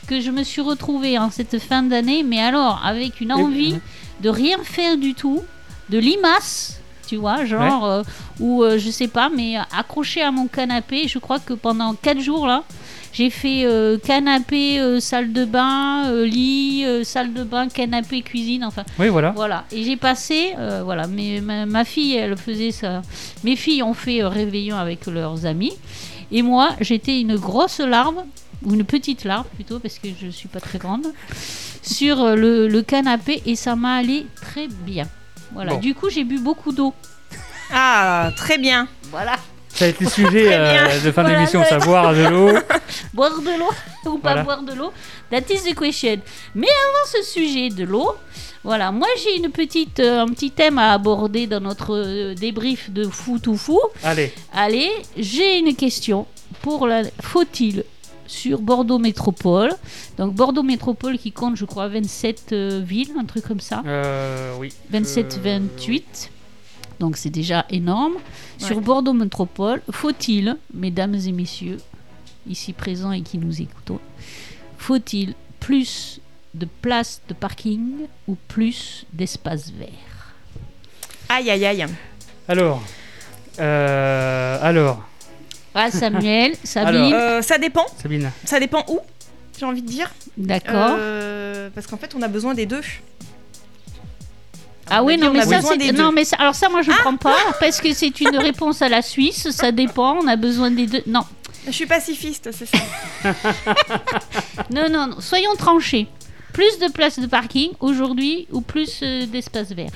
Que 0.08 0.20
je 0.20 0.30
me 0.30 0.42
suis 0.42 0.62
retrouvée 0.62 1.18
en 1.18 1.30
cette 1.30 1.58
fin 1.58 1.82
d'année, 1.82 2.22
mais 2.22 2.40
alors 2.40 2.80
avec 2.82 3.20
une 3.20 3.30
envie 3.30 3.76
de 4.20 4.30
rien 4.30 4.56
faire 4.62 4.96
du 4.96 5.12
tout, 5.12 5.42
de 5.90 5.98
limace, 5.98 6.80
tu 7.06 7.16
vois, 7.16 7.44
genre, 7.44 7.84
euh, 7.84 8.02
ou 8.40 8.62
euh, 8.62 8.78
je 8.78 8.90
sais 8.90 9.08
pas, 9.08 9.28
mais 9.28 9.56
accroché 9.56 10.22
à 10.22 10.30
mon 10.30 10.46
canapé, 10.46 11.08
je 11.08 11.18
crois 11.18 11.38
que 11.38 11.54
pendant 11.54 11.94
4 11.94 12.20
jours 12.20 12.46
là, 12.46 12.64
j'ai 13.12 13.30
fait 13.30 13.64
euh, 13.64 13.98
canapé, 13.98 15.00
salle 15.00 15.32
de 15.32 15.44
bain, 15.44 16.10
lit, 16.24 16.84
salle 17.04 17.32
de 17.32 17.44
bain, 17.44 17.68
canapé, 17.68 18.22
cuisine, 18.22 18.64
enfin. 18.64 18.84
Oui, 18.98 19.08
voilà. 19.08 19.32
Voilà, 19.36 19.64
et 19.72 19.82
j'ai 19.84 19.96
passé, 19.96 20.54
voilà, 20.84 21.06
mais 21.06 21.40
ma, 21.40 21.66
ma 21.66 21.84
fille, 21.84 22.16
elle 22.16 22.36
faisait 22.36 22.70
ça. 22.70 23.02
Mes 23.44 23.56
filles 23.56 23.82
ont 23.82 23.94
fait 23.94 24.22
réveillon 24.24 24.76
avec 24.76 25.06
leurs 25.06 25.46
amis, 25.46 25.72
et 26.30 26.42
moi, 26.42 26.70
j'étais 26.80 27.20
une 27.20 27.36
grosse 27.36 27.80
larve, 27.80 28.22
ou 28.64 28.74
une 28.74 28.84
petite 28.84 29.24
larve 29.24 29.46
plutôt, 29.54 29.78
parce 29.78 29.98
que 29.98 30.08
je 30.20 30.28
suis 30.28 30.48
pas 30.48 30.60
très 30.60 30.78
grande, 30.78 31.06
sur 31.82 32.20
euh, 32.22 32.34
le, 32.34 32.68
le 32.68 32.82
canapé, 32.82 33.42
et 33.46 33.56
ça 33.56 33.76
m'a 33.76 33.96
allé 33.96 34.26
très 34.40 34.68
bien. 34.68 35.06
Voilà, 35.52 35.74
Bon. 35.74 35.78
du 35.80 35.94
coup, 35.94 36.10
j'ai 36.10 36.24
bu 36.24 36.38
beaucoup 36.38 36.72
d'eau. 36.72 36.92
Ah, 37.72 38.30
très 38.36 38.58
bien. 38.58 38.88
Voilà. 39.10 39.36
Ça 39.68 39.84
va 39.84 39.88
être 39.90 40.00
le 40.00 40.08
sujet 40.08 40.48
euh, 40.52 41.00
de 41.04 41.12
fin 41.12 41.22
Voilà, 41.22 41.36
d'émission, 41.38 41.62
ça 41.62 41.78
savoir 41.80 42.12
de 42.14 42.26
l'eau. 42.26 42.50
boire 43.14 43.38
de 43.40 43.58
l'eau 43.58 44.10
ou 44.12 44.18
pas 44.18 44.30
Voilà. 44.30 44.42
boire 44.42 44.62
de 44.62 44.72
l'eau 44.72 44.92
That 45.30 45.42
is 45.50 45.70
the 45.70 45.78
question. 45.78 46.20
Mais 46.54 46.66
avant 46.66 47.06
ce 47.12 47.22
sujet 47.22 47.68
de 47.68 47.84
l'eau, 47.84 48.10
voilà, 48.64 48.90
moi 48.90 49.06
j'ai 49.22 49.36
une 49.36 49.50
petite, 49.50 50.00
euh, 50.00 50.22
un 50.22 50.28
petit 50.28 50.50
thème 50.50 50.78
à 50.78 50.92
aborder 50.94 51.46
dans 51.46 51.60
notre 51.60 51.94
euh, 51.94 52.34
débrief 52.34 52.90
de 52.90 53.04
fou 53.04 53.38
tout 53.38 53.56
fou. 53.56 53.78
Allez, 54.02 54.32
Allez, 54.54 54.90
j'ai 55.16 55.58
une 55.58 55.76
question 55.76 56.26
pour 56.62 56.86
la. 56.86 57.02
Faut-il 57.22 57.84
sur 58.28 58.60
Bordeaux 58.60 58.98
Métropole, 58.98 59.72
donc 60.18 60.34
Bordeaux 60.34 60.62
Métropole 60.62 61.18
qui 61.18 61.32
compte, 61.32 61.56
je 61.56 61.64
crois, 61.64 61.88
27 61.88 62.52
euh, 62.52 62.80
villes, 62.84 63.10
un 63.18 63.24
truc 63.24 63.44
comme 63.44 63.60
ça, 63.60 63.82
euh, 63.86 64.54
oui. 64.58 64.72
27, 64.90 65.40
Euh, 65.44 65.58
28. 65.58 66.30
Donc 67.00 67.16
c'est 67.16 67.30
déjà 67.30 67.64
énorme. 67.70 68.14
Sur. 68.58 68.80
Bordeaux 68.80 69.12
Métropole, 69.12 69.82
faut-il, 69.90 70.56
mesdames 70.74 71.14
et 71.14 71.32
messieurs, 71.32 71.78
ici 72.46 72.72
présents 72.72 73.12
et 73.12 73.22
qui 73.22 73.38
nous 73.38 73.60
écoutons, 73.60 73.98
faut-il 74.76 75.34
plus 75.58 76.20
de 76.54 76.66
places 76.82 77.20
de 77.28 77.34
parking 77.34 78.06
ou 78.26 78.36
plus 78.48 79.06
d'espaces 79.12 79.70
verts 79.70 80.34
Aïe, 81.28 81.50
aïe, 81.50 81.64
aïe. 81.64 81.86
Alors, 82.48 82.82
euh, 83.60 84.58
alors, 84.62 85.07
Ah 85.80 85.90
Samuel, 85.90 86.54
Sabine, 86.64 87.12
Euh, 87.14 87.42
ça 87.42 87.58
dépend. 87.58 87.86
Sabine. 88.02 88.30
Ça 88.44 88.58
dépend 88.58 88.84
où, 88.88 88.98
j'ai 89.58 89.64
envie 89.64 89.82
de 89.82 89.86
dire. 89.88 90.10
d'accord. 90.36 90.96
Euh, 90.98 91.70
parce 91.74 91.86
qu'en 91.86 91.96
fait, 91.96 92.14
on 92.16 92.22
a 92.22 92.28
besoin 92.28 92.54
des 92.54 92.66
deux. 92.66 92.80
Ah 94.90 95.02
oui, 95.04 95.18
non 95.18 95.28
on 95.28 95.32
mais 95.34 95.42
ça 95.42 95.60
c'est 95.60 95.92
non 95.92 96.12
mais 96.12 96.24
ça, 96.24 96.36
alors 96.38 96.54
ça 96.54 96.70
moi 96.70 96.80
je 96.80 96.90
prends 96.90 97.16
pas 97.18 97.36
parce 97.60 97.78
que 97.78 97.92
c'est 97.92 98.20
une 98.22 98.38
réponse 98.38 98.80
à 98.80 98.88
la 98.88 99.02
Suisse, 99.02 99.50
ça 99.50 99.70
dépend, 99.70 100.16
on 100.16 100.26
a 100.26 100.36
besoin 100.36 100.70
des 100.70 100.86
deux. 100.86 101.02
Non, 101.06 101.24
Je 101.66 101.72
suis 101.72 101.84
pacifiste, 101.84 102.48
c'est 102.52 102.64
ça. 102.64 102.78
non 104.70 104.88
non, 104.88 105.06
non. 105.08 105.20
soyons 105.20 105.54
tranchés. 105.56 106.06
Plus 106.54 106.78
de 106.78 106.90
places 106.90 107.18
de 107.20 107.26
parking 107.26 107.70
aujourd'hui 107.80 108.48
ou 108.50 108.62
plus 108.62 109.00
euh, 109.02 109.26
d'espaces 109.26 109.72
verts? 109.72 109.92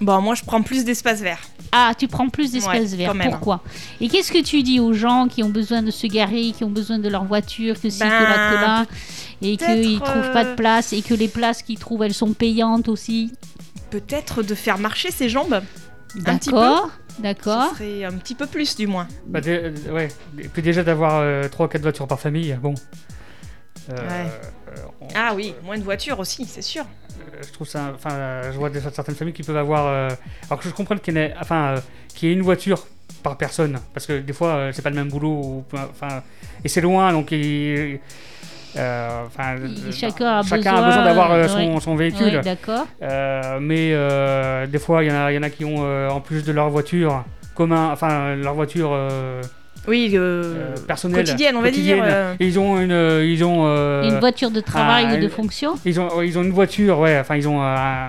Bon, 0.00 0.20
moi, 0.20 0.34
je 0.34 0.42
prends 0.44 0.60
plus 0.62 0.84
d'espace 0.84 1.20
vert. 1.20 1.40
Ah, 1.72 1.92
tu 1.96 2.08
prends 2.08 2.28
plus 2.28 2.50
d'espaces 2.52 2.90
Ouais, 2.92 2.96
verts. 2.96 3.08
quand 3.08 3.14
même. 3.14 3.30
Pourquoi? 3.30 3.62
Et 4.00 4.08
qu'est-ce 4.08 4.32
que 4.32 4.42
tu 4.42 4.62
dis 4.62 4.80
aux 4.80 4.92
gens 4.92 5.28
qui 5.28 5.42
ont 5.44 5.48
besoin 5.50 5.82
de 5.82 5.90
se 5.90 6.06
garer, 6.08 6.52
qui 6.52 6.64
ont 6.64 6.70
besoin 6.70 6.98
de 6.98 7.08
leur 7.08 7.24
voiture, 7.24 7.80
que 7.80 7.88
si, 7.90 7.98
que 8.00 8.04
là, 8.04 8.50
que 8.50 8.54
Ben, 8.56 8.60
là, 8.60 8.86
et 9.42 9.56
peut-être, 9.56 9.80
qu'ils 9.82 10.00
trouvent 10.00 10.32
pas 10.32 10.44
de 10.44 10.48
euh, 10.50 10.56
place, 10.56 10.92
et 10.92 11.02
que 11.02 11.14
les 11.14 11.28
places 11.28 11.62
qu'ils 11.62 11.78
trouvent, 11.78 12.02
elles 12.02 12.14
sont 12.14 12.32
payantes 12.32 12.88
aussi? 12.88 13.32
Peut-être 13.90 14.42
de 14.42 14.54
faire 14.54 14.78
marcher 14.78 15.10
ses 15.10 15.28
jambes. 15.28 15.62
Un 16.26 16.36
petit 16.38 16.50
D'accord, 16.50 16.90
Ce 17.16 17.22
d'accord. 17.22 17.70
serait 17.70 18.04
un 18.04 18.12
petit 18.12 18.34
peu 18.34 18.46
plus, 18.46 18.74
du 18.74 18.88
moins. 18.88 19.06
Bah, 19.26 19.38
euh, 19.46 19.72
ouais. 19.92 20.08
Et 20.38 20.48
puis 20.48 20.62
déjà 20.62 20.82
d'avoir 20.82 21.22
3-4 21.50 21.78
voitures 21.82 22.08
par 22.08 22.18
famille, 22.18 22.58
bon. 22.60 22.74
Euh, 23.90 23.96
Ouais. 23.96 24.30
euh, 24.76 24.80
on- 25.00 25.06
Ah 25.14 25.32
oui, 25.36 25.54
moins 25.64 25.78
de 25.78 25.84
voitures 25.84 26.18
aussi, 26.18 26.44
c'est 26.46 26.62
sûr. 26.62 26.84
Je 27.46 27.52
trouve 27.52 27.66
ça. 27.68 27.92
Enfin, 27.94 28.42
je 28.52 28.56
vois 28.58 28.70
des- 28.70 28.80
certaines 28.80 29.14
familles 29.14 29.34
qui 29.34 29.42
peuvent 29.42 29.56
avoir. 29.56 29.86
euh, 29.86 30.08
alors 30.48 30.60
que 30.60 30.68
je 30.68 30.74
comprends 30.74 30.96
qu'il 30.96 31.14
y, 31.14 31.18
ait- 31.18 31.34
enfin, 31.40 31.74
euh, 31.76 31.80
qu'il 32.14 32.28
y 32.28 32.32
ait 32.32 32.34
une 32.34 32.42
voiture 32.42 32.86
par 33.22 33.36
personne, 33.36 33.78
parce 33.92 34.06
que 34.06 34.18
des 34.20 34.32
fois 34.32 34.48
euh, 34.54 34.70
c'est 34.72 34.82
pas 34.82 34.90
le 34.90 34.96
même 34.96 35.08
boulot, 35.10 35.28
ou, 35.30 35.64
enfin, 35.74 36.22
et 36.64 36.68
c'est 36.68 36.80
loin, 36.80 37.12
donc 37.12 37.32
il- 37.32 37.98
euh, 38.76 39.24
Il- 39.86 39.92
chacun 39.92 40.26
a 40.38 40.42
besoin, 40.42 40.86
besoin, 40.86 41.04
d'avoir 41.04 41.32
euh, 41.32 41.48
son, 41.48 41.96
véhicule. 41.96 42.40
D'accord. 42.42 42.86
Euh, 43.02 43.58
mais 43.60 43.90
des 44.68 44.78
fois, 44.78 45.02
il 45.04 45.08
y, 45.08 45.12
en 45.12 45.16
a- 45.16 45.32
il 45.32 45.34
y 45.34 45.38
en 45.38 45.42
a 45.42 45.50
qui 45.50 45.64
ont, 45.64 45.82
en 46.08 46.20
plus 46.20 46.44
de 46.44 46.52
leur 46.52 46.70
voiture 46.70 47.24
commun, 47.54 47.90
enfin 47.92 48.36
leur 48.36 48.54
voiture 48.54 48.90
Oui, 49.88 50.10
euh, 50.14 50.18
euh, 50.18 50.74
personnelle, 50.86 51.24
quotidienne, 51.24 51.56
on 51.56 51.62
va 51.62 51.70
dire. 51.70 51.98
euh, 52.02 52.34
ils 52.38 52.58
ont 52.58 52.78
une, 52.80 52.92
euh, 52.92 53.24
ils 53.24 53.42
ont, 53.42 53.62
euh, 53.66 54.02
Une 54.02 54.18
voiture 54.20 54.50
de 54.50 54.60
travail 54.60 55.06
ah, 55.10 55.14
ou 55.14 55.20
de 55.20 55.28
fonction 55.28 55.74
ils 55.84 55.98
ont, 55.98 56.20
ils 56.22 56.38
ont 56.38 56.42
une 56.42 56.52
voiture, 56.52 56.98
ouais. 56.98 57.18
Enfin, 57.18 57.36
ils 57.36 57.48
ont 57.48 57.62
un, 57.62 58.06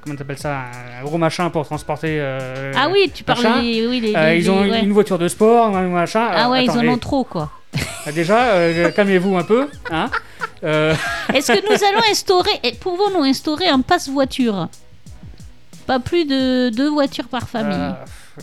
comment 0.00 0.14
t'appelles 0.16 0.38
ça, 0.38 0.64
un 1.00 1.04
gros 1.04 1.18
machin 1.18 1.50
pour 1.50 1.66
transporter. 1.66 2.18
euh, 2.20 2.72
Ah 2.76 2.88
oui, 2.92 3.10
tu 3.12 3.24
oui, 3.88 4.00
les, 4.00 4.14
euh, 4.14 4.30
les- 4.30 4.38
ils 4.38 4.50
ont 4.50 4.62
les- 4.62 4.70
ouais. 4.70 4.80
une 4.82 4.92
voiture 4.92 5.18
de 5.18 5.26
sport, 5.28 5.76
un 5.76 5.88
machin. 5.88 6.28
Ah 6.32 6.48
ouais, 6.48 6.64
ils 6.64 6.70
en 6.70 6.86
ont 6.86 6.94
eh, 6.96 6.98
trop 7.00 7.24
quoi. 7.24 7.50
Déjà, 8.14 8.52
euh, 8.52 8.90
calmez-vous 8.90 9.36
un 9.36 9.44
peu, 9.44 9.66
hein. 9.90 10.08
Euh, 10.64 10.94
Est-ce 11.34 11.52
que 11.52 11.58
nous 11.70 11.84
allons 11.84 12.02
instaurer, 12.10 12.50
et 12.62 12.72
pouvons-nous 12.72 13.24
instaurer 13.24 13.68
un 13.68 13.80
passe 13.80 14.08
voiture 14.08 14.68
Pas 15.86 15.98
plus 15.98 16.24
de 16.24 16.70
deux 16.70 16.88
voitures 16.88 17.28
par 17.28 17.48
famille. 17.48 17.94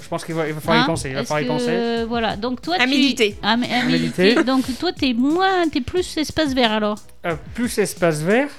Je 0.01 0.07
pense 0.07 0.23
qu'il 0.25 0.36
va, 0.36 0.47
il 0.47 0.53
va 0.53 0.60
falloir 0.62 0.81
Hein 0.81 0.86
y 0.86 0.88
penser. 0.88 1.10
Il 1.10 1.15
va 1.15 1.23
falloir 1.25 1.41
y 1.41 1.47
penser. 1.60 1.69
euh, 1.71 2.05
voilà, 2.07 2.36
donc 2.36 2.62
toi 2.62 2.75
À 2.79 2.83
tu... 2.83 2.89
méditer. 2.89 3.38
À, 3.41 3.55
mé- 3.57 3.71
à 3.71 3.83
méditer. 3.86 4.23
méditer. 4.23 4.43
Donc 4.43 4.63
toi 4.79 4.91
t'es 4.97 5.13
moins, 5.13 5.67
t'es 5.69 5.81
plus 5.81 6.17
espace 6.17 6.53
vert 6.53 6.71
alors. 6.71 6.97
Euh, 7.25 7.36
plus 7.53 7.77
espace 7.77 8.21
vert. 8.21 8.49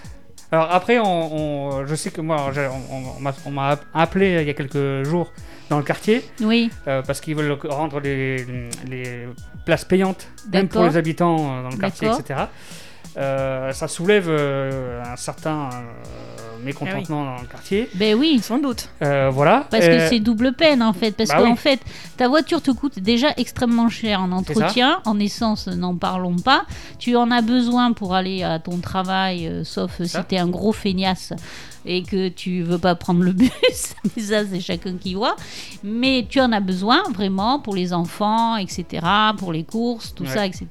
Alors 0.50 0.68
après, 0.72 0.98
on, 0.98 1.04
on- 1.74 1.86
je 1.86 1.94
sais 1.94 2.10
que 2.10 2.20
moi, 2.22 2.50
on, 2.90 2.94
on- 2.96 3.32
on 3.46 3.50
m'a- 3.50 3.78
appelé 3.94 4.36
euh, 4.36 4.42
il 4.42 4.46
y 4.46 4.50
a 4.50 4.54
quelques 4.54 5.04
jours 5.06 5.30
dans 5.68 5.76
le 5.76 5.84
quartier 5.84 6.24
Oui, 6.40 6.70
euh, 6.86 7.02
parce 7.02 7.20
qu'ils 7.20 7.34
veulent 7.36 7.58
rendre 7.68 8.00
les, 8.00 8.46
les 8.88 9.28
places 9.66 9.84
payantes, 9.84 10.26
même 10.50 10.68
pour 10.68 10.84
les 10.84 10.96
habitants 10.96 11.62
dans 11.62 11.68
le 11.68 11.76
quartier, 11.76 12.08
etc. 12.08 12.44
Euh, 13.18 13.72
ça 13.72 13.88
soulève 13.88 14.26
euh, 14.30 15.02
un 15.04 15.16
certain 15.16 15.68
euh, 16.60 16.64
mécontentement 16.64 17.24
dans 17.24 17.40
le 17.42 17.46
quartier. 17.46 17.88
ben 17.94 18.14
oui. 18.18 18.40
Sans 18.42 18.58
doute. 18.58 18.88
Euh, 19.02 19.30
voilà. 19.32 19.66
Parce 19.70 19.84
Euh, 19.84 19.98
que 19.98 20.08
c'est 20.08 20.20
double 20.20 20.52
peine 20.52 20.82
en 20.82 20.92
fait. 20.92 21.12
Parce 21.12 21.30
bah 21.30 21.38
qu'en 21.42 21.52
oui. 21.52 21.56
fait, 21.56 21.80
ta 22.16 22.28
voiture 22.28 22.60
te 22.62 22.70
coûte 22.70 22.98
déjà 22.98 23.28
extrêmement 23.36 23.88
cher 23.88 24.20
en 24.20 24.32
entretien. 24.32 25.00
En 25.04 25.18
essence, 25.18 25.66
n'en 25.68 25.96
parlons 25.96 26.36
pas. 26.36 26.64
Tu 26.98 27.16
en 27.16 27.30
as 27.30 27.42
besoin 27.42 27.92
pour 27.92 28.14
aller 28.14 28.42
à 28.42 28.58
ton 28.58 28.78
travail, 28.78 29.46
euh, 29.46 29.64
sauf 29.64 29.92
si 30.02 30.08
Ça. 30.08 30.24
tu 30.28 30.34
es 30.34 30.38
un 30.38 30.48
gros 30.48 30.72
feignasse 30.72 31.32
et 31.86 32.02
que 32.02 32.28
tu 32.28 32.62
veux 32.62 32.78
pas 32.78 32.94
prendre 32.96 33.22
le 33.22 33.32
bus. 33.32 33.50
Mais 34.16 34.22
ça, 34.22 34.44
c'est 34.44 34.60
chacun 34.60 34.96
qui 34.98 35.14
voit. 35.14 35.36
Mais 35.82 36.26
tu 36.28 36.40
en 36.40 36.52
as 36.52 36.60
besoin 36.60 37.02
vraiment 37.14 37.60
pour 37.60 37.74
les 37.74 37.92
enfants, 37.92 38.56
etc., 38.56 39.06
pour 39.38 39.52
les 39.52 39.64
courses, 39.64 40.14
tout 40.14 40.24
Ouais. 40.24 40.28
ça, 40.34 40.44
etc. 40.46 40.66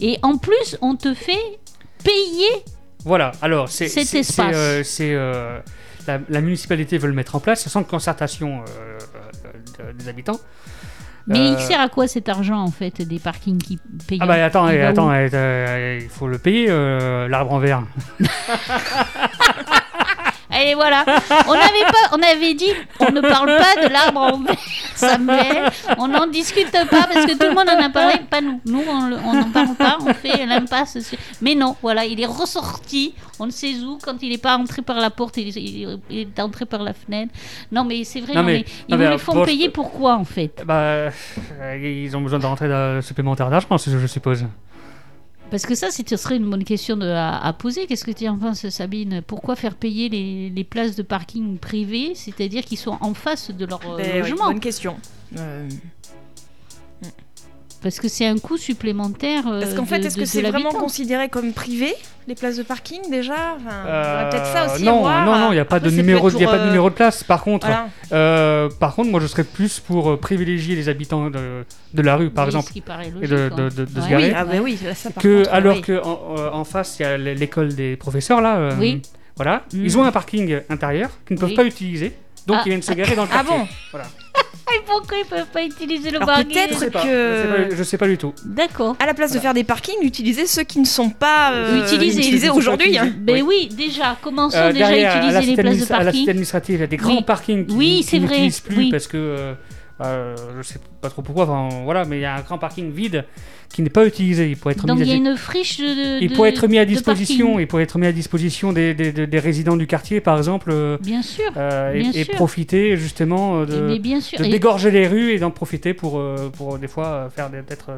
Et 0.00 0.18
en 0.22 0.38
plus, 0.38 0.76
on 0.80 0.96
te 0.96 1.14
fait 1.14 1.60
payer. 2.02 2.64
Voilà, 3.04 3.32
alors 3.42 3.68
c'est 3.68 3.86
euh, 3.86 4.82
c'est, 4.84 5.14
euh, 5.14 5.60
la, 6.06 6.18
la 6.28 6.40
municipalité 6.40 6.98
veut 6.98 7.08
le 7.08 7.14
mettre 7.14 7.34
en 7.34 7.40
place 7.40 7.66
sans 7.68 7.82
concertation 7.82 8.60
euh, 8.62 8.98
euh, 9.80 9.92
des 9.92 10.08
habitants. 10.08 10.40
Mais 11.26 11.52
il 11.52 11.58
sert 11.60 11.80
à 11.80 11.88
quoi 11.88 12.08
cet 12.08 12.28
argent 12.28 12.58
en 12.58 12.70
fait 12.70 13.02
des 13.02 13.18
parkings 13.20 13.58
qui 13.58 13.78
payent 14.08 14.18
Ah 14.20 14.26
bah 14.26 14.44
attends, 14.44 14.68
Il 14.68 14.76
eh, 14.76 14.82
attends, 14.82 15.12
eh, 15.14 15.98
il 16.02 16.08
faut 16.08 16.26
le 16.26 16.38
payer 16.38 16.66
l'arbre 17.28 17.52
en 17.52 17.58
verre. 17.58 17.84
Allez 20.52 20.74
voilà, 20.74 21.04
on 21.46 21.52
avait 21.52 21.84
pas, 21.86 22.16
on 22.16 22.22
avait 22.22 22.54
dit, 22.54 22.70
on 22.98 23.12
ne 23.12 23.20
parle 23.20 23.46
pas 23.56 23.80
de 23.86 23.92
l'arbre 23.92 24.20
en 24.20 24.38
verre, 24.40 24.56
Samuel, 24.96 25.70
on 25.98 26.08
n'en 26.08 26.26
discute 26.26 26.70
pas 26.72 26.84
parce 26.86 27.26
que 27.26 27.32
tout 27.38 27.46
le 27.48 27.54
monde 27.54 27.68
en 27.68 27.80
a 27.82 27.88
parlé, 27.90 28.14
pas 28.28 28.40
nous, 28.40 28.60
nous 28.66 28.82
on 28.88 29.08
n'en 29.34 29.50
parle 29.50 29.74
pas, 29.76 29.98
on 30.00 30.12
fait 30.12 30.44
l'impasse. 30.46 30.98
Mais 31.40 31.54
non, 31.54 31.76
voilà, 31.82 32.04
il 32.04 32.20
est 32.20 32.26
ressorti, 32.26 33.14
on 33.38 33.46
ne 33.46 33.50
sait 33.52 33.74
où, 33.84 33.98
quand 34.02 34.14
il 34.22 34.30
n'est 34.30 34.38
pas 34.38 34.56
entré 34.56 34.82
par 34.82 34.96
la 34.96 35.10
porte, 35.10 35.36
il, 35.36 35.48
il- 35.56 35.98
il 36.10 36.18
est 36.20 36.40
entré 36.40 36.66
par 36.66 36.82
la 36.82 36.92
fenêtre. 36.94 37.32
Non 37.70 37.84
mais 37.84 38.02
c'est 38.04 38.20
vrai, 38.20 38.34
Non, 38.34 38.40
non, 38.40 38.46
mais- 38.46 38.52
mais, 38.52 38.58
non, 38.58 38.64
ils 38.88 38.96
mais, 38.98 39.06
euh, 39.06 39.10
les 39.12 39.18
font 39.18 39.40
je- 39.40 39.44
payer 39.44 39.68
pourquoi 39.68 40.16
en 40.16 40.24
fait? 40.24 40.62
Bah, 40.66 40.74
euh, 40.74 41.10
ils 41.80 42.16
ont 42.16 42.20
besoin 42.20 42.38
de 42.38 42.46
rentrer 42.46 42.68
supplémentaire 43.02 43.50
d'argent, 43.50 43.68
je 43.78 44.06
suppose. 44.06 44.44
Parce 45.50 45.66
que 45.66 45.74
ça, 45.74 45.88
ce 45.90 46.16
serait 46.16 46.36
une 46.36 46.48
bonne 46.48 46.62
question 46.64 46.96
de- 46.96 47.06
à, 47.06 47.38
à 47.44 47.52
poser. 47.52 47.86
Qu'est-ce 47.86 48.04
que 48.04 48.12
tu 48.12 48.28
en 48.28 48.38
penses, 48.38 48.68
Sabine? 48.68 49.20
Pourquoi 49.26 49.56
faire 49.56 49.74
payer 49.74 50.08
les, 50.08 50.48
les 50.50 50.64
places 50.64 50.94
de 50.94 51.02
parking 51.02 51.58
privées, 51.58 52.12
c'est-à-dire 52.14 52.64
qu'ils 52.64 52.78
sont 52.78 52.96
en 53.00 53.14
face 53.14 53.50
de 53.50 53.66
leur 53.66 53.80
euh, 53.84 53.96
Ben 53.96 54.20
logement? 54.20 54.46
bonne 54.46 54.60
question. 54.60 54.96
Euh, 55.36 55.68
Parce 57.82 57.98
que 57.98 58.08
c'est 58.08 58.26
un 58.26 58.36
coût 58.36 58.58
supplémentaire. 58.58 59.44
euh, 59.48 59.60
Parce 59.60 59.72
qu'en 59.74 59.86
fait, 59.86 60.04
est-ce 60.04 60.16
que 60.18 60.26
c'est 60.26 60.42
vraiment 60.42 60.70
considéré 60.72 61.30
comme 61.30 61.52
privé, 61.54 61.94
les 62.28 62.34
places 62.34 62.56
de 62.58 62.62
parking 62.62 63.00
déjà? 63.10 63.32
Enfin, 63.56 63.76
il 63.84 63.88
y 63.88 63.90
Euh, 63.90 64.14
aurait 64.20 64.30
peut-être 64.30 64.46
ça 64.46 64.66
aussi 64.74 64.82
à 64.82 64.84
non, 64.90 65.00
voir. 65.00 65.24
non, 65.24 65.38
non, 65.38 65.48
il 65.52 65.54
n'y 65.54 65.60
a 65.60 65.64
pas 65.64 65.76
Après, 65.76 65.88
de 65.88 65.94
peut 65.94 66.00
numéro, 66.02 66.28
y 66.30 66.44
a 66.44 66.48
pas 66.48 66.58
de 66.58 66.62
euh, 66.62 66.66
numéro 66.66 66.90
de 66.90 66.94
place. 66.94 67.24
Par 67.24 67.42
contre, 67.42 67.66
Voilà. 67.66 67.88
euh, 68.12 68.68
par 68.78 68.94
contre, 68.94 69.10
moi, 69.10 69.18
je 69.20 69.26
serais 69.26 69.44
plus 69.44 69.80
pour 69.80 70.10
euh, 70.10 70.16
privilégier 70.18 70.76
les 70.76 70.90
habitants 70.90 71.30
de, 71.30 71.64
de 71.94 72.02
la 72.02 72.16
rue, 72.16 72.28
par 72.28 72.44
Oui, 72.44 72.48
exemple, 72.48 72.66
Ce 72.68 72.72
qui 72.74 72.80
paraît 72.82 73.06
et 73.22 73.26
logique. 73.26 73.56
de, 73.56 73.70
se 74.00 74.08
garer. 74.10 74.26
Oui, 74.28 74.32
ah 74.36 74.44
bah 74.44 74.52
oui, 74.62 74.78
là, 74.84 74.94
ça 74.94 75.08
par 75.10 75.22
que 75.22 75.38
contre, 75.38 75.54
alors 75.54 75.76
oui. 75.76 75.80
que 75.82 76.02
en, 76.04 76.20
euh, 76.38 76.50
en 76.52 76.64
face 76.64 76.96
il 76.98 77.02
y 77.02 77.06
a 77.06 77.16
l'école 77.16 77.74
des 77.74 77.96
professeurs 77.96 78.42
là 78.42 78.56
euh, 78.58 78.72
Oui. 78.78 79.00
voilà 79.36 79.62
Mm. 79.72 79.84
ils 79.86 79.96
ont 79.98 80.04
un 80.04 80.12
parking 80.12 80.58
intérieur 80.68 81.08
qu'ils 81.26 81.36
ne 81.36 81.40
peuvent 81.40 81.48
Oui. 81.50 81.56
pas 81.56 81.64
utiliser 81.64 82.14
donc 82.46 82.58
Ah. 82.58 82.62
ils 82.66 82.68
viennent 82.70 82.82
se 82.82 82.92
garer 82.92 83.16
dans 83.16 83.22
le 83.24 83.28
Ah 83.32 83.36
quartier 83.38 83.56
bon 83.56 83.66
voilà 83.90 84.06
Et 84.76 84.80
pourquoi 84.86 85.18
ils 85.18 85.26
peuvent 85.28 85.46
pas 85.46 85.64
utiliser 85.64 86.10
le 86.10 86.16
Alors 86.16 86.28
parking 86.28 86.46
peut-être 86.52 86.68
que- 86.68 86.74
je 86.74 86.78
sais 86.78 86.90
pas, 86.90 87.76
je 87.76 87.82
sais 87.82 87.98
pas 87.98 88.06
du 88.08 88.18
tout 88.18 88.32
D'accord. 88.44 88.96
À 89.00 89.06
la 89.06 89.14
place 89.14 89.32
de 89.32 89.38
faire 89.38 89.54
des 89.54 89.64
parkings, 89.64 89.96
utiliser 90.02 90.46
ceux 90.46 90.62
qui 90.62 90.78
ne 90.78 90.84
sont 90.84 91.10
pas 91.10 91.52
euh, 91.52 91.84
Utilisés. 91.84 92.20
utilisés 92.20 92.50
aujourd'hui. 92.50 92.96
hein. 92.98 93.12
Ben 93.18 93.42
Oui. 93.42 93.68
oui, 93.70 93.74
déjà, 93.76 94.16
commençons 94.22 94.56
Euh, 94.58 94.72
déjà 94.72 94.86
derrière, 94.88 95.12
à 95.12 95.14
à 95.14 95.18
utiliser 95.18 95.40
les 95.40 95.46
cité 95.46 95.62
places 95.62 95.64
de 95.64 95.82
administra- 95.84 95.94
à 95.96 96.04
la 96.04 96.12
cité 96.12 96.18
parking. 96.20 96.30
administrative 96.30 96.74
il 96.76 96.80
y 96.80 96.84
a 96.84 96.86
des 96.86 96.96
grands 96.96 97.16
Oui. 97.16 97.22
parkings 97.24 97.66
qui, 97.66 97.74
Oui, 97.74 97.96
qui 97.98 98.02
c'est 98.04 98.18
vrai, 98.18 98.28
n'utilisent 98.28 98.60
plus 98.60 98.76
oui. 98.76 98.90
parce 98.90 99.06
que 99.06 99.16
euh, 99.16 99.54
Euh, 100.02 100.34
je 100.56 100.62
sais 100.62 100.78
pas 101.02 101.10
trop 101.10 101.20
pourquoi, 101.20 101.44
enfin 101.44 101.68
voilà, 101.84 102.06
mais 102.06 102.16
il 102.16 102.22
y 102.22 102.24
a 102.24 102.34
un 102.34 102.40
grand 102.40 102.56
parking 102.56 102.90
vide 102.90 103.26
qui 103.72 103.82
n'est 103.82 103.88
pas 103.90 104.06
utilisé. 104.06 104.48
Il 104.50 104.56
pourrait 104.56 104.74
être 104.74 104.86
Donc 104.86 104.96
mis 104.98 105.02
à 105.02 105.04
il 105.06 105.08
y 105.08 105.12
a 105.12 105.14
di- 105.14 105.20
une 105.30 105.36
friche 105.36 105.78
de. 105.78 106.20
il 106.22 106.28
de- 106.30 106.34
pourrait 106.34 106.50
être 106.50 106.66
mis 106.66 106.78
à 106.78 106.84
disposition, 106.84 107.58
il 107.60 107.66
pourrait 107.66 107.84
être 107.84 107.98
mis 107.98 108.06
à 108.06 108.12
disposition 108.12 108.72
des, 108.72 108.94
des- 108.94 109.12
des- 109.12 109.26
des 109.26 109.38
résidents 109.38 109.76
du 109.76 109.86
quartier, 109.86 110.20
par 110.20 110.36
exemple, 110.38 110.70
euh, 110.72 110.98
Bien 111.00 111.22
sûr. 111.22 111.50
euh, 111.56 111.92
et, 111.94 112.00
Bien 112.00 112.10
et 112.12 112.24
sûr. 112.24 112.34
profiter 112.34 112.96
justement 112.96 113.60
euh, 113.60 113.66
de, 113.66 113.80
mais 113.82 113.98
bien 113.98 114.20
sûr. 114.20 114.38
de 114.38 114.44
Et- 114.44 114.48
dégorger 114.48 114.90
les 114.90 115.06
rues 115.06 115.32
et 115.32 115.38
d'en 115.38 115.50
profiter 115.52 115.94
pour, 115.94 116.20
pour 116.56 116.78
des 116.78 116.88
fois 116.88 117.30
faire 117.34 117.48
des- 117.50 117.58
peut-être 117.62 117.90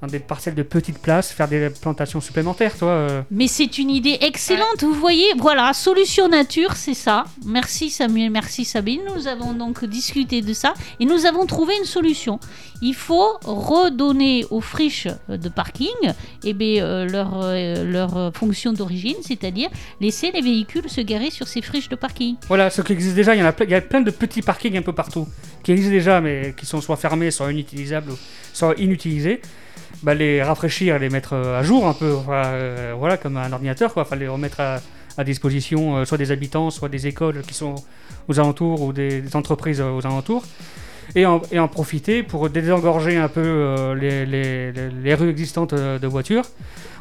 dans 0.00 0.06
des 0.06 0.20
parcelles 0.20 0.54
de 0.54 0.62
petites 0.62 0.98
places, 1.00 1.32
faire 1.32 1.48
des 1.48 1.70
plantations 1.70 2.20
supplémentaires, 2.20 2.76
toi. 2.76 2.88
euh. 2.88 3.22
Mais 3.30 3.48
c'est 3.48 3.78
une 3.78 3.90
idée 3.90 4.16
excellente, 4.20 4.82
vous 4.82 4.92
voyez. 4.92 5.26
Voilà, 5.38 5.72
solution 5.72 6.28
nature, 6.28 6.76
c'est 6.76 6.94
ça. 6.94 7.24
Merci 7.44 7.90
Samuel, 7.90 8.30
merci 8.30 8.64
Sabine. 8.64 9.00
Nous 9.14 9.26
avons 9.26 9.54
donc 9.54 9.84
discuté 9.84 10.40
de 10.40 10.52
ça 10.52 10.74
et 11.00 11.04
nous 11.04 11.26
avons 11.26 11.46
trouvé 11.46 11.74
une 11.76 11.84
solution. 11.84 12.38
Il 12.80 12.94
faut 12.94 13.38
redonner 13.44 14.44
aux 14.50 14.60
friches 14.60 15.08
de 15.28 15.48
parking 15.48 15.88
eh 16.44 16.52
bien, 16.52 16.84
euh, 16.84 17.08
leur, 17.08 17.40
euh, 17.42 17.84
leur 17.84 18.32
fonction 18.36 18.72
d'origine, 18.72 19.16
c'est-à-dire 19.22 19.68
laisser 20.00 20.30
les 20.30 20.40
véhicules 20.42 20.88
se 20.88 21.00
garer 21.00 21.30
sur 21.30 21.48
ces 21.48 21.60
friches 21.60 21.88
de 21.88 21.96
parking. 21.96 22.36
Voilà, 22.46 22.70
ce 22.70 22.82
qui 22.82 22.92
existe 22.92 23.16
déjà, 23.16 23.34
il 23.34 23.40
y 23.40 23.42
en 23.42 23.46
a 23.46 23.52
plein, 23.52 23.66
il 23.66 23.72
y 23.72 23.74
a 23.74 23.80
plein 23.80 24.00
de 24.00 24.12
petits 24.12 24.42
parkings 24.42 24.76
un 24.76 24.82
peu 24.82 24.92
partout 24.92 25.26
qui 25.64 25.72
existent 25.72 25.92
déjà, 25.92 26.20
mais 26.20 26.54
qui 26.56 26.66
sont 26.66 26.80
soit 26.80 26.96
fermés, 26.96 27.32
soit 27.32 27.50
inutilisables, 27.50 28.12
soit 28.52 28.74
inutilisés. 28.78 29.40
Bah, 30.02 30.14
les 30.14 30.42
rafraîchir, 30.42 30.98
les 30.98 31.08
mettre 31.10 31.32
euh, 31.34 31.58
à 31.58 31.62
jour 31.62 31.86
un 31.88 31.92
peu, 31.92 32.14
enfin, 32.14 32.44
euh, 32.46 32.94
voilà, 32.96 33.16
comme 33.16 33.36
un 33.36 33.52
ordinateur, 33.52 33.92
quoi. 33.92 34.02
Enfin, 34.02 34.16
les 34.16 34.28
remettre 34.28 34.60
à, 34.60 34.80
à 35.16 35.24
disposition, 35.24 35.96
euh, 35.96 36.04
soit 36.04 36.18
des 36.18 36.30
habitants, 36.30 36.70
soit 36.70 36.88
des 36.88 37.06
écoles 37.08 37.42
qui 37.42 37.54
sont 37.54 37.74
aux 38.28 38.38
alentours 38.38 38.82
ou 38.82 38.92
des, 38.92 39.20
des 39.22 39.34
entreprises 39.36 39.80
aux 39.80 40.06
alentours. 40.06 40.44
Et 41.14 41.24
en, 41.26 41.40
et 41.50 41.58
en 41.58 41.68
profiter 41.68 42.22
pour 42.22 42.50
désengorger 42.50 43.16
un 43.16 43.28
peu 43.28 43.40
euh, 43.42 43.94
les, 43.94 44.26
les- 44.26 44.72
les- 44.72 44.90
les 44.90 45.14
rues 45.14 45.30
existantes 45.30 45.74
de 45.74 46.06
voitures. 46.06 46.44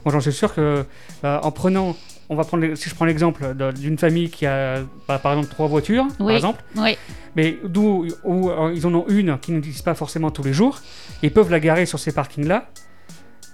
Moi, 0.05 0.13
j'en 0.13 0.21
suis 0.21 0.31
sûr 0.31 0.55
que 0.55 0.85
euh, 1.25 1.39
en 1.43 1.51
prenant, 1.51 1.93
on 2.29 2.35
va 2.35 2.45
prendre, 2.45 2.73
si 2.75 2.89
je 2.89 2.95
prends 2.95 3.03
l'exemple 3.05 3.53
d'une 3.77 3.97
famille 3.97 4.29
qui 4.29 4.45
a, 4.45 4.77
bah, 5.09 5.19
par 5.19 5.33
exemple, 5.33 5.53
trois 5.53 5.67
voitures, 5.67 6.05
par 6.17 6.27
exemple, 6.37 6.63
Oui, 6.77 6.97
mais 7.35 7.57
d'où 7.65 8.07
où, 8.23 8.49
ils 8.73 8.87
en 8.87 8.93
ont 8.95 9.05
une 9.09 9.37
qui 9.39 9.51
n'utilise 9.51 9.81
pas 9.81 9.93
forcément 9.93 10.31
tous 10.31 10.43
les 10.43 10.53
jours, 10.53 10.79
ils 11.21 11.31
peuvent 11.31 11.51
la 11.51 11.59
garer 11.59 11.85
sur 11.85 11.99
ces 11.99 12.13
parkings-là. 12.13 12.69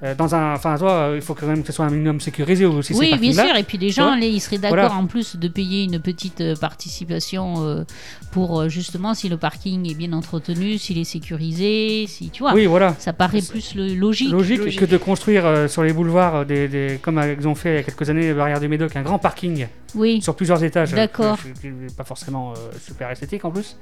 Euh, 0.04 0.16
dans 0.16 0.36
un, 0.36 0.54
enfin, 0.56 0.78
toi, 0.78 0.92
euh, 0.92 1.16
il 1.16 1.22
faut 1.22 1.34
quand 1.34 1.48
même 1.48 1.62
que 1.62 1.68
ce 1.68 1.74
soit 1.74 1.86
un 1.86 1.90
minimum 1.90 2.20
sécurisé 2.20 2.66
aussi 2.66 2.94
ces 2.94 3.00
oui 3.00 3.08
bien 3.08 3.18
parkings-là. 3.18 3.48
sûr. 3.48 3.56
Et 3.58 3.64
puis 3.64 3.78
les 3.78 3.90
gens, 3.90 4.16
les- 4.16 4.28
ils 4.30 4.40
seraient 4.42 4.58
d'accord 4.58 4.76
Voilà. 4.78 4.96
en 4.96 5.06
plus 5.06 5.36
de 5.38 5.48
payer 5.48 5.84
une 5.86 6.00
petite 6.00 6.42
euh, 6.42 6.56
participation 6.56 7.66
euh, 7.66 7.84
pour 8.32 8.68
justement 8.70 9.14
si 9.14 9.30
le 9.30 9.38
parking 9.38 9.90
est 9.90 9.96
bien 9.96 10.14
entretenu, 10.14 10.78
s'il 10.78 10.98
est 10.98 11.04
sécurisé, 11.04 12.06
si 12.08 12.30
tu 12.30 12.44
vois. 12.44 12.54
Oui, 12.54 12.66
voilà. 12.66 12.96
Ça 13.00 13.14
paraît 13.14 13.42
plus 13.42 13.76
le- 13.76 13.94
logique. 13.96 14.32
Logique, 14.32 14.58
logique. 14.60 14.80
que 14.80 14.86
de 14.86 14.98
construire 14.98 15.46
euh, 15.46 15.68
sur 15.68 15.84
les 15.84 15.94
boulevards, 15.94 16.36
euh, 16.36 16.46
des, 16.46 16.68
des- 16.68 17.00
comme 17.02 17.22
ils 17.40 17.48
ont 17.48 17.56
fait 17.56 17.74
il 17.74 17.76
y 17.76 17.80
a 17.80 17.84
quelques 17.84 18.10
années, 18.10 18.22
les 18.24 18.34
barrières 18.34 18.60
du 18.60 18.68
Médoc, 18.68 18.96
un 18.96 19.02
grand 19.04 19.20
parking 19.20 19.68
Oui. 19.96 20.22
sur 20.22 20.36
plusieurs 20.36 20.64
étages. 20.64 20.94
euh, 20.94 20.96
D'accord. 20.96 21.38
pas 21.98 22.04
forcément 22.04 22.52
euh, 22.52 22.56
super 22.80 23.10
esthétique 23.12 23.46
en 23.46 23.52
plus. 23.52 23.78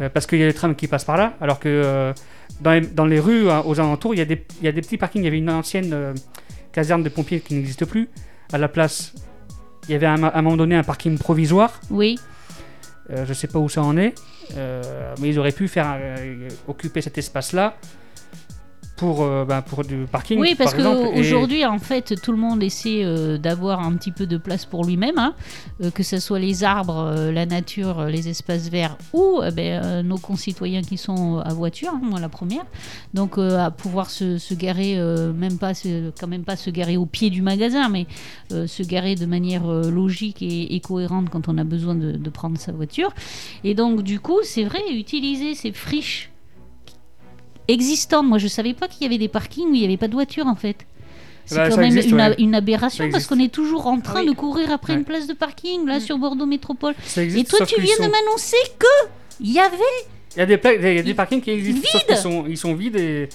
Euh, 0.00 0.08
parce 0.08 0.26
qu'il 0.26 0.38
y 0.38 0.42
a 0.42 0.46
les 0.46 0.54
trams 0.54 0.74
qui 0.74 0.88
passent 0.88 1.04
par 1.04 1.16
là, 1.16 1.34
alors 1.40 1.60
que 1.60 2.12
dans, 2.60 2.72
les, 2.72 2.80
dans 2.80 3.06
les 3.06 3.20
rues 3.20 3.50
hein, 3.50 3.62
aux 3.64 3.78
alentours, 3.78 4.14
il 4.14 4.18
y, 4.18 4.22
a 4.22 4.24
des, 4.24 4.44
il 4.60 4.64
y 4.64 4.68
a 4.68 4.72
des 4.72 4.80
petits 4.80 4.98
parkings. 4.98 5.22
Il 5.22 5.26
y 5.26 5.28
avait 5.28 5.38
une 5.38 5.50
ancienne 5.50 6.14
caserne 6.72 7.02
de 7.02 7.08
pompiers 7.08 7.40
qui 7.40 7.54
n'existe 7.54 7.84
plus. 7.84 8.08
À 8.52 8.58
la 8.58 8.68
place, 8.68 9.14
il 9.88 9.92
y 9.92 9.94
avait 9.94 10.06
à 10.06 10.12
un, 10.12 10.22
à 10.24 10.38
un 10.38 10.42
moment 10.42 10.56
donné 10.56 10.74
un 10.74 10.82
parking 10.82 11.16
provisoire. 11.18 11.80
Oui. 11.90 12.18
Euh, 13.10 13.26
je 13.26 13.34
sais 13.34 13.48
pas 13.48 13.58
où 13.58 13.68
ça 13.68 13.82
en 13.82 13.96
est, 13.98 14.14
euh, 14.56 15.14
mais 15.20 15.28
ils 15.28 15.38
auraient 15.38 15.52
pu 15.52 15.68
faire 15.68 15.94
euh, 15.98 16.48
occuper 16.66 17.02
cet 17.02 17.18
espace-là 17.18 17.76
pour, 18.96 19.22
euh, 19.22 19.44
ben, 19.44 19.60
pour 19.62 19.82
du 19.84 20.06
parking. 20.10 20.38
Oui, 20.38 20.54
parce 20.56 20.74
par 20.74 20.80
et- 20.80 21.14
qu'aujourd'hui, 21.14 21.64
en 21.64 21.78
fait, 21.78 22.14
tout 22.20 22.30
le 22.32 22.38
monde 22.38 22.62
essaie 22.62 23.02
euh, 23.04 23.38
d'avoir 23.38 23.80
un 23.80 23.92
petit 23.96 24.12
peu 24.12 24.26
de 24.26 24.36
place 24.36 24.64
pour 24.66 24.84
lui-même, 24.84 25.18
hein, 25.18 25.34
euh, 25.82 25.90
que 25.90 26.02
ce 26.02 26.18
soit 26.20 26.38
les 26.38 26.62
arbres, 26.62 27.12
la 27.32 27.44
nature, 27.46 28.04
les 28.04 28.28
espaces 28.28 28.68
verts 28.68 28.96
ou 29.12 29.40
ben, 29.54 30.02
nos 30.02 30.18
concitoyens 30.18 30.82
qui 30.82 30.96
sont 30.96 31.38
à 31.38 31.52
voiture, 31.54 31.90
hein, 31.94 32.00
moi 32.02 32.20
la 32.20 32.28
première. 32.28 32.64
Donc, 33.14 33.36
à 33.38 33.70
pouvoir 33.70 34.10
se, 34.10 34.38
se 34.38 34.54
garer, 34.54 34.96
même 35.34 35.58
pas, 35.58 35.74
se- 35.74 36.10
quand 36.20 36.28
même 36.28 36.44
pas 36.44 36.56
se 36.56 36.70
garer 36.70 36.96
au 36.96 37.06
pied 37.06 37.30
du 37.30 37.42
magasin, 37.42 37.88
mais 37.88 38.06
se 38.50 38.82
garer 38.82 39.14
de 39.16 39.26
manière 39.26 39.66
logique 39.66 40.40
et, 40.42 40.74
et 40.74 40.80
cohérente 40.80 41.30
quand 41.30 41.48
on 41.48 41.58
a 41.58 41.64
besoin 41.64 41.94
de, 41.94 42.12
de 42.12 42.30
prendre 42.30 42.58
sa 42.58 42.72
voiture. 42.72 43.12
Et 43.64 43.74
donc, 43.74 44.02
du 44.02 44.20
coup, 44.20 44.38
c'est 44.44 44.64
vrai, 44.64 44.80
utiliser 44.92 45.54
ces 45.54 45.72
friches 45.72 46.30
existantes. 47.68 48.26
Moi, 48.26 48.38
je 48.38 48.48
savais 48.48 48.74
pas 48.74 48.88
qu'il 48.88 49.02
y 49.02 49.06
avait 49.06 49.18
des 49.18 49.28
parkings 49.28 49.68
où 49.68 49.74
il 49.74 49.80
n'y 49.80 49.84
avait 49.84 49.96
pas 49.96 50.08
de 50.08 50.14
voiture, 50.14 50.46
en 50.46 50.54
fait. 50.56 50.86
C'est 51.46 51.56
Bah, 51.56 51.68
quand 51.68 51.76
même 51.76 51.86
existe, 51.86 52.08
une, 52.10 52.16
ouais. 52.16 52.34
une 52.38 52.54
aberration 52.54 53.10
parce 53.10 53.26
qu'on 53.26 53.38
est 53.38 53.52
toujours 53.52 53.86
en 53.86 54.00
train 54.00 54.20
Oui. 54.20 54.26
de 54.28 54.32
courir 54.32 54.70
après 54.70 54.94
Ouais. 54.94 54.98
une 55.00 55.04
place 55.04 55.26
de 55.26 55.34
parking 55.34 55.86
là 55.86 55.98
Mm. 55.98 56.00
sur 56.00 56.16
Bordeaux 56.18 56.46
Métropole. 56.46 56.94
ça 57.04 57.22
Et 57.22 57.44
toi, 57.44 57.58
sauf 57.58 57.68
tu 57.68 57.80
viens 57.82 57.96
de 57.96 58.10
m'annoncer 58.10 58.56
que 58.78 58.86
il 59.40 59.52
y 59.52 59.58
avait. 59.58 59.76
Il 60.36 60.38
y 60.38 60.42
a 60.42 60.46
des, 60.46 60.56
pla- 60.56 60.74
il 60.74 60.94
y 60.96 60.98
a 60.98 61.02
des 61.02 61.12
parkings 61.14 61.42
qui 61.42 61.50
existent, 61.50 61.86
sauf 61.86 62.00
Vides 62.00 62.06
qu'ils 62.08 62.16
sont, 62.16 62.44
ils 62.48 62.56
sont 62.56 62.74
vides 62.74 62.96
et 62.96 63.28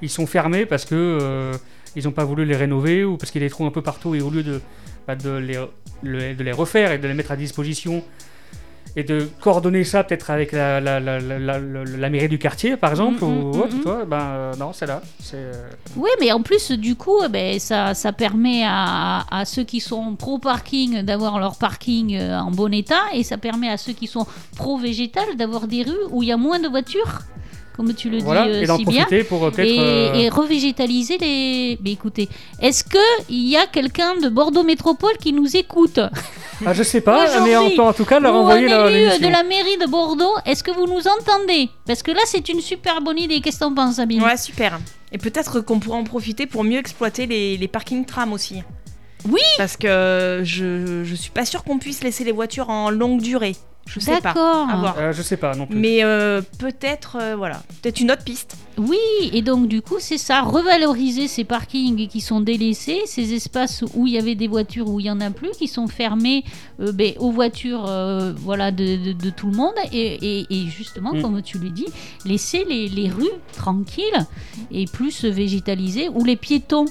ils 0.00 0.08
sont 0.10 0.26
fermés 0.26 0.64
parce 0.64 0.84
que 0.84 0.94
euh, 0.94 1.54
ils 1.96 2.04
n'ont 2.04 2.12
pas 2.12 2.24
voulu 2.24 2.44
les 2.44 2.54
rénover 2.56 3.04
ou 3.04 3.16
parce 3.16 3.32
qu'il 3.32 3.42
y 3.42 3.44
a 3.44 3.48
des 3.48 3.50
trous 3.50 3.66
un 3.66 3.70
peu 3.72 3.82
partout 3.82 4.14
et 4.14 4.20
au 4.20 4.30
lieu 4.30 4.44
de, 4.44 4.60
bah, 5.08 5.16
de, 5.16 5.30
les, 5.30 5.58
le- 6.04 6.34
de 6.34 6.44
les 6.44 6.52
refaire 6.52 6.92
et 6.92 6.98
de 6.98 7.08
les 7.08 7.14
mettre 7.14 7.32
à 7.32 7.36
disposition 7.36 8.04
et 8.96 9.04
de 9.04 9.28
coordonner 9.40 9.84
ça 9.84 10.02
peut-être 10.04 10.30
avec 10.30 10.52
la, 10.52 10.80
la, 10.80 10.98
la, 11.00 12.10
mairie 12.10 12.28
du 12.28 12.38
quartier 12.38 12.76
par 12.76 12.90
exemple 12.90 13.06
Mm, 13.06 13.28
mm, 13.28 13.44
ou 13.44 13.54
mm, 13.54 13.60
autre, 13.60 13.76
mm. 13.76 13.82
toi, 13.82 14.04
ben 14.06 14.20
euh, 14.20 14.54
non, 14.56 14.72
c'est 14.72 14.86
là. 14.86 15.02
Euh, 15.34 15.52
Oui, 15.96 16.10
mais 16.20 16.32
en 16.32 16.42
plus, 16.42 16.72
du 16.72 16.96
coup, 16.96 17.18
eh 17.24 17.28
ben, 17.28 17.58
ça, 17.58 17.94
ça 17.94 18.12
permet 18.12 18.62
à, 18.64 19.24
à 19.30 19.44
ceux 19.44 19.64
qui 19.64 19.80
sont 19.80 20.16
pro-parking 20.16 21.02
d'avoir 21.02 21.38
leur 21.38 21.56
parking 21.56 22.16
euh, 22.16 22.38
en 22.38 22.50
bon 22.50 22.72
état 22.72 23.02
et 23.14 23.22
ça 23.22 23.38
permet 23.38 23.68
à 23.68 23.76
ceux 23.76 23.92
qui 23.92 24.06
sont 24.06 24.26
pro-végétal 24.56 25.36
d'avoir 25.36 25.66
des 25.66 25.82
rues 25.82 25.92
où 26.10 26.22
il 26.22 26.28
y 26.28 26.32
a 26.32 26.36
moins 26.36 26.58
de 26.58 26.68
voitures, 26.68 27.20
comme 27.76 27.92
tu 27.94 28.08
le 28.08 28.18
voilà, 28.18 28.44
dis 28.46 28.50
euh, 28.50 28.62
et 28.62 28.66
si 28.66 28.84
bien. 28.84 29.04
profiter 29.04 29.24
pour 29.24 29.44
euh. 29.44 29.50
Et, 29.58 29.78
euh, 29.78 30.14
et 30.14 30.28
revégétaliser 30.28 31.18
les. 31.18 31.78
Mais 31.84 31.92
écoutez, 31.92 32.28
est-ce 32.60 32.82
que 32.84 32.98
il 33.28 33.48
y 33.48 33.56
a 33.56 33.66
quelqu'un 33.66 34.16
de 34.16 34.28
Bordeaux 34.28 34.62
Métropole 34.62 35.16
qui 35.18 35.32
nous 35.32 35.56
écoute? 35.56 36.00
Ah, 36.64 36.72
je 36.72 36.82
sais 36.82 37.02
pas, 37.02 37.40
mais 37.44 37.56
on 37.56 37.70
peut 37.70 37.82
en 37.82 37.92
tout 37.92 38.06
cas 38.06 38.18
leur 38.18 38.34
envoyer 38.34 38.68
la, 38.68 39.18
de 39.18 39.28
la 39.28 39.42
mairie 39.42 39.76
de 39.76 39.86
Bordeaux, 39.86 40.32
est-ce 40.46 40.64
que 40.64 40.70
vous 40.70 40.86
nous 40.86 41.02
entendez? 41.06 41.68
Parce 41.86 42.02
que 42.02 42.10
là, 42.10 42.20
c'est 42.24 42.48
une 42.48 42.60
super 42.60 43.02
bonne 43.02 43.18
idée. 43.18 43.40
Qu'est-ce 43.40 43.58
que 43.58 43.64
t'en 43.64 43.74
penses, 43.74 43.96
Sabine? 43.96 44.22
Ouais, 44.22 44.36
super. 44.36 44.80
Et 45.12 45.18
peut-être 45.18 45.60
qu'on 45.60 45.78
pourrait 45.78 45.98
en 45.98 46.04
profiter 46.04 46.46
pour 46.46 46.64
mieux 46.64 46.78
exploiter 46.78 47.26
les, 47.26 47.56
les 47.56 47.68
parkings 47.68 48.06
tram 48.06 48.32
aussi. 48.32 48.62
Oui. 49.28 49.40
Parce 49.58 49.76
que 49.76 50.40
je, 50.44 51.02
je 51.04 51.14
suis 51.14 51.30
pas 51.30 51.44
sûre 51.44 51.62
qu'on 51.64 51.78
puisse 51.78 52.02
laisser 52.02 52.24
les 52.24 52.32
voitures 52.32 52.70
en 52.70 52.90
longue 52.90 53.20
durée. 53.20 53.54
Je 53.86 54.00
sais 54.00 54.20
pas. 54.20 54.34
D'accord. 54.34 54.94
Euh, 54.98 55.12
je 55.12 55.22
sais 55.22 55.36
pas 55.36 55.54
non 55.54 55.66
plus. 55.66 55.76
Mais 55.78 56.02
euh, 56.02 56.42
peut-être, 56.58 57.16
euh, 57.20 57.36
voilà, 57.36 57.62
peut-être 57.82 58.00
une 58.00 58.10
autre 58.10 58.24
piste. 58.24 58.56
Oui, 58.78 58.98
et 59.32 59.42
donc 59.42 59.68
du 59.68 59.80
coup, 59.80 59.96
c'est 60.00 60.18
ça, 60.18 60.42
revaloriser 60.42 61.28
ces 61.28 61.44
parkings 61.44 62.08
qui 62.08 62.20
sont 62.20 62.40
délaissés, 62.40 63.00
ces 63.06 63.32
espaces 63.32 63.84
où 63.94 64.06
il 64.06 64.12
y 64.14 64.18
avait 64.18 64.34
des 64.34 64.48
voitures 64.48 64.88
où 64.88 65.00
il 65.00 65.06
y 65.06 65.10
en 65.10 65.20
a 65.20 65.30
plus, 65.30 65.52
qui 65.52 65.68
sont 65.68 65.86
fermés 65.86 66.44
euh, 66.80 66.92
ben, 66.92 67.14
aux 67.18 67.30
voitures 67.30 67.86
euh, 67.88 68.32
voilà, 68.36 68.70
de, 68.72 68.96
de- 68.96 69.12
de 69.12 69.30
tout 69.30 69.46
le 69.50 69.56
monde, 69.56 69.74
et, 69.92 70.40
et- 70.40 70.46
et 70.50 70.66
justement, 70.66 71.14
Mm. 71.14 71.22
comme 71.22 71.42
tu 71.42 71.58
le 71.58 71.70
dis, 71.70 71.86
laisser 72.24 72.64
les, 72.68 72.88
les 72.88 73.08
rues 73.08 73.24
tranquilles 73.56 74.26
et 74.72 74.84
plus 74.86 75.24
végétalisées, 75.24 76.08
où 76.08 76.24
les 76.24 76.36
piétons 76.36 76.86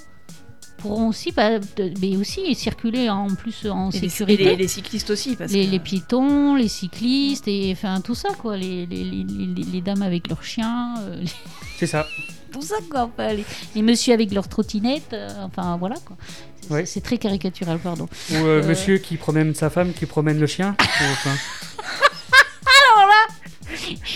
pourront 0.87 1.07
aussi, 1.09 1.31
bah, 1.31 1.59
de- 1.59 1.93
mais 2.01 2.15
aussi 2.17 2.53
circuler 2.55 3.09
en 3.09 3.27
plus 3.27 3.65
en 3.69 3.89
Et 3.91 3.99
les, 3.99 4.09
sécurité. 4.09 4.43
et 4.43 4.45
les- 4.51 4.55
les 4.57 4.67
cyclistes 4.67 5.09
aussi. 5.09 5.35
Parce 5.35 5.51
les, 5.51 5.65
que- 5.65 5.71
les 5.71 5.79
piétons, 5.79 6.55
les 6.55 6.67
cyclistes, 6.67 7.47
et 7.47 7.71
enfin 7.75 8.01
tout 8.01 8.15
ça 8.15 8.29
quoi, 8.37 8.57
les, 8.57 8.85
les, 8.85 9.03
les, 9.03 9.23
les- 9.23 9.63
les 9.63 9.81
dames 9.81 10.01
avec 10.01 10.27
leurs 10.27 10.43
chiens, 10.43 10.95
euh, 11.01 11.21
les- 11.21 11.27
C'est 11.79 11.87
ça. 11.87 12.05
tout 12.51 12.61
ça 12.61 12.75
quoi, 12.89 13.09
enfin, 13.13 13.33
les, 13.33 13.45
les 13.75 13.81
messieurs 13.81 14.13
avec 14.13 14.31
leurs 14.33 14.47
trottinettes, 14.47 15.13
euh, 15.13 15.29
enfin 15.45 15.77
voilà 15.77 15.95
quoi. 16.05 16.15
C'est 16.61 16.73
Ouais. 16.73 16.85
c'est 16.87 17.01
très 17.01 17.17
caricatural, 17.19 17.77
pardon. 17.77 18.07
Ou 18.31 18.35
euh, 18.35 18.61
Euh. 18.63 18.67
monsieur 18.67 18.97
qui 18.97 19.17
promène 19.17 19.53
sa 19.53 19.69
femme, 19.69 19.93
qui 19.93 20.05
promène 20.07 20.39
le 20.39 20.47
chien. 20.47 20.75
ou, 20.79 21.03
enfin, 21.13 21.35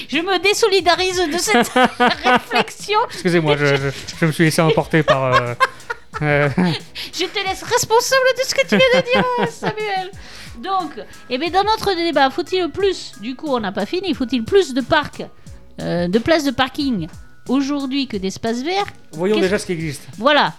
Je 0.08 0.18
me 0.18 0.40
désolidarise 0.42 1.18
de 1.32 1.38
cette 1.38 1.68
réflexion. 2.24 3.00
Excusez-moi, 3.12 3.58
je, 3.58 3.66
je- 3.76 3.90
je 4.20 4.26
me 4.26 4.32
suis 4.32 4.46
laissé 4.46 4.62
emporter 4.62 5.04
par. 5.04 5.24
euh, 5.26 5.54
Je 6.22 7.26
te 7.26 7.48
laisse 7.48 7.63
responsable 7.63 8.26
de 8.38 8.43
ce 8.48 8.56
que 8.56 8.62
tu 8.67 8.78
viens 8.78 9.02
de 9.02 9.06
dire, 9.06 9.50
Samuel. 9.52 10.12
Donc, 10.62 10.91
eh 11.30 11.38
bien, 11.38 11.50
dans 11.50 11.63
notre 11.63 11.93
débat, 11.95 12.30
faut-il 12.30 12.69
plus, 12.69 13.13
du 13.22 13.36
coup 13.36 13.48
on 13.48 13.60
n'a 13.60 13.72
pas 13.72 13.86
fini, 13.86 14.13
faut-il 14.13 14.43
plus 14.43 14.74
de 14.74 14.82
parcs, 14.82 15.24
euh, 15.82 16.08
de 16.08 16.19
places 16.19 16.43
de 16.43 16.52
parking 16.52 17.08
aujourd'hui 17.48 18.08
que 18.08 18.17
d'espaces 18.17 18.62
verts? 18.63 18.86
Voyons 19.13 19.36
Qu'est-ce- 19.36 19.45
déjà 19.45 19.60
ce 19.60 19.65
qui 19.65 19.72
existe. 19.74 20.04
Voilà. 20.17 20.54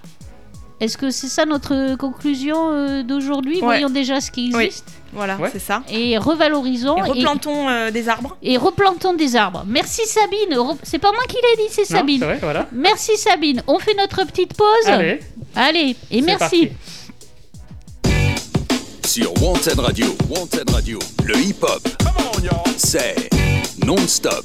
Est-ce 0.80 0.96
que 0.96 1.10
c'est 1.10 1.28
ça 1.28 1.44
notre 1.44 1.96
conclusion 1.96 2.70
euh, 2.72 3.02
d'aujourd'hui 3.02 3.56
Ouais. 3.56 3.64
Voyons 3.66 3.90
déjà 3.90 4.20
ce 4.20 4.30
qui 4.30 4.50
Oui. 4.54 4.64
existe 4.64 4.86
Voilà, 5.12 5.36
Ouais. 5.36 5.50
c'est 5.52 5.58
ça. 5.58 5.82
et 5.90 6.16
revalorisons 6.16 6.96
Et 6.96 7.00
et, 7.00 7.10
replantons 7.10 7.68
euh, 7.68 7.90
des 7.90 8.08
arbres. 8.08 8.36
et 8.42 8.56
replantons 8.56 9.12
des 9.12 9.36
arbres. 9.36 9.64
Merci 9.66 10.02
Sabine. 10.06 10.56
Re- 10.56 10.76
C'est 10.82 10.98
pas 10.98 11.12
moi 11.12 11.22
qui 11.28 11.36
l'ai 11.36 11.64
dit, 11.64 11.68
c'est 11.70 11.90
Non, 11.90 11.98
Sabine. 11.98 12.18
c'est 12.20 12.24
vrai, 12.26 12.38
voilà. 12.40 12.66
Merci 12.72 13.16
Sabine. 13.18 13.62
On 13.66 13.78
fait 13.78 13.94
notre 13.94 14.24
petite 14.24 14.54
pause. 14.54 14.66
Allez, 14.86 15.20
Allez, 15.54 15.96
et 16.10 16.20
c'est 16.20 16.22
merci. 16.22 16.66
parti. 16.68 16.70
Sur 19.06 19.32
Wanted 19.42 19.78
Radio, 19.80 20.06
Wanted 20.30 20.70
Radio, 20.70 20.98
le 21.24 21.36
hip-hop, 21.36 21.86
c'est 22.76 23.28
non-stop. 23.84 24.44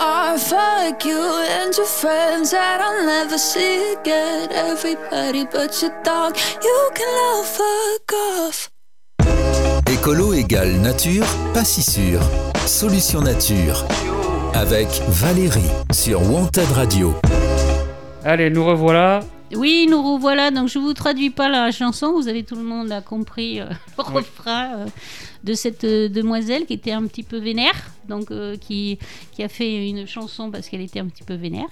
Art. 0.00 0.38
Fuck 0.38 1.04
you 1.04 1.18
and 1.18 1.72
your 1.76 1.86
friends 1.86 2.50
that 2.50 2.80
I'll 2.80 3.04
never 3.06 3.38
see 3.38 3.94
again. 4.00 4.48
Everybody 4.52 5.44
but 5.44 5.80
your 5.82 5.92
dog, 6.04 6.36
you 6.62 6.90
can 6.94 7.14
all 7.34 7.44
fuck 7.44 8.12
off. 8.12 8.68
Écolo 9.90 10.32
égale 10.32 10.80
nature, 10.80 11.26
pas 11.54 11.64
si 11.64 11.82
sûr. 11.82 12.20
Solution 12.66 13.20
nature. 13.20 13.84
Avec 14.54 14.88
Valérie 15.08 15.60
sur 15.92 16.20
Wanted 16.30 16.70
Radio. 16.74 17.14
Allez, 18.24 18.50
nous 18.50 18.64
revoilà. 18.64 19.20
Oui, 19.54 19.86
nous 19.90 20.02
revoilà. 20.14 20.50
Donc, 20.50 20.68
je 20.68 20.78
vous 20.78 20.94
traduis 20.94 21.30
pas 21.30 21.48
la 21.48 21.70
chanson. 21.72 22.12
Vous 22.12 22.28
avez 22.28 22.42
tout 22.42 22.54
le 22.56 22.62
monde 22.62 22.90
a 22.92 23.00
compris 23.00 23.60
euh, 23.60 23.66
le 23.98 24.04
Oui. 24.08 24.14
refrain 24.16 24.74
euh, 24.76 24.86
de 25.44 25.54
cette 25.54 25.84
euh, 25.84 26.08
demoiselle 26.08 26.66
qui 26.66 26.74
était 26.74 26.92
un 26.92 27.06
petit 27.06 27.22
peu 27.22 27.38
vénère. 27.38 27.74
Donc, 28.08 28.30
euh, 28.30 28.56
qui, 28.56 28.98
qui 29.32 29.42
a 29.42 29.48
fait 29.48 29.88
une 29.88 30.06
chanson 30.06 30.50
parce 30.50 30.68
qu'elle 30.68 30.80
était 30.80 31.00
un 31.00 31.06
petit 31.06 31.22
peu 31.24 31.34
vénère. 31.34 31.68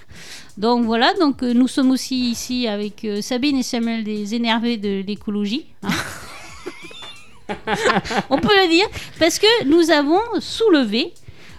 Donc, 0.56 0.84
voilà. 0.84 1.12
Donc, 1.14 1.42
euh, 1.42 1.52
nous 1.54 1.68
sommes 1.68 1.90
aussi 1.90 2.30
ici 2.30 2.66
avec 2.66 3.06
Sabine 3.20 3.56
et 3.58 3.62
Samuel 3.62 4.04
des 4.04 4.34
énervés 4.34 4.76
de 4.76 5.02
l'écologie. 5.06 5.66
hein. 5.82 5.88
On 8.30 8.38
peut 8.38 8.48
le 8.62 8.68
dire 8.68 8.86
parce 9.18 9.38
que 9.38 9.64
nous 9.64 9.90
avons 9.90 10.20
soulevé 10.38 11.12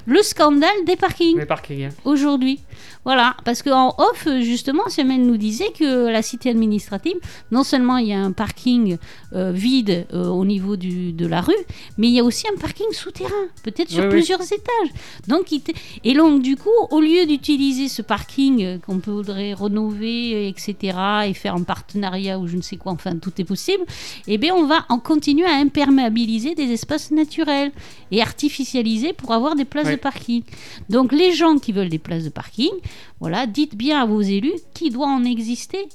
le 0.05 0.21
scandale 0.23 0.85
des 0.85 0.95
parkings 0.95 1.37
Les 1.37 1.45
parkings. 1.45 1.85
hein. 1.85 1.89
aujourd'hui. 2.05 2.59
Voilà, 3.05 3.35
parce 3.45 3.63
qu'en 3.63 3.95
off, 3.97 4.27
justement, 4.41 4.83
Samuel 4.87 5.25
nous 5.25 5.37
disait 5.37 5.71
que 5.77 6.07
la 6.07 6.21
cité 6.21 6.49
administrative, 6.49 7.15
non 7.51 7.63
seulement 7.63 7.97
il 7.97 8.07
y 8.07 8.13
a 8.13 8.19
un 8.21 8.31
parking 8.31 8.97
euh, 9.33 9.51
vide 9.51 10.05
euh, 10.13 10.27
au 10.27 10.45
niveau 10.45 10.75
du, 10.75 11.11
de 11.13 11.25
la 11.25 11.41
rue, 11.41 11.53
mais 11.97 12.07
il 12.07 12.13
y 12.13 12.19
a 12.19 12.23
aussi 12.23 12.45
un 12.47 12.57
parking 12.59 12.91
souterrain, 12.91 13.29
peut-être 13.63 13.89
sur 13.89 13.99
Oui, 14.01 14.05
oui. 14.05 14.11
plusieurs 14.11 14.41
étages. 14.41 14.89
Donc, 15.27 15.51
il 15.51 15.61
et 16.03 16.13
donc, 16.13 16.41
du 16.41 16.55
coup, 16.57 16.69
au 16.89 16.99
lieu 16.99 17.25
d'utiliser 17.25 17.87
ce 17.87 18.01
parking 18.01 18.63
euh, 18.63 18.77
qu'on 18.79 18.97
voudrait 18.97 19.53
rénover, 19.53 20.47
etc., 20.47 20.97
et 21.27 21.33
faire 21.33 21.55
un 21.55 21.63
partenariat 21.63 22.37
ou 22.39 22.47
je 22.47 22.57
ne 22.57 22.61
sais 22.61 22.77
quoi, 22.77 22.91
enfin, 22.91 23.15
tout 23.17 23.31
est 23.39 23.43
possible, 23.43 23.83
eh 24.27 24.37
bien, 24.37 24.53
on 24.55 24.65
va 24.65 24.85
en 24.89 24.99
continuer 24.99 25.45
à 25.45 25.55
imperméabiliser 25.55 26.55
des 26.55 26.71
espaces 26.71 27.11
naturels 27.11 27.71
et 28.11 28.21
artificialiser 28.21 29.13
pour 29.13 29.31
avoir 29.33 29.55
des 29.55 29.65
places 29.65 29.85
Oui. 29.87 29.93
de 29.93 29.97
parking. 29.99 30.43
Donc, 30.89 31.11
les 31.11 31.31
gens 31.33 31.57
qui 31.57 31.71
veulent 31.71 31.89
des 31.89 31.99
places 31.99 32.23
de 32.23 32.29
parking, 32.29 32.70
voilà, 33.19 33.45
dites 33.47 33.75
bien 33.75 34.01
à 34.01 34.05
vos 34.05 34.21
élus 34.21 34.53
qu'il 34.73 34.93
doit 34.93 35.07
en 35.07 35.23
exister 35.23 35.87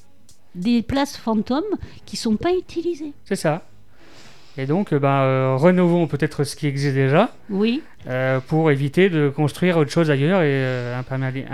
des 0.55 0.83
places 0.83 1.17
fantômes 1.17 1.63
qui 2.07 2.17
sont 2.17 2.37
pas 2.37 2.53
utilisées. 2.53 3.13
C'est 3.25 3.37
ça. 3.37 3.63
Et 4.59 4.65
donc, 4.65 4.93
euh, 4.93 4.99
ben, 4.99 5.21
euh, 5.23 5.57
rénovons 5.57 6.07
peut-être 6.07 6.45
ce 6.45 6.57
qui 6.57 6.67
existe 6.67 6.95
déjà 6.95 7.31
Oui, 7.51 7.83
euh, 8.09 8.41
pour 8.41 8.71
éviter 8.71 9.11
de 9.11 9.29
construire 9.29 9.77
autre 9.77 9.91
chose 9.91 10.11
ailleurs 10.11 10.41
et 10.41 10.47
euh, 10.49 10.99
imperméabiliser 10.99 11.47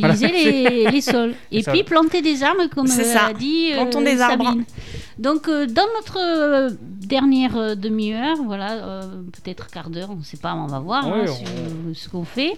Voilà, 0.00 0.14
les, 0.32 0.90
les 0.90 1.00
sols. 1.00 1.34
Et 1.52 1.62
ça. 1.62 1.72
puis 1.72 1.82
planter 1.82 2.22
des 2.22 2.42
arbres, 2.42 2.66
comme 2.74 2.86
C'est 2.86 3.02
euh, 3.06 3.12
ça. 3.12 3.26
a 3.26 3.32
dit 3.34 3.72
euh. 3.74 4.16
Sabine. 4.16 4.64
Donc, 5.18 5.48
euh, 5.48 5.66
dans 5.66 5.86
notre 5.96 6.74
dernière 7.06 7.56
euh, 7.56 7.74
demi-heure, 7.74 8.36
voilà, 8.44 8.72
euh, 8.74 9.02
peut-être 9.32 9.68
quart 9.68 9.90
d'heure, 9.90 10.10
on 10.10 10.16
ne 10.16 10.22
sait 10.24 10.36
pas, 10.36 10.54
on 10.54 10.66
va 10.66 10.78
voir 10.80 11.06
Oui, 11.06 11.20
hein, 11.20 11.24
on- 11.28 11.90
euh, 11.90 11.94
ce 11.94 12.08
qu'on 12.08 12.24
fait. 12.24 12.52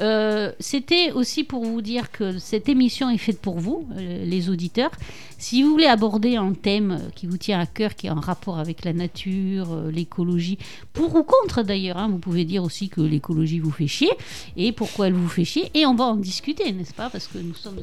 Euh, 0.00 0.52
C'était 0.60 1.12
aussi 1.12 1.44
pour 1.44 1.64
vous 1.64 1.80
dire 1.82 2.10
que 2.10 2.38
cette 2.38 2.68
émission 2.68 3.08
est 3.10 3.18
faite 3.18 3.40
pour 3.40 3.58
vous, 3.58 3.86
les 3.96 4.48
auditeurs. 4.50 4.90
Si 5.38 5.62
vous 5.64 5.70
voulez 5.70 5.86
aborder 5.86 6.36
un 6.36 6.52
thème 6.52 7.00
qui 7.16 7.26
vous 7.26 7.36
tient 7.36 7.58
à 7.58 7.66
cœur, 7.66 7.96
qui 7.96 8.06
est 8.06 8.10
en 8.10 8.20
rapport 8.20 8.58
avec 8.58 8.84
la 8.84 8.92
nature, 8.92 9.66
l'écologie, 9.90 10.56
pour 10.92 11.16
ou 11.16 11.24
contre 11.24 11.62
d'ailleurs, 11.62 11.96
hein, 11.98 12.08
vous 12.08 12.18
pouvez 12.18 12.44
dire 12.44 12.62
aussi 12.62 12.88
que 12.88 13.00
l'écologie 13.00 13.58
vous 13.58 13.72
fait 13.72 13.88
chier 13.88 14.10
et 14.56 14.70
pourquoi 14.70 15.08
elle 15.08 15.14
vous 15.14 15.28
fait 15.28 15.44
chier, 15.44 15.68
et 15.74 15.84
on 15.84 15.94
va 15.94 16.04
en 16.04 16.14
discuter, 16.16 16.70
n'est-ce 16.72 16.94
pas? 16.94 17.10
Parce 17.10 17.26
que 17.26 17.38
nous 17.38 17.54
sommes 17.54 17.78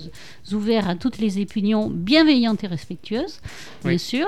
ouverts 0.54 0.88
à 0.88 0.96
toutes 0.96 1.18
les 1.18 1.42
opinions 1.42 1.90
bienveillantes 1.90 2.64
et 2.64 2.68
respectueuses, 2.68 3.40
bien 3.84 3.98
sûr, 3.98 4.28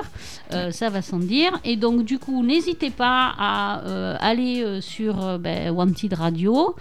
Euh, 0.52 0.70
ça 0.70 0.90
va 0.90 1.00
sans 1.00 1.18
dire. 1.18 1.58
Et 1.64 1.76
donc 1.82 2.04
du 2.04 2.18
coup, 2.18 2.42
n'hésitez 2.42 2.88
pas 2.90 3.34
à 3.38 3.82
euh, 3.86 4.16
aller 4.20 4.62
euh, 4.62 4.80
sur 4.80 5.22
euh, 5.22 5.36
ben, 5.36 5.70
Wanted 5.70 6.14
Radio 6.14 6.74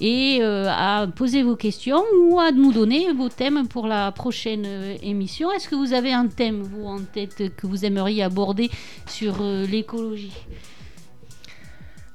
et 0.00 0.40
euh, 0.42 0.66
à 0.68 1.06
poser 1.06 1.42
vos 1.42 1.56
questions 1.56 2.02
ou 2.20 2.38
à 2.38 2.50
nous 2.52 2.72
donner 2.72 3.12
vos 3.12 3.30
thèmes 3.30 3.66
pour 3.68 3.86
la 3.86 4.12
prochaine 4.12 4.64
euh, 4.66 4.96
émission. 5.02 5.50
Est-ce 5.52 5.68
que 5.70 5.74
vous 5.76 5.92
avez 5.94 6.12
un 6.12 6.26
thème, 6.26 6.60
vous, 6.62 6.84
en 6.86 6.98
tête, 7.00 7.54
que 7.56 7.66
vous 7.66 7.84
aimeriez 7.86 8.22
aborder 8.22 8.70
sur 9.06 9.36
euh, 9.40 9.64
l'écologie? 9.66 10.36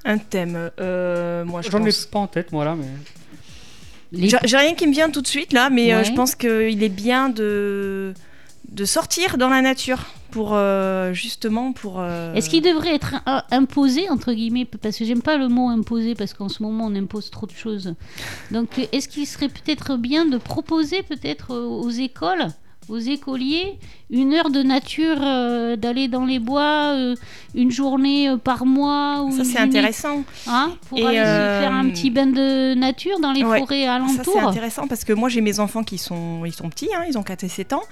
Un 0.05 0.17
thème. 0.17 0.69
euh, 0.81 1.45
moi, 1.45 1.61
je 1.61 1.71
J'en 1.71 1.83
ai 1.85 1.91
pas 2.11 2.19
en 2.19 2.27
tête, 2.27 2.51
moi 2.51 2.65
là, 2.65 2.75
mais. 2.75 2.85
Les- 4.11 4.29
J'ai 4.43 4.57
rien 4.57 4.75
qui 4.75 4.85
me 4.85 4.91
vient 4.93 5.09
tout 5.09 5.21
de 5.21 5.27
suite 5.27 5.53
là, 5.53 5.69
mais 5.71 5.91
euh, 5.93 6.03
je 6.03 6.11
pense 6.13 6.35
qu'il 6.35 6.83
est 6.83 6.89
bien 6.89 7.29
de 7.29 8.13
de 8.69 8.85
sortir 8.85 9.37
dans 9.37 9.49
la 9.49 9.61
nature 9.61 9.99
pour 10.31 10.53
euh, 10.53 11.13
justement 11.13 11.73
pour. 11.73 11.99
euh, 11.99 12.33
Est-ce 12.33 12.49
qu'il 12.49 12.63
devrait 12.63 12.95
être 12.95 13.15
imposé, 13.51 14.09
entre 14.09 14.33
guillemets, 14.33 14.65
parce 14.65 14.97
que 14.97 15.05
j'aime 15.05 15.21
pas 15.21 15.37
le 15.37 15.47
mot 15.47 15.69
imposé, 15.69 16.15
parce 16.15 16.33
qu'en 16.33 16.49
ce 16.49 16.63
moment 16.63 16.85
on 16.87 16.95
impose 16.95 17.29
trop 17.29 17.45
de 17.45 17.51
choses. 17.51 17.93
Donc 18.51 18.69
est-ce 18.91 19.07
qu'il 19.07 19.27
serait 19.27 19.49
peut-être 19.49 19.95
bien 19.97 20.25
de 20.25 20.37
proposer 20.37 21.03
peut-être 21.03 21.51
euh, 21.53 21.65
aux 21.65 21.89
écoles, 21.91 22.47
aux 22.89 22.97
écoliers, 22.97 23.79
une 24.09 24.33
heure 24.33 24.49
de 24.49 24.61
nature, 24.61 25.17
euh, 25.21 25.75
d'aller 25.75 26.07
dans 26.07 26.25
les 26.25 26.39
bois, 26.39 26.93
euh, 26.93 27.15
une 27.55 27.71
journée 27.71 28.29
euh, 28.29 28.37
par 28.37 28.65
mois 28.65 29.23
ou 29.23 29.31
Ça 29.35 29.43
c'est 29.43 29.57
intéressant. 29.59 30.23
hein, 30.47 30.73
pour 30.89 30.99
Et, 30.99 31.05
aller 31.05 31.17
se 31.17 31.23
euh, 31.23 31.61
faire 31.61 31.71
un 31.73 31.89
petit 31.89 32.09
bain 32.09 32.27
de 32.27 32.73
nature 32.73 33.19
dans 33.19 33.31
les 33.31 33.43
ouais, 33.43 33.59
forêts 33.59 33.85
Ça 33.85 33.99
c'est 33.99 34.31
alentours. 34.31 34.47
intéressant 34.49 34.87
parce 34.87 35.03
que 35.03 35.13
moi 35.13 35.29
j'ai 35.29 35.41
mes 35.41 35.59
enfants 35.59 35.83
qui 35.83 35.97
sont 35.97 36.45
ils 36.45 36.53
sont 36.53 36.69
petits, 36.69 36.89
hein, 36.95 37.03
ils 37.07 37.17
ont 37.17 37.23
4 37.23 37.43
et 37.45 37.49
7 37.49 37.73
ans, 37.73 37.83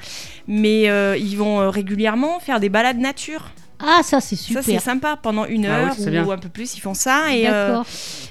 mais 0.48 0.90
euh, 0.90 1.16
ils 1.18 1.36
vont 1.38 1.70
régulièrement 1.72 2.40
faire 2.40 2.60
des 2.60 2.70
balades 2.70 3.00
nature. 3.00 3.52
Ah 3.84 4.02
ça 4.04 4.22
c'est 4.22 4.36
Ça 4.36 4.62
c'est 4.62 4.64
super. 4.64 4.82
sympa 4.82 5.18
pendant 5.22 5.46
une 5.46 5.66
Ah 5.66 5.90
oui, 5.98 6.16
heure 6.16 6.28
ou 6.28 6.32
un 6.32 6.38
peu 6.38 6.50
plus 6.50 6.76
ils 6.78 6.82
font 6.82 6.94
ça 6.94 7.34
et, 7.34 7.48
euh, 7.48 7.70
D'accord. 7.70 7.86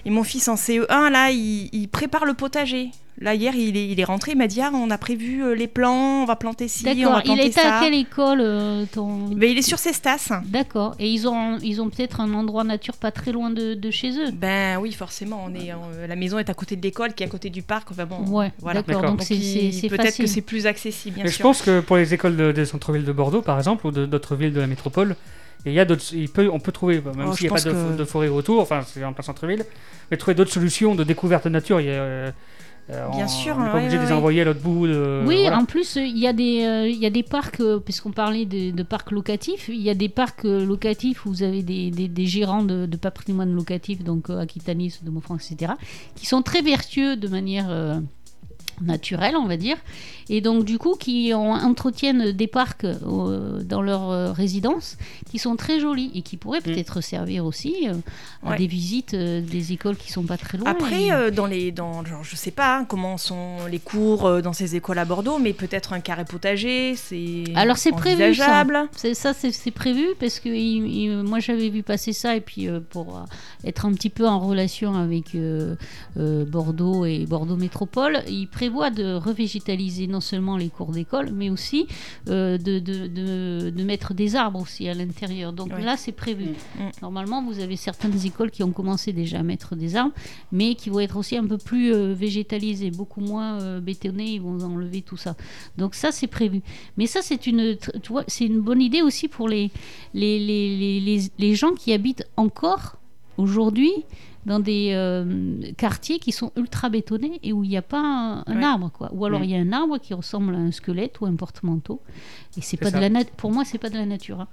et 0.05 0.11
mon 0.11 0.23
fils 0.23 0.47
en 0.47 0.55
CE1 0.55 1.11
là 1.11 1.33
il, 1.33 1.69
il 1.73 1.89
prépare 1.89 2.25
le 2.25 2.35
potager. 2.35 2.91
Là 3.23 3.35
hier 3.35 3.55
il 3.55 3.77
est, 3.77 3.89
il 3.89 4.01
est 4.01 4.05
rentré, 4.05 4.33
il 4.33 4.39
m'a 4.39 4.47
dit 4.47 4.63
ah 4.63 4.71
on 4.73 4.91
a 4.91 4.97
prévu 4.97 5.45
euh, 5.45 5.55
les 5.55 5.67
plans, 5.67 6.23
on 6.23 6.25
va 6.25 6.37
planter 6.37 6.69
ci, 6.69 6.85
on 6.87 6.89
va 7.13 7.19
Il 7.19 7.25
planter 7.25 7.47
était 7.49 7.61
ça. 7.61 7.77
à 7.77 7.81
quelle 7.83 7.93
école 7.93 8.41
euh, 8.41 8.87
ton... 8.91 9.29
Ben, 9.29 9.51
il 9.51 9.59
est 9.59 9.63
sur 9.63 9.79
ses 9.79 9.93
stas. 9.93 10.41
D'accord. 10.47 10.95
Et 10.99 11.07
ils 11.11 11.29
ont, 11.29 11.59
ils 11.63 11.83
ont 11.83 11.91
peut-être 11.91 12.21
un 12.21 12.33
endroit 12.33 12.65
nature 12.65 12.97
pas 12.97 13.11
très 13.11 13.31
loin 13.33 13.51
de, 13.51 13.75
de 13.75 13.91
chez 13.91 14.13
eux. 14.19 14.31
Ben 14.33 14.79
oui, 14.81 14.93
forcément. 14.93 15.45
On 15.47 15.55
est, 15.55 15.71
euh, 15.71 16.07
la 16.07 16.17
maison 16.17 16.39
est 16.39 16.49
à 16.49 16.55
côté 16.55 16.77
de 16.77 16.83
l'école, 16.83 17.13
qui 17.13 17.23
est 17.23 17.27
à 17.27 17.29
côté 17.29 17.51
du 17.51 17.61
parc. 17.63 17.91
Enfin 17.91 18.07
bon, 18.07 18.25
Ouais, 18.27 18.53
voilà. 18.61 18.81
d'accord. 18.83 19.03
Donc 19.03 19.29
il- 19.29 19.89
peut-être 19.91 20.17
que 20.17 20.27
c'est 20.27 20.41
plus 20.41 20.67
accessible, 20.67 21.17
bien 21.17 21.25
Mais 21.25 21.31
je 21.31 21.37
sûr. 21.37 21.43
pense 21.43 21.61
que 21.61 21.81
pour 21.81 21.99
les 21.99 22.15
écoles 22.15 22.37
de- 22.39 22.53
des 22.53 22.65
centres-villes 22.65 23.05
de 23.05 23.13
Bordeaux, 23.13 23.43
par 23.43 23.59
exemple, 23.59 23.87
ou 23.87 23.91
d'autres 23.91 24.35
villes 24.35 24.55
de 24.55 24.61
la 24.61 24.67
métropole, 24.67 25.15
il 25.67 25.73
y 25.75 25.79
a 25.81 25.85
d'autres, 25.85 26.15
il 26.15 26.31
peut, 26.31 26.49
on 26.51 26.59
peut 26.59 26.73
trouver, 26.73 27.03
même 27.03 27.27
Oh, 27.29 27.35
s'il 27.37 27.49
n'y 27.51 27.53
a 27.53 27.59
je 27.59 27.65
pas 27.65 27.69
de, 27.69 27.75
pense 27.75 27.93
que- 27.93 27.99
de 27.99 28.05
forêt 28.07 28.29
autour, 28.29 28.63
enfin 28.63 28.81
c'est 28.87 29.05
en 29.05 29.13
plein 29.13 29.23
centre-ville, 29.25 29.65
mais 30.11 30.17
trouver 30.17 30.35
d'autres 30.35 30.53
solutions 30.53 30.95
de 30.95 31.05
découverte 31.05 31.45
de 31.45 31.51
nature. 31.51 31.83
Il 31.83 31.87
y 31.89 31.91
a, 31.91 31.93
euh, 31.93 32.31
Bien 32.91 33.25
on- 33.25 33.29
sûr, 33.29 33.55
on 33.57 33.61
n'est 33.63 33.67
pas 33.71 33.75
ouais, 33.75 33.81
obligé 33.83 33.99
de 33.99 34.03
les 34.05 34.13
envoyer 34.13 34.41
à 34.43 34.45
l'autre 34.45 34.61
bout. 34.61 34.87
De, 34.87 35.23
Oui, 35.27 35.43
voilà. 35.43 35.59
en 35.59 35.65
plus, 35.65 35.97
euh, 35.97 36.03
il 36.05 36.19
y, 36.19 36.27
a 36.27 36.33
des, 36.33 36.65
euh, 36.65 36.89
il 36.89 36.97
y 36.99 37.07
a 37.07 37.11
des 37.11 37.23
parcs, 37.23 37.61
euh, 37.61 37.79
puisqu'on 37.79 38.11
parlait 38.11 38.47
de, 38.47 38.71
de 38.71 38.83
parcs 38.83 39.11
locatifs, 39.11 39.69
il 39.69 39.81
y 39.81 39.91
a 39.91 39.95
des 39.95 40.09
parcs 40.09 40.45
euh, 40.45 40.65
locatifs 40.67 41.25
où 41.27 41.31
vous 41.31 41.43
avez 41.43 41.63
des, 41.63 41.91
des, 41.91 42.09
des 42.09 42.27
gérants 42.27 42.63
de, 42.65 42.87
de 42.87 42.97
patrimoine 42.97 43.55
locatif, 43.55 44.03
donc 44.03 44.31
euh, 44.31 44.41
Aquitanis, 44.41 44.95
de 45.03 45.21
France, 45.21 45.51
etc., 45.53 45.73
qui 46.17 46.27
sont 46.27 46.43
très 46.43 46.63
vertueux 46.63 47.17
de 47.17 47.29
manière 47.29 47.71
naturelle, 48.81 49.35
on 49.37 49.47
va 49.47 49.57
dire, 49.57 49.77
et 50.29 50.41
donc 50.41 50.65
du 50.65 50.79
coup 50.79 50.95
qui 50.99 51.33
ont- 51.35 51.53
entretiennent 51.53 52.33
des 52.33 52.47
parcs 52.47 52.85
euh, 52.85 53.63
dans 53.63 53.83
leur 53.83 54.11
euh, 54.11 54.33
résidence 54.33 54.97
qui 55.31 55.39
sont 55.39 55.57
très 55.57 55.81
jolis 55.81 56.11
et 56.15 56.23
qui 56.23 56.37
pourraient 56.37 56.61
peut-être 56.61 57.01
servir 57.01 57.45
aussi 57.45 57.89
euh, 57.89 57.95
à 58.45 58.57
des 58.57 58.67
visites 58.67 59.15
des 59.15 59.73
écoles 59.73 59.97
qui 59.97 60.11
sont 60.13 60.23
pas 60.23 60.37
très 60.39 60.57
loin. 60.59 60.71
Après, 60.71 61.09
et- 61.09 61.31
dans 61.31 61.47
les, 61.47 61.73
dans, 61.73 62.05
genre, 62.05 62.25
je 62.25 62.37
sais 62.37 62.51
pas 62.53 62.79
hein, 62.79 62.85
comment 62.85 63.19
sont 63.19 63.57
les 63.71 63.79
cours 63.81 64.41
dans 64.43 64.53
ces 64.53 64.77
écoles 64.77 64.99
à 64.99 65.05
Bordeaux, 65.05 65.39
mais 65.39 65.53
peut-être 65.53 65.93
un 65.93 66.01
carré 66.01 66.25
potager, 66.25 66.95
c'est 66.97 67.45
Alors, 67.57 67.77
c'est 67.77 67.91
prévu, 68.01 68.17
ça. 68.35 68.47
C'est 68.97 69.15
ça, 69.15 69.33
c'est 69.35 69.71
prévu 69.71 70.07
parce 70.19 70.41
que 70.41 70.49
il- 70.49 70.87
il- 70.87 71.23
moi 71.23 71.39
j'avais 71.41 71.69
vu 71.69 71.83
passer 71.83 72.13
ça 72.13 72.37
et 72.37 72.41
puis 72.41 72.69
pour 72.91 73.25
être 73.65 73.85
un 73.87 73.93
petit 73.93 74.11
peu 74.11 74.27
en 74.27 74.39
relation 74.41 74.95
avec 74.95 75.37
Bordeaux 76.17 77.05
et 77.05 77.27
Bordeaux 77.27 77.57
Métropole, 77.57 78.23
il 78.29 78.47
prévoit 78.71 78.91
de 78.91 79.15
revégétaliser 79.15 80.07
non 80.07 80.21
seulement 80.21 80.57
les 80.57 80.69
cours 80.69 80.93
d'école, 80.93 81.31
mais 81.33 81.51
aussi 81.51 81.89
euh, 82.29 82.57
de, 82.57 82.79
de, 82.79 83.09
de- 83.09 83.71
de 83.71 83.83
mettre 83.85 84.15
des 84.15 84.37
arbres 84.37 84.61
aussi 84.61 84.89
à 84.89 84.95
l'intérieur. 84.95 85.53
Donc 85.53 85.73
Ouais. 85.73 85.83
là, 85.83 85.97
c'est 85.97 86.13
prévu. 86.13 86.45
Mm. 86.45 86.83
Mm. 86.85 86.91
Normalement, 87.03 87.43
vous 87.43 87.59
avez 87.59 87.75
certaines 87.75 88.25
écoles 88.25 88.53
qui 88.53 88.63
ont 88.63 88.71
commencé 88.71 89.13
déjà 89.13 89.41
à 89.41 89.43
mettre 89.43 89.75
des 89.75 89.97
arbres, 89.97 90.15
mais 90.53 90.77
qui 90.77 90.89
vont 90.89 91.01
être 91.01 91.17
aussi 91.17 91.37
un 91.37 91.47
peu 91.47 91.59
plus 91.59 91.93
euh, 91.93 92.15
végétalisées, 92.15 92.93
beaucoup 92.93 93.21
moins 93.21 93.61
euh, 93.61 93.81
bétonnées. 93.81 94.35
Ils 94.35 94.41
vont 94.41 94.61
enlever 94.63 95.03
tout 95.03 95.17
ça. 95.17 95.35
Donc 95.77 95.97
ça, 95.97 96.13
c'est 96.13 96.29
prévu. 96.29 96.61
Mais 96.97 97.07
ça, 97.07 97.23
c'est 97.23 97.49
une, 97.49 97.73
tr- 97.73 98.01
tu 98.01 98.13
vois, 98.13 98.23
c'est 98.29 98.45
une 98.47 98.61
bonne 98.61 98.81
idée 98.81 99.03
aussi 99.03 99.27
pour 99.27 99.49
les, 99.49 99.73
les, 100.15 100.39
les, 100.39 100.77
les, 100.77 101.01
les- 101.01 101.31
les 101.39 101.55
gens 101.57 101.73
qui 101.75 101.93
habitent 101.93 102.25
encore 102.37 102.99
aujourd'hui 103.37 103.91
dans 104.47 104.59
des 104.59 104.93
euh, 104.95 105.61
quartiers 105.77 106.19
qui 106.19 106.33
sont 106.33 106.51
ultra 106.57 106.89
bétonnés 106.89 107.39
et 107.43 107.53
où 107.53 107.63
il 107.63 107.69
n'y 107.71 107.77
a 107.77 107.83
pas 107.83 108.01
un, 108.01 108.39
un 108.47 108.57
Ouais. 108.57 108.65
arbre 108.65 108.91
quoi 108.91 109.11
ou 109.13 109.25
alors 109.27 109.41
Mm. 109.41 109.45
il 109.45 109.51
y 109.51 109.55
a 109.57 109.59
un 109.59 109.73
arbre 109.73 109.99
qui 109.99 110.15
ressemble 110.15 110.55
à 110.55 110.59
un 110.59 110.73
squelette 110.73 111.21
ou 111.21 111.27
un 111.27 111.35
porte-manteau 111.37 112.01
et 112.57 112.63
c'est 112.63 112.79
pas 112.79 112.91
de 112.91 112.99
la 112.99 113.25
pour 113.37 113.53
moi 113.53 113.65
c'est 113.65 113.79
pas 113.79 113.91
de 113.91 113.97
la 113.99 114.07
nature 114.07 114.41
hein, 114.41 114.49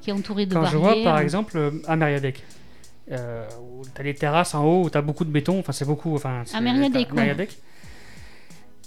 qui 0.00 0.10
est 0.10 0.12
entouré 0.14 0.46
de 0.46 0.54
Quand 0.54 0.64
je 0.66 0.78
barrières 0.78 1.02
vois 1.02 1.12
par 1.12 1.18
exemple 1.18 1.56
euh, 1.56 1.70
à 1.86 1.96
Mériadec, 1.96 2.42
euh, 3.12 3.46
où 3.60 3.82
tu 3.94 4.00
as 4.00 4.04
des 4.04 4.14
terrasses 4.14 4.54
en 4.54 4.64
haut, 4.64 4.84
où 4.84 4.90
tu 4.90 4.96
as 4.96 5.02
beaucoup 5.02 5.24
de 5.26 5.30
béton, 5.30 5.58
enfin 5.58 5.72
c'est 5.72 5.84
beaucoup. 5.86 6.14
Enfin, 6.14 6.42
Mériadec, 6.60 7.08
à 7.10 7.14
ouais. 7.14 7.20
Mériadec. 7.20 7.58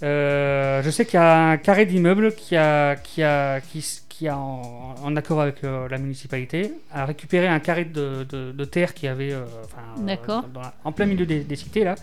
Euh, 0.04 0.84
je 0.84 0.90
sais 0.92 1.06
qu'il 1.06 1.16
y 1.16 1.18
a 1.18 1.50
un 1.50 1.58
carré 1.58 1.86
d'immeuble 1.88 2.36
qui 2.36 2.56
a, 2.56 2.96
qui 2.96 3.24
a, 3.24 3.62
qui, 3.62 3.82
qui 4.18 4.28
a 4.28 4.36
en, 4.38 4.96
en 5.04 5.16
accord 5.16 5.42
avec 5.42 5.64
euh, 5.64 5.88
la 5.90 6.00
municipalité, 6.00 6.74
a 6.92 7.06
récupéré 7.06 7.48
un 7.48 7.60
carré 7.60 7.86
de, 7.86 8.26
de- 8.28 8.52
de 8.52 8.66
terre 8.66 8.96
qui 8.96 9.08
avait, 9.08 9.32
euh, 9.32 9.44
enfin, 9.66 9.84
euh, 10.02 10.06
D'accord. 10.08 10.44
dans 10.52 10.62
la- 10.62 10.74
en 10.84 10.92
plein 10.92 11.06
milieu 11.06 11.26
des, 11.28 11.42
des 11.42 11.56
cités 11.56 11.84
là, 11.84 11.94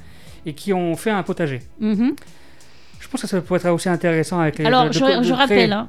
et 0.46 0.52
qui 0.52 0.72
ont 0.72 0.94
fait 0.94 1.10
un 1.10 1.24
potager. 1.24 1.60
Mhm. 1.80 2.14
Je 3.00 3.08
pense 3.08 3.20
que 3.22 3.26
ça 3.26 3.40
pourrait 3.40 3.58
être 3.58 3.70
aussi 3.70 3.88
intéressant 3.88 4.38
avec 4.38 4.58
les. 4.58 4.64
alors 4.66 4.86
de- 4.86 4.92
je, 4.92 5.32
rappelle 5.32 5.72
hein, 5.72 5.88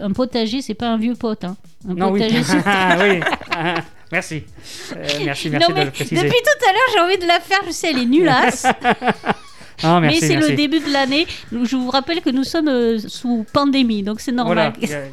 un 0.00 0.12
potager 0.12 0.62
c'est 0.62 0.72
pas 0.74 0.88
un 0.88 0.96
vieux 0.96 1.14
pote 1.14 1.44
hein. 1.44 1.56
un 1.88 1.94
Non, 1.94 2.12
oui. 2.12 2.20
potager 2.20 2.42
Ah, 2.64 2.96
oui. 3.00 3.20
Ah, 3.50 3.74
merci. 4.12 4.44
Euh, 4.96 5.04
merci, 5.26 5.50
merci 5.50 5.50
non, 5.50 5.66
mais 5.74 5.80
de 5.80 5.84
le 5.86 5.90
préciser. 5.90 6.16
depuis 6.22 6.30
tout 6.42 6.66
à 6.68 6.72
l'heure, 6.72 6.88
j'ai 6.94 7.00
envie 7.00 7.18
de 7.18 7.26
la 7.28 7.40
faire. 7.40 7.58
Je 7.66 7.72
sais, 7.72 7.90
elle 7.90 7.98
est 7.98 8.06
nulasse. 8.06 8.66
Ah, 9.80 10.00
merci, 10.00 10.18
mais 10.22 10.26
c'est 10.26 10.36
le 10.50 10.56
début 10.56 10.80
de 10.80 10.92
l'année. 10.92 11.24
Je 11.52 11.76
vous 11.76 11.88
rappelle 11.90 12.20
que 12.20 12.30
nous 12.30 12.42
sommes 12.42 12.66
euh, 12.66 12.98
sous 12.98 13.46
pandémie, 13.52 14.02
donc 14.02 14.18
c'est 14.20 14.32
normal. 14.32 14.72
Voilà. 14.76 15.04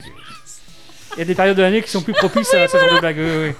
Il 1.15 1.19
y, 1.19 1.21
a, 1.21 1.25
des 1.25 1.35
périodes 1.35 1.57
de 1.57 1.61
l'année 1.61 1.81
qui 1.81 1.89
sont 1.89 2.01
plus 2.01 2.13
propices 2.13 2.53
à 2.53 2.67
ce 2.67 2.77
genre 2.77 2.93
de 2.95 2.99
blague. 2.99 3.17
oui, 3.17 3.47
oui. 3.49 3.53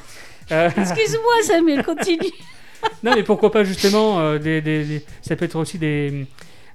Euh, 0.51 0.69
Excuse-moi, 0.77 1.33
Samuel, 1.43 1.83
continue. 1.83 2.31
non, 3.03 3.13
mais 3.15 3.23
pourquoi 3.23 3.51
pas 3.51 3.63
justement 3.63 4.19
euh, 4.19 4.37
des, 4.37 4.61
des- 4.61 4.83
des- 4.85 5.05
Ça 5.21 5.35
peut 5.35 5.45
être 5.45 5.55
aussi 5.55 5.77
des, 5.79 6.25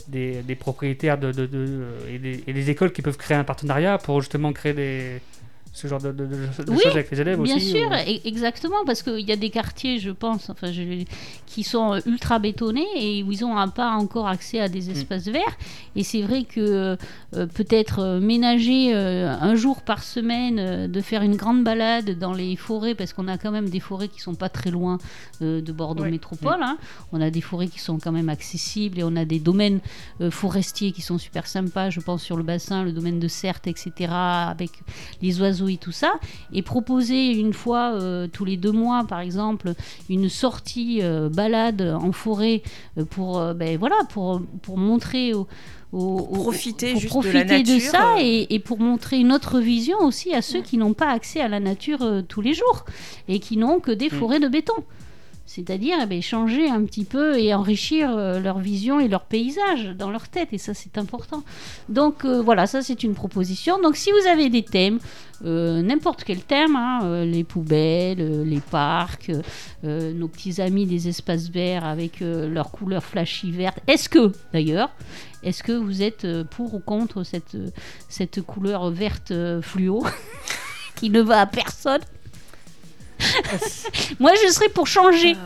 des, 0.09 0.43
des 0.43 0.55
propriétaires 0.57 1.19
de, 1.19 1.31
de- 1.33 1.47
de- 1.47 1.85
et, 2.13 2.19
des, 2.19 2.43
et 2.47 2.53
des 2.53 2.71
écoles 2.71 2.93
qui 2.93 3.03
peuvent 3.03 3.17
créer 3.19 3.37
un 3.37 3.45
partenariat 3.45 3.99
pour 3.99 4.21
justement 4.21 4.53
créer 4.53 4.73
des, 4.73 5.21
ce 5.73 5.87
genre 5.87 6.01
de, 6.01 6.11
de- 6.11 6.27
de- 6.27 6.65
de 6.65 6.71
Oui, 6.71 6.79
choses 6.83 6.93
avec 6.93 7.11
les 7.13 7.21
élèves 7.21 7.41
Bien 7.41 7.57
aussi. 7.57 7.71
sûr, 7.71 7.89
ou- 7.89 7.95
e- 7.95 8.21
exactement, 8.27 8.85
parce 8.85 9.03
qu'il 9.03 9.21
y 9.21 9.31
a 9.31 9.37
des 9.37 9.51
quartiers, 9.51 9.99
je 10.01 10.11
pense, 10.11 10.51
enfin, 10.51 10.73
je- 10.73 11.05
qui 11.47 11.63
sont 11.63 11.95
euh, 11.95 12.01
ultra 12.07 12.39
bétonnés 12.41 12.87
et 12.97 13.23
où 13.23 13.31
ils 13.31 13.41
n'ont 13.43 13.69
pas 13.71 13.91
encore 13.93 14.27
accès 14.27 14.59
à 14.61 14.67
Mm. 14.69 14.73
des 14.73 14.91
espaces 14.91 15.27
verts. 15.29 15.57
Et 15.95 16.03
c'est 16.03 16.23
vrai 16.23 16.43
que 16.43 16.97
euh, 17.37 17.47
peut-être 17.47 18.01
euh, 18.01 18.21
ménager 18.21 18.93
euh, 18.95 19.33
un 19.41 19.55
jour 19.55 19.83
par 19.83 20.03
semaine, 20.03 20.59
euh, 20.59 20.89
de 20.89 21.01
faire 21.01 21.23
une 21.23 21.37
grande 21.37 21.63
balade 21.63 22.19
dans 22.19 22.33
les 22.33 22.57
forêts, 22.57 22.95
parce 22.97 23.13
qu'on 23.13 23.29
a 23.29 23.39
quand 23.39 23.53
même 23.53 23.69
des 23.69 23.81
forêts 23.81 24.09
qui 24.09 24.21
sont 24.21 24.35
pas 24.35 24.49
très 24.49 24.71
loin 24.71 24.99
euh, 25.43 25.61
de 25.61 25.73
Bordeaux. 25.73 26.05
Métropole. 26.05 26.59
hein. 26.63 26.79
On 27.13 27.21
a 27.21 27.31
des 27.31 27.41
forêts 27.41 27.69
qui 27.69 27.79
sont 27.79 27.99
quand 27.99 28.11
même 28.13 28.29
accessibles 28.29 28.99
et 28.99 29.05
on 29.05 29.15
a 29.15 29.25
des 29.25 29.39
domaines 29.39 29.81
euh, 30.21 30.31
forestiers 30.33 30.91
qui 30.93 31.03
sont 31.03 31.19
super 31.19 31.47
sympas. 31.47 31.91
Je 31.91 32.01
pense 32.01 32.23
sur 32.23 32.37
le 32.37 32.43
bassin, 32.43 32.83
le 32.83 32.91
domaine 32.93 33.21
de 33.21 33.29
Certes, 33.29 33.67
etc., 33.69 34.11
avec 34.11 34.71
les 35.23 35.41
oiseaux 35.41 35.60
oiseaux 35.61 35.69
et 35.73 35.77
tout 35.77 35.93
ça, 35.93 36.15
et 36.53 36.63
proposer 36.63 37.33
une 37.33 37.53
fois 37.53 37.93
euh, 37.95 38.27
tous 38.33 38.45
les 38.45 38.57
deux 38.57 38.73
mois, 38.73 39.05
par 39.05 39.21
exemple, 39.21 39.75
une 40.09 40.29
sortie 40.29 41.01
euh, 41.03 41.29
balade 41.29 41.83
en 42.01 42.13
forêt 42.13 42.63
euh, 42.99 43.05
pour, 43.05 43.39
euh, 43.39 43.55
ben, 43.55 43.77
voilà, 43.79 43.97
pour, 44.11 44.41
pour 44.63 44.79
montrer 44.79 45.35
aux, 45.35 45.47
aux- 45.93 45.99
aux- 46.31 46.43
Profiter 46.43 46.93
pour 46.93 47.01
juste 47.01 47.13
profiter 47.13 47.45
de 47.45 47.51
la 47.51 47.59
nature. 47.59 47.91
ça 47.91 48.15
et, 48.21 48.47
et 48.55 48.59
pour 48.61 48.79
montrer 48.79 49.19
une 49.19 49.33
autre 49.33 49.59
vision 49.61 49.99
aussi 50.03 50.33
à 50.35 50.41
ceux 50.43 50.61
qui 50.63 50.77
n'ont 50.79 50.95
pas 50.95 51.11
accès 51.11 51.41
à 51.41 51.49
la 51.49 51.61
nature 51.61 52.03
euh, 52.03 52.23
tous 52.23 52.41
les 52.41 52.55
jours 52.55 52.85
et 53.29 53.41
qui 53.41 53.57
n'ont 53.57 53.81
que 53.81 53.91
des 53.91 54.07
Mm. 54.07 54.11
forêts 54.19 54.41
de 54.41 54.49
béton. 54.49 54.75
C'est-à-dire 55.51 55.97
eh 56.01 56.07
ben, 56.07 56.23
changer 56.23 56.71
un 56.71 56.85
petit 56.85 57.05
peu 57.05 57.37
et 57.37 57.53
enrichir 57.53 58.17
euh, 58.17 58.39
leur 58.39 58.61
vision 58.61 59.01
et 59.01 59.09
leur 59.09 59.25
paysage 59.25 59.97
dans 59.99 60.09
leur 60.09 60.29
tête. 60.29 60.51
Et 60.53 60.59
ça, 60.59 60.75
c'est 60.75 60.97
important. 60.97 61.43
Donc 61.89 62.25
euh, 62.25 62.41
voilà, 62.41 62.69
ça, 62.69 62.83
c'est 62.83 63.03
une 63.03 63.15
proposition. 63.15 63.83
Donc 63.83 63.97
si 63.97 64.13
vous 64.13 64.29
avez 64.29 64.49
des 64.49 64.63
thèmes, 64.63 65.01
euh, 65.45 65.83
n'importe 65.83 66.23
quel 66.23 66.41
thème, 66.41 66.77
hein, 66.77 67.25
les 67.25 67.43
poubelles, 67.43 68.45
les 68.49 68.61
parcs, 68.61 69.33
nos 69.83 70.29
petits 70.29 70.63
amis 70.63 70.87
des 70.87 71.09
espaces 71.09 71.49
verts 71.49 71.85
avec 71.85 72.21
leur 72.21 72.71
couleur 72.71 73.03
flashy 73.03 73.51
verte. 73.51 73.79
Est-ce 73.89 74.09
que, 74.09 74.31
d'ailleurs, 74.53 74.93
est-ce 75.43 75.65
que 75.65 75.73
vous 75.73 76.03
êtes 76.03 76.29
pour 76.45 76.75
ou 76.75 76.79
contre 76.79 77.25
cette, 77.25 78.41
couleur 78.47 78.91
verte 78.91 79.33
fluo 79.63 80.07
qui 80.95 81.11
ne 81.11 81.23
va 81.23 81.41
à 81.41 81.47
personne? 81.47 82.03
Moi, 84.21 84.33
je 84.45 84.53
serais 84.53 84.69
pour 84.69 84.87
changer. 84.87 85.37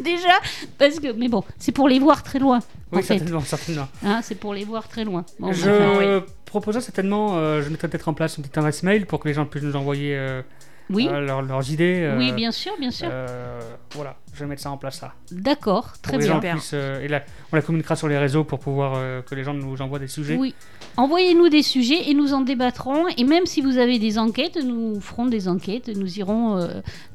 Déjà, 0.00 0.40
parce 0.76 0.98
que, 0.98 1.12
mais 1.12 1.28
bon, 1.28 1.44
c'est 1.58 1.70
pour 1.72 1.88
les 1.88 2.00
voir 2.00 2.22
très 2.22 2.38
loin. 2.38 2.58
Oui, 2.90 2.98
en 2.98 3.02
fait. 3.02 3.18
certainement, 3.18 3.40
certainement. 3.40 3.88
Hein, 4.04 4.20
c'est 4.22 4.34
pour 4.34 4.52
les 4.52 4.64
voir 4.64 4.88
très 4.88 5.04
loin. 5.04 5.24
Bon, 5.38 5.52
je 5.52 5.70
enfin, 5.70 6.18
oui. 6.18 6.22
proposerais 6.46 6.82
certainement, 6.82 7.36
euh, 7.36 7.62
je 7.62 7.68
mettrais 7.68 7.88
peut-être 7.88 8.08
en 8.08 8.14
place 8.14 8.36
une 8.36 8.42
petite 8.42 8.58
adresse 8.58 8.82
mail 8.82 9.06
pour 9.06 9.20
que 9.20 9.28
les 9.28 9.34
gens 9.34 9.46
puissent 9.46 9.62
nous 9.62 9.76
envoyer 9.76 10.16
euh, 10.16 10.42
Oui, 10.90 11.08
euh, 11.10 11.20
leurs, 11.20 11.42
leurs 11.42 11.70
idées. 11.70 12.00
euh, 12.02 12.18
oui, 12.18 12.32
bien 12.32 12.52
sûr, 12.52 12.72
bien 12.78 12.90
sûr. 12.90 13.08
euh, 13.10 13.58
voilà, 13.94 14.16
je 14.34 14.40
vais 14.40 14.46
mettre 14.46 14.60
ça 14.62 14.70
en 14.70 14.76
place 14.76 14.98
ça. 14.98 15.14
D'accord, 15.32 15.92
très 16.02 16.18
bien. 16.18 16.38
puissent, 16.40 16.74
et 16.74 17.08
là, 17.08 17.22
on 17.52 17.56
la 17.56 17.62
communiquera 17.62 17.96
sur 17.96 18.06
les 18.08 18.18
réseaux 18.18 18.44
pour 18.44 18.58
pouvoir 18.58 18.92
euh, 18.96 19.22
que 19.22 19.34
les 19.34 19.44
gens 19.44 19.54
nous 19.54 19.80
envoient 19.80 19.98
des 19.98 20.08
sujets. 20.08 20.36
Oui. 20.36 20.54
Envoyez-nous 20.96 21.48
des 21.48 21.62
sujets 21.62 22.10
et 22.10 22.14
nous 22.14 22.34
en 22.34 22.42
débattrons. 22.42 23.06
Et 23.16 23.24
même 23.24 23.46
si 23.46 23.60
vous 23.62 23.78
avez 23.78 23.98
des 23.98 24.18
enquêtes, 24.18 24.56
nous 24.62 25.00
ferons 25.00 25.26
des 25.26 25.48
enquêtes. 25.48 25.88
Nous 25.88 26.18
irons 26.18 26.68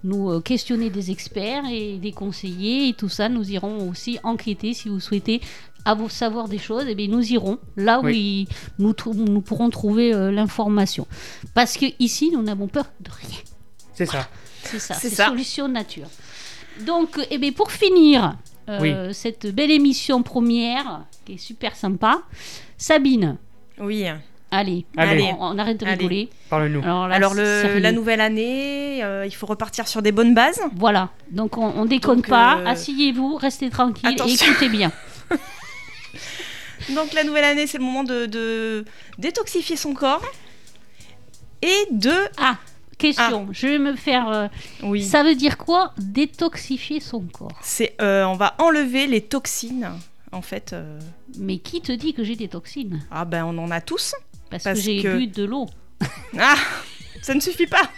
nous 0.03 0.41
questionner 0.41 0.89
des 0.89 1.11
experts 1.11 1.63
et 1.72 1.97
des 1.97 2.11
conseillers 2.11 2.89
et 2.89 2.93
tout 2.93 3.07
ça. 3.07 3.30
Nous 3.30 3.51
irons 3.51 3.88
aussi 3.89 4.20
enquêter 4.24 4.74
si 4.74 4.89
vous 4.89 4.99
souhaitez 4.99 5.39
à 5.86 5.93
vous 5.93 6.09
savoir 6.09 6.49
des 6.49 6.57
choses. 6.57 6.88
Et 6.88 6.95
bien 6.95 7.07
nous 7.07 7.24
irons 7.32 7.57
là 7.78 8.01
où 8.01 8.05
Oui. 8.05 8.47
il- 8.80 8.84
nous, 8.84 8.93
pourrons 9.41 9.70
trouver 9.70 10.13
euh, 10.13 10.30
l'information. 10.32 11.07
Parce 11.53 11.78
que 11.78 11.86
ici, 11.99 12.32
nous 12.34 12.41
n'avons 12.41 12.67
peur 12.67 12.86
de 12.99 13.11
rien. 13.11 13.38
C'est 14.05 14.05
ça. 14.05 14.27
C'est 14.63 14.79
ça, 14.79 14.93
C'est 14.95 15.09
solution 15.09 15.67
nature. 15.67 16.07
Donc, 16.81 17.19
eh 17.29 17.37
bien, 17.37 17.51
pour 17.51 17.71
finir 17.71 18.35
euh, 18.69 19.11
cette 19.13 19.47
belle 19.53 19.71
émission 19.71 20.21
première, 20.23 21.01
qui 21.25 21.33
est 21.33 21.37
super 21.37 21.75
sympa, 21.75 22.21
Sabine, 22.77 23.37
Oui. 23.79 24.05
allez, 24.51 24.85
Allez. 24.95 25.33
On, 25.39 25.47
on 25.55 25.57
arrête 25.57 25.79
de 25.79 25.85
rigoler. 25.85 26.29
Parle-nous. 26.49 26.81
Alors, 26.83 27.07
là, 27.07 27.15
Alors, 27.15 27.33
c'est 27.33 27.41
le, 27.41 27.61
sérieux. 27.61 27.79
la 27.79 27.91
nouvelle 27.91 28.21
année, 28.21 29.03
euh, 29.03 29.25
il 29.25 29.33
faut 29.35 29.47
repartir 29.47 29.87
sur 29.87 30.01
des 30.01 30.11
bonnes 30.11 30.33
bases. 30.33 30.61
Voilà, 30.75 31.09
donc 31.31 31.57
on, 31.57 31.65
on 31.75 31.85
déconne 31.85 32.17
Donc, 32.17 32.27
pas, 32.29 32.59
euh, 32.59 32.65
asseyez-vous, 32.67 33.35
restez 33.35 33.69
tranquille 33.69 34.15
et 34.25 34.31
écoutez 34.33 34.69
bien. 34.69 34.91
Donc, 36.95 37.13
la 37.13 37.23
nouvelle 37.23 37.43
année, 37.43 37.67
c'est 37.67 37.77
le 37.77 37.83
moment 37.83 38.03
de, 38.03 38.25
de 38.25 38.85
détoxifier 39.17 39.75
son 39.75 39.93
corps. 39.93 40.23
Et 41.61 41.87
de. 41.91 42.13
Ah, 42.37 42.55
question, 42.99 43.47
je 43.51 43.65
vais 43.67 43.79
me 43.79 43.95
faire... 43.95 44.29
euh, 44.29 44.47
Oui. 44.83 45.03
Ça 45.03 45.23
veut 45.23 45.33
dire 45.35 45.57
quoi 45.57 45.93
Détoxifier 45.97 46.99
son 46.99 47.21
corps? 47.21 47.51
C'est, 47.63 47.95
euh, 48.01 48.23
on 48.25 48.35
va 48.35 48.53
enlever 48.59 49.07
les 49.07 49.21
toxines. 49.21 49.89
En 50.31 50.43
fait, 50.43 50.73
euh, 50.73 50.99
Mais 51.39 51.57
qui 51.57 51.81
te 51.81 51.91
dit 51.91 52.13
que 52.13 52.23
j'ai 52.23 52.35
des 52.35 52.47
toxines? 52.49 53.03
Ah 53.09 53.25
ben 53.25 53.43
on 53.45 53.57
en 53.57 53.71
a 53.71 53.81
tous. 53.81 54.13
Parce, 54.51 54.63
Parce 54.65 54.77
que 54.77 54.83
j'ai 54.85 55.01
que- 55.01 55.17
bu 55.17 55.25
de 55.27 55.43
l'eau. 55.45 55.65
Ah, 56.39 56.55
ça 57.23 57.33
ne 57.33 57.39
suffit 57.39 57.65
pas. 57.67 57.89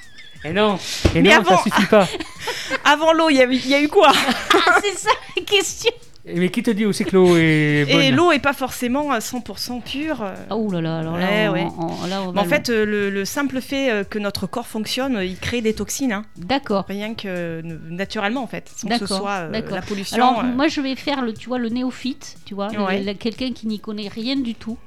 Et 0.46 0.54
non, 0.54 0.80
et 1.14 1.22
Mais 1.22 1.30
non, 1.30 1.42
avant- 1.42 1.58
ça 1.58 1.64
suffit 1.64 1.86
pas. 1.88 2.08
Avant 2.86 3.12
l'eau, 3.14 3.30
il 3.30 3.36
y, 3.36 3.42
a 3.42 3.46
eu- 3.46 3.54
il 3.56 3.68
y 3.68 3.74
a 3.76 3.82
eu 3.82 3.88
quoi? 3.90 4.12
Ah, 4.14 4.80
c'est 4.82 4.98
ça 4.98 5.12
la 5.38 5.44
question 5.44 5.92
Mais 6.26 6.50
qui 6.50 6.62
te 6.62 6.70
dit 6.70 6.86
aussi 6.86 7.04
que 7.04 7.16
l'eau 7.16 7.36
est 7.36 7.86
bonne 7.92 8.00
Et 8.02 8.12
l'eau 8.12 8.32
est 8.32 8.40
pas 8.40 8.54
forcément 8.54 9.12
euh, 9.12 9.18
100% 9.20 9.82
pure. 9.82 10.22
euh. 10.22 10.36
Oh 10.52 10.70
là 10.72 10.80
là, 10.80 11.00
alors 11.00 11.18
là, 11.18 11.28
Ouais, 11.28 11.48
on- 11.48 11.54
ouais. 11.54 11.68
on- 11.80 12.08
là, 12.08 12.22
on 12.22 12.28
Mais 12.28 12.34
va 12.34 12.42
en 12.42 12.46
fait, 12.46 12.70
euh, 12.70 12.86
le, 12.86 13.10
le 13.10 13.26
simple 13.26 13.60
fait 13.60 13.90
euh, 13.92 14.04
que 14.04 14.20
notre 14.20 14.46
corps 14.46 14.68
fonctionne, 14.68 15.20
il 15.24 15.38
crée 15.38 15.62
des 15.62 15.74
toxines. 15.74 16.12
hein. 16.14 16.24
D'accord. 16.38 16.86
Rien 16.88 17.16
que 17.16 17.24
euh, 17.28 17.62
naturellement, 17.90 18.44
en 18.44 18.48
fait. 18.48 18.70
Sans 18.76 18.88
que 18.88 18.98
ce 19.00 19.08
soit 19.08 19.50
euh, 19.52 19.62
la 19.72 19.82
pollution. 19.82 20.16
Alors 20.18 20.40
euh, 20.42 20.44
moi 20.56 20.68
je 20.68 20.80
vais 20.82 20.96
faire 20.96 21.24
le 21.24 21.34
tu 21.34 21.48
vois 21.50 21.58
le 21.58 21.70
néophyte, 21.70 22.36
tu 22.46 22.54
vois, 22.54 22.70
Ouais. 22.72 23.16
quelqu'un 23.16 23.52
qui 23.54 23.66
n'y 23.68 23.80
connaît 23.80 24.08
rien 24.08 24.36
du 24.36 24.54
tout. 24.54 24.78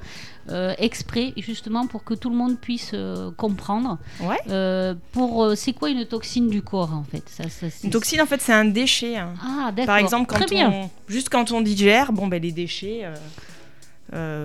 Euh, 0.50 0.74
exprès 0.78 1.32
justement 1.36 1.86
pour 1.86 2.04
que 2.04 2.14
tout 2.14 2.30
le 2.30 2.36
monde 2.36 2.58
puisse 2.58 2.90
euh, 2.94 3.30
comprendre. 3.36 3.98
Ouais. 4.20 4.36
Euh, 4.50 4.94
pour 5.12 5.44
euh, 5.44 5.54
c'est 5.54 5.72
quoi 5.72 5.90
une 5.90 6.04
toxine 6.04 6.48
du 6.48 6.62
corps 6.62 6.92
en 6.92 7.04
fait? 7.04 7.22
Ça, 7.28 7.44
ça, 7.48 7.70
c'est- 7.70 7.84
Une 7.84 7.90
toxine, 7.90 8.20
en 8.20 8.26
fait, 8.26 8.40
c'est 8.40 8.52
un 8.52 8.64
déchet. 8.66 9.16
hein. 9.16 9.34
Ah 9.42 9.70
d'accord. 9.72 9.86
Par 9.86 9.96
exemple, 9.98 10.26
quand 10.28 10.36
Très 10.36 10.46
bien. 10.46 10.70
on, 10.70 10.90
juste 11.08 11.28
quand 11.30 11.50
on 11.52 11.60
digère, 11.60 12.12
bon, 12.12 12.26
ben, 12.26 12.40
les 12.42 12.52
déchets 12.52 13.04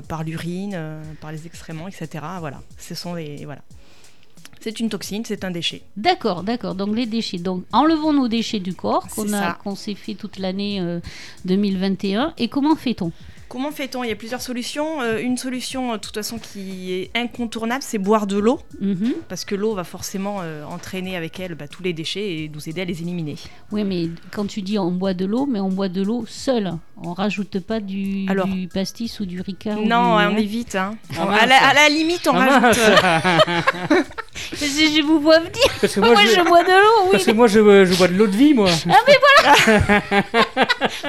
par 0.08 0.24
l'urine, 0.24 0.80
par 1.22 1.32
les 1.32 1.46
excréments, 1.46 1.88
etc. 1.88 2.08
Voilà, 2.40 2.62
ce 2.78 2.96
sont 2.96 3.14
les 3.14 3.46
voilà. 3.46 3.62
C'est 4.62 4.82
une 4.82 4.90
toxine, 4.90 5.24
c'est 5.26 5.46
un 5.46 5.52
déchet. 5.52 5.84
D'accord, 5.96 6.44
d'accord. 6.44 6.76
Donc 6.76 6.94
les 6.96 7.06
déchets. 7.06 7.38
Donc 7.38 7.64
enlevons 7.72 8.12
nos 8.12 8.28
déchets 8.28 8.60
du 8.60 8.74
corps 8.74 9.08
qu'on 9.08 9.32
a 9.32 9.54
qu'on 9.54 9.76
s'est 9.76 9.96
fait 9.96 10.16
toute 10.16 10.38
l'année 10.38 10.82
euh, 10.82 11.00
2021. 11.46 12.34
Et 12.38 12.50
comment 12.50 12.76
fait-on? 12.76 13.12
Comment 13.50 13.72
fait-on? 13.72 14.04
Il 14.04 14.10
y 14.10 14.12
a 14.12 14.16
plusieurs 14.16 14.42
solutions. 14.42 15.02
Euh, 15.02 15.18
une 15.20 15.36
solution, 15.38 15.92
euh, 15.92 15.96
de 15.96 16.02
toute 16.02 16.14
façon, 16.14 16.38
qui 16.38 16.94
est 16.94 17.10
incontournable, 17.18 17.82
c'est 17.84 17.98
boire 17.98 18.28
de 18.28 18.38
l'eau, 18.38 18.60
Mhm. 18.80 19.14
parce 19.28 19.44
que 19.44 19.56
l'eau 19.56 19.74
va 19.74 19.84
forcément 19.84 20.38
euh, 20.44 20.64
entraîner 20.66 21.18
avec 21.18 21.40
elle 21.40 21.56
bah, 21.56 21.68
tous 21.68 21.82
les 21.82 21.92
déchets 21.94 22.44
et 22.44 22.52
nous 22.54 22.70
aider 22.70 22.82
à 22.82 22.86
les 22.86 23.02
éliminer. 23.02 23.36
Oui, 23.72 23.84
mais 23.84 24.10
quand 24.32 24.46
tu 24.46 24.62
dis 24.62 24.78
on 24.78 24.92
boit 24.92 25.16
de 25.16 25.26
l'eau, 25.26 25.48
mais 25.50 25.60
on 25.60 25.70
boit 25.70 25.90
de 25.90 26.02
l'eau 26.04 26.26
seule. 26.28 26.74
On 27.02 27.14
rajoute 27.14 27.60
pas 27.60 27.80
du, 27.80 28.26
Alors- 28.30 28.46
du 28.48 28.68
pastis 28.68 29.20
ou 29.20 29.26
du 29.26 29.42
ricard. 29.42 29.80
ou 29.80 29.86
non, 29.86 30.18
du- 30.20 30.26
on 30.36 30.38
évite. 30.38 30.76
Hein. 30.76 30.96
Ah, 31.18 31.28
à, 31.42 31.46
la, 31.46 31.56
à 31.70 31.74
la 31.74 31.90
limite, 31.90 32.28
on 32.28 32.36
Ah, 32.36 32.60
rajoute. 32.60 32.84
je 34.54 35.02
vous 35.02 35.20
vois 35.22 35.40
venir. 35.40 35.54
Parce 35.82 35.96
que 35.96 36.00
Moi, 36.02 36.10
moi, 36.12 36.22
je, 36.26 36.36
je 36.36 36.42
bois 36.42 36.64
de 36.64 36.70
l'eau, 36.70 37.04
oui. 37.06 37.10
parce 37.14 37.24
que 37.26 37.32
moi 37.32 37.48
je, 37.48 37.86
je 37.86 37.96
bois 37.98 38.08
de 38.10 38.14
l'eau 38.16 38.28
de 38.28 38.36
vie, 38.36 38.54
moi. 38.54 38.70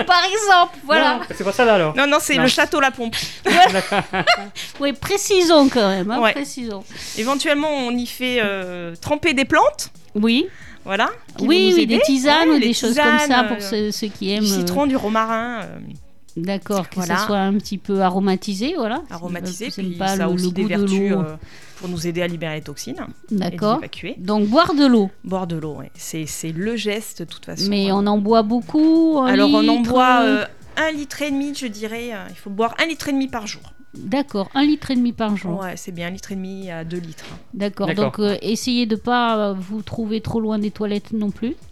Par 0.07 0.24
exemple, 0.24 0.78
voilà. 0.84 1.20
C'est 1.34 1.45
pas 1.45 1.53
ça 1.53 1.64
là 1.64 1.74
alors. 1.74 1.97
Non, 1.97 2.07
non, 2.07 2.18
c'est 2.35 2.39
le 2.41 2.49
château 2.49 2.81
La 2.81 2.91
Pompe. 2.91 3.16
Oui, 4.81 4.93
précisons 5.01 5.68
quand 5.68 5.89
même. 5.89 6.11
hein, 6.11 6.20
Ouais. 6.20 6.33
Précisons. 6.33 6.85
Éventuellement, 7.18 7.68
on 7.70 7.91
y 7.93 8.07
fait 8.07 8.41
euh, 8.43 8.95
tremper 9.01 9.35
des 9.35 9.45
plantes. 9.45 9.91
Oui, 10.14 10.47
Voilà. 10.85 11.11
oui, 11.41 11.72
oui, 11.76 11.87
des 11.87 12.01
tisanes 12.01 12.49
Ouais, 12.49 12.57
ou 12.57 12.61
des 12.61 12.72
choses 12.74 12.97
comme 12.97 13.18
ça 13.28 13.45
pour 13.45 13.57
euh, 13.59 13.61
ceux, 13.61 13.91
ceux 13.93 14.09
qui 14.09 14.33
aiment. 14.33 14.45
Du 14.45 14.51
euh, 14.51 14.57
citron, 14.59 14.87
du 14.87 14.97
romarin. 14.97 15.61
D'accord, 16.37 16.89
que 16.89 16.95
Voilà. 16.97 17.16
ça 17.18 17.26
soit 17.26 17.39
un 17.39 17.55
petit 17.55 17.76
peu 17.76 18.01
aromatisé, 18.03 18.74
voilà. 18.76 19.03
aromatisé, 19.11 19.68
puis 19.70 19.91
pas 19.91 20.16
ça 20.16 20.24
a 20.24 20.28
aussi 20.28 20.53
des 20.53 20.62
de 20.62 20.68
vertus 20.68 21.12
euh, 21.12 21.22
pour 21.76 21.89
nous 21.89 22.07
aider 22.07 22.22
à 22.22 22.28
libérer 22.28 22.55
les 22.55 22.61
toxines 22.62 23.05
D'accord. 23.33 23.78
évacuer. 23.78 24.14
Donc 24.16 24.47
boire 24.47 24.74
de 24.74 24.87
l'eau. 24.87 25.11
Boire 25.24 25.49
de 25.49 25.57
l'eau, 25.57 25.74
ouais. 25.74 25.91
c'est 25.95 26.26
c'est 26.26 26.53
le 26.53 26.76
geste 26.76 27.22
de 27.22 27.24
toute 27.26 27.45
façon. 27.45 27.66
Mais 27.68 27.91
on 27.91 28.07
en 28.07 28.18
boit 28.18 28.43
beaucoup. 28.43 29.20
Alors 29.26 29.51
on 29.53 29.66
en 29.66 29.81
boit 29.81 30.20
euh, 30.22 30.45
un 30.77 30.91
litre 30.93 31.23
et 31.23 31.31
demi, 31.31 31.55
je 31.55 31.66
dirais. 31.66 32.11
euh, 32.12 32.25
il 32.31 32.37
faut 32.37 32.51
boire 32.51 32.75
un 32.79 32.87
litre 32.87 33.09
et 33.09 33.12
demi 33.12 33.29
par 33.29 33.47
jour. 33.47 33.62
D'accord, 33.95 34.49
un 34.55 34.62
litre 34.64 34.93
et 34.93 34.95
demi 34.97 35.12
par 35.12 35.37
jour. 35.37 35.61
Ouais, 35.61 35.77
c'est 35.77 35.91
bien 35.93 36.07
un 36.07 36.11
litre 36.11 36.31
et 36.33 36.37
demi 36.37 36.71
à 36.71 36.85
deux 36.85 36.99
litres. 36.99 37.25
D'accord. 37.55 37.93
Donc 37.95 38.18
euh, 38.21 38.37
essayez 38.41 38.87
de 38.87 38.95
pas 38.97 39.37
euh, 39.51 39.53
vous 39.59 39.83
trouver 39.83 40.21
trop 40.21 40.41
loin 40.41 40.59
des 40.59 40.71
toilettes 40.71 41.12
non 41.12 41.31
plus. 41.31 41.55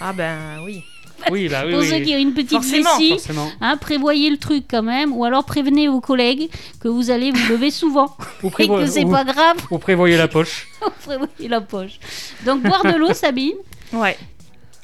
Ah 0.00 0.12
ben 0.12 0.60
oui. 0.64 0.82
Oui, 1.32 1.48
bah 1.48 1.62
oui, 1.66 1.72
Pour 1.72 1.80
oui. 1.80 1.88
ceux 1.88 1.98
qui 1.98 2.14
ont 2.14 2.18
une 2.18 2.32
petite 2.32 2.52
Forcément, 2.52 2.96
vessie, 2.96 3.10
Forcément. 3.10 3.50
hein, 3.60 3.76
prévoyez 3.76 4.30
le 4.30 4.36
truc 4.36 4.66
quand 4.70 4.84
même, 4.84 5.12
ou 5.12 5.24
alors 5.24 5.44
prévenez 5.44 5.88
vos 5.88 6.00
collègues 6.00 6.48
que 6.80 6.86
vous 6.86 7.10
allez 7.10 7.32
vous 7.32 7.48
lever 7.52 7.72
souvent 7.72 8.16
Vous, 8.40 8.52
et 8.60 8.68
que 8.68 8.86
c'est 8.86 9.04
pas 9.04 9.24
grave. 9.24 9.56
vous 9.68 9.80
prévoyez 9.80 10.16
la 10.16 10.28
poche. 10.28 10.68
prévoyez 11.04 11.48
la 11.48 11.60
poche. 11.60 11.98
Donc 12.46 12.62
boire 12.62 12.84
de 12.84 12.96
l'eau, 12.96 13.12
Sabine. 13.12 13.56
Ouais. 13.92 14.16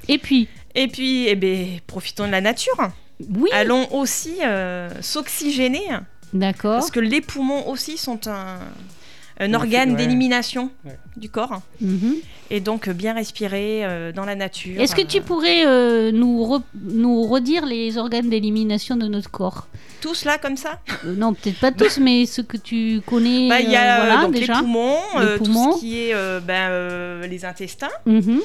Et 0.09 0.19
puis, 0.19 0.49
Et 0.75 0.89
puis, 0.89 1.29
eh 1.29 1.37
ben, 1.37 1.79
profitons 1.87 2.27
de 2.27 2.33
la 2.33 2.41
nature. 2.41 2.77
Oui, 3.21 3.51
Allons 3.53 3.93
aussi 3.93 4.37
euh, 4.45 4.91
s'oxygéner. 5.03 5.87
d'accord. 6.33 6.75
Parce 6.75 6.91
que 6.91 7.01
les 7.01 7.21
poumons 7.21 7.69
aussi 7.69 7.97
sont 7.97 8.27
un, 8.29 8.59
un 9.41 9.49
Ouais, 9.51 9.57
organe 9.57 9.91
ouais. 9.91 9.97
d'élimination 9.97 10.70
Ouais. 10.85 10.99
du 11.16 11.28
corps. 11.28 11.61
Mhm. 11.80 12.14
Et 12.51 12.61
donc, 12.61 12.89
euh, 12.89 12.93
bien 12.93 13.14
respirer 13.14 13.85
euh, 13.85 14.12
dans 14.12 14.24
la 14.24 14.35
nature. 14.35 14.80
Est-ce 14.80 14.95
que 14.95 15.01
tu 15.03 15.18
euh, 15.18 15.22
pourrais 15.22 15.66
euh, 15.66 16.12
nous, 16.12 16.45
re- 16.45 16.62
nous 16.85 17.22
redire 17.24 17.64
les 17.66 17.97
organes 17.99 18.28
d'élimination 18.28 18.97
de 18.97 19.07
notre 19.09 19.30
corps? 19.30 19.66
Tous 20.01 20.24
là, 20.26 20.37
comme 20.39 20.57
ça? 20.59 20.80
Euh, 21.07 21.14
Non, 21.16 21.32
peut-être 21.32 21.59
pas 21.59 21.72
tous, 21.72 21.99
mais 21.99 22.26
ceux 22.26 22.43
que 22.43 22.59
tu 22.59 23.01
connais. 23.07 23.49
Bah, 23.49 23.61
Il 23.61 23.70
y 23.70 23.74
euh, 23.74 23.78
a 23.78 23.82
euh, 24.01 24.05
voilà, 24.05 24.22
donc, 24.26 24.35
déjà. 24.35 24.53
les 24.55 24.59
poumons, 24.61 24.97
Les 25.18 25.24
euh, 25.24 25.39
poumons. 25.39 25.70
tout 25.72 25.76
ce 25.76 25.80
qui 25.80 26.01
est 26.03 26.14
euh, 26.14 26.41
ben, 26.41 26.68
euh, 26.70 27.26
les 27.26 27.45
intestins. 27.47 27.89
Mhm. 28.05 28.41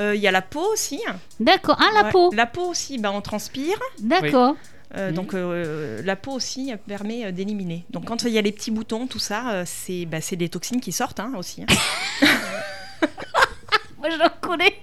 Euh, 0.00 0.14
Il 0.16 0.22
y 0.22 0.26
a 0.26 0.30
la 0.32 0.40
peau 0.42 0.64
aussi. 0.72 0.98
D'accord. 1.38 1.76
Ah, 1.78 1.90
la 1.94 2.04
Ouais. 2.06 2.10
peau. 2.12 2.30
La 2.34 2.46
peau 2.46 2.62
aussi, 2.70 2.96
ben, 2.98 3.12
on 3.14 3.20
transpire. 3.20 3.78
D'accord. 4.00 4.56
Euh, 4.94 5.08
Mhm. 5.08 5.14
Donc 5.14 5.34
euh, 5.34 6.02
la 6.04 6.16
peau 6.16 6.32
aussi 6.32 6.72
permet 6.86 7.24
euh, 7.26 7.32
d'éliminer. 7.32 7.84
Donc 7.90 8.04
quand 8.06 8.24
il 8.24 8.30
y 8.30 8.38
a 8.38 8.42
les 8.42 8.52
petits 8.52 8.70
boutons, 8.70 9.06
tout 9.06 9.18
ça, 9.18 9.64
c'est 9.64 10.04
bah, 10.06 10.20
c'est 10.20 10.36
des 10.36 10.48
toxines 10.50 10.80
qui 10.80 10.92
sortent 10.92 11.20
hein, 11.20 11.32
aussi. 11.36 11.62
hein. 11.62 12.26
Moi, 13.98 14.08
j'en 14.10 14.28
connais. 14.40 14.74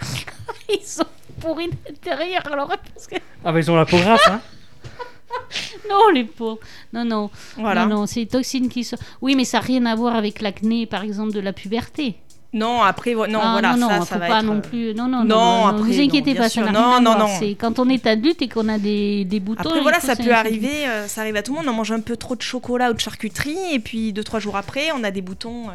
Ils 0.68 0.84
sont 0.84 1.04
pourris 1.40 1.68
de 1.68 1.76
l'intérieur. 1.88 2.42
Alors, 2.52 2.68
parce 2.68 3.06
que... 3.06 3.16
Ah 3.44 3.52
bah 3.52 3.58
ils 3.58 3.70
ont 3.70 3.76
la 3.76 3.86
peau 3.86 3.96
grasse, 3.98 4.26
hein 4.28 4.40
Non, 5.90 6.10
les 6.14 6.24
pauvres. 6.24 6.60
Non, 6.92 7.04
non. 7.04 7.30
Voilà. 7.56 7.86
Non, 7.86 8.00
non, 8.00 8.06
c'est 8.06 8.20
les 8.20 8.26
toxines 8.26 8.68
qui 8.68 8.84
sont. 8.84 8.96
Oui, 9.20 9.34
mais 9.34 9.44
ça 9.44 9.58
n'a 9.58 9.64
rien 9.64 9.86
à 9.86 9.94
voir 9.96 10.14
avec 10.14 10.40
l'acné, 10.40 10.86
par 10.86 11.02
exemple, 11.02 11.32
de 11.32 11.40
la 11.40 11.52
puberté. 11.52 12.16
Non, 12.54 12.82
après 12.82 13.14
vo- 13.14 13.26
non, 13.26 13.38
Ah, 13.42 13.52
voilà, 13.52 13.76
non, 13.76 13.88
ça, 13.88 13.98
non, 13.98 14.04
ça 14.04 14.14
faut 14.14 14.20
va 14.20 14.26
pas 14.28 14.38
être, 14.40 14.44
non 14.44 14.56
euh, 14.56 14.60
plus. 14.60 14.94
Non, 14.94 15.08
non, 15.08 15.18
non. 15.20 15.24
non, 15.24 15.36
non, 15.36 15.66
après, 15.68 15.82
vous 15.90 15.92
non, 15.98 16.04
inquiétez 16.04 16.32
bien 16.34 16.42
pas, 16.42 16.48
sûr. 16.50 16.64
ça 16.66 16.70
Non, 16.70 16.92
à 16.96 17.00
non, 17.00 17.18
non. 17.18 17.26
C'est 17.38 17.54
quand 17.54 17.78
on 17.78 17.88
est 17.88 18.06
adulte 18.06 18.42
et 18.42 18.48
qu'on 18.48 18.68
a 18.68 18.76
des, 18.78 19.24
des 19.24 19.40
boutons. 19.40 19.60
Après 19.62 19.78
il 19.78 19.82
voilà, 19.82 20.00
ça 20.00 20.16
peut 20.16 20.32
arriver, 20.34 20.86
euh, 20.86 21.08
ça 21.08 21.22
arrive 21.22 21.36
à 21.36 21.42
tout 21.42 21.52
le 21.52 21.58
monde. 21.60 21.68
On 21.68 21.72
mange 21.72 21.92
un 21.92 22.00
peu 22.00 22.16
trop 22.16 22.36
de 22.36 22.42
chocolat 22.42 22.90
ou 22.90 22.94
de 22.94 23.00
charcuterie 23.00 23.56
et 23.72 23.78
puis 23.78 24.12
deux 24.12 24.22
trois 24.24 24.38
jours 24.38 24.56
après, 24.56 24.90
on 24.94 25.02
a 25.02 25.10
des 25.10 25.22
boutons 25.22 25.68
euh, 25.70 25.72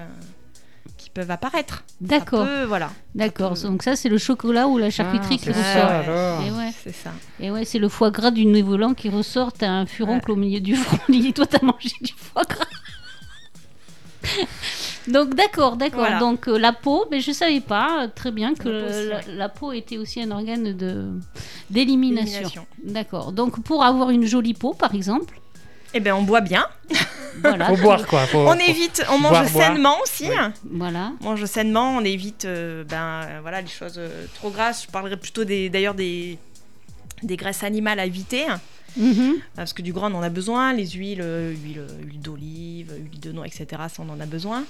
qui 0.98 1.10
peuvent 1.10 1.32
apparaître. 1.32 1.84
D'accord, 2.00 2.46
voilà, 2.68 2.92
d'accord. 3.16 3.56
peut- 3.56 3.62
Donc 3.68 3.82
ça, 3.82 3.96
c'est 3.96 4.10
le 4.10 4.20
chocolat 4.20 4.68
ou 4.68 4.78
la 4.78 4.92
charcuterie 4.92 5.40
Ah, 5.42 5.44
qui 5.44 5.50
ressort. 5.50 6.44
Et 6.46 6.52
ouais, 6.52 6.72
c'est 6.84 6.94
ça. 6.96 7.10
et 7.40 7.50
ouais, 7.50 7.66
c'est 7.66 7.80
le 7.80 7.90
foie 7.90 8.12
gras 8.12 8.30
du 8.30 8.46
volant 8.62 8.94
qui 8.94 9.10
ressort. 9.10 9.52
T'as 9.52 9.70
un 9.70 9.88
furoncle 9.88 10.30
au 10.30 10.36
milieu 10.36 10.60
du 10.60 10.76
front. 10.76 11.00
Il 11.10 11.22
dit, 11.22 11.34
toi, 11.34 11.48
t'as 11.48 11.64
mangé 11.66 11.90
du 12.02 12.14
foie 12.16 12.44
gras. 12.48 12.66
Donc 15.08 15.34
d'accord, 15.36 15.78
d'accord. 15.78 16.00
Voilà. 16.02 16.20
Donc 16.20 16.48
euh, 16.48 16.58
la 16.58 16.74
peau, 16.74 17.06
mais 17.10 17.22
je 17.22 17.32
savais 17.32 17.62
pas 17.62 18.04
euh, 18.04 18.08
très 18.14 18.32
bien 18.32 18.54
que 18.56 18.68
La 18.68 18.82
peau 18.82 18.90
aussi, 18.90 19.08
la, 19.08 19.16
ouais. 19.16 19.24
la 19.36 19.50
peau 19.50 19.72
était 19.72 19.98
aussi 19.98 20.22
un 20.22 20.32
organe 20.32 20.74
de 20.76 21.06
d'élimination. 21.70 22.32
Élimination. 22.34 22.68
D'accord. 22.84 23.32
Donc 23.32 23.62
pour 23.64 23.84
avoir 23.84 24.10
une 24.10 24.26
jolie 24.26 24.54
peau, 24.54 24.74
par 24.74 24.94
exemple, 24.94 25.40
Eh 25.94 26.00
ben 26.02 26.14
on 26.14 26.24
boit 26.24 26.42
bien, 26.42 26.66
voilà. 27.42 27.68
Faut 27.68 27.78
boire 27.78 28.06
quoi. 28.06 28.26
Faut, 28.26 28.40
on 28.40 28.54
faut- 28.54 28.60
évite, 28.70 29.06
on 29.10 29.18
mange 29.20 29.32
boire. 29.32 29.48
sainement 29.68 29.96
aussi. 30.04 30.26
Oui. 30.30 30.36
Voilà. 30.72 31.14
On 31.22 31.26
mange 31.30 31.46
sainement, 31.46 31.96
on 31.96 32.02
évite 32.04 32.44
euh, 32.46 32.84
ben 32.84 33.40
voilà 33.42 33.62
les 33.62 33.68
choses 33.70 33.96
euh, 33.98 34.26
trop 34.36 34.50
grasses. 34.50 34.84
Je 34.88 34.92
parlerai 34.92 35.16
plutôt 35.18 35.46
des 35.46 35.70
d'ailleurs 35.70 35.94
des 35.96 36.38
des 37.24 37.38
graisses 37.38 37.64
animales 37.64 38.00
à 38.00 38.06
éviter. 38.06 38.46
Mhm. 38.98 39.36
Parce 39.56 39.74
que 39.74 39.82
du 39.82 39.94
grand, 39.94 40.12
on 40.12 40.18
en 40.18 40.22
a 40.24 40.30
besoin, 40.30 40.74
les 40.74 40.88
huiles, 40.90 41.22
euh, 41.22 41.52
huile, 41.52 41.82
huile 42.04 42.20
d'olive, 42.20 42.94
huile 43.12 43.20
de 43.20 43.32
noix, 43.32 43.46
etc. 43.46 43.66
Ça, 43.90 44.04
on 44.06 44.10
en 44.10 44.20
a 44.20 44.26
besoin. 44.26 44.64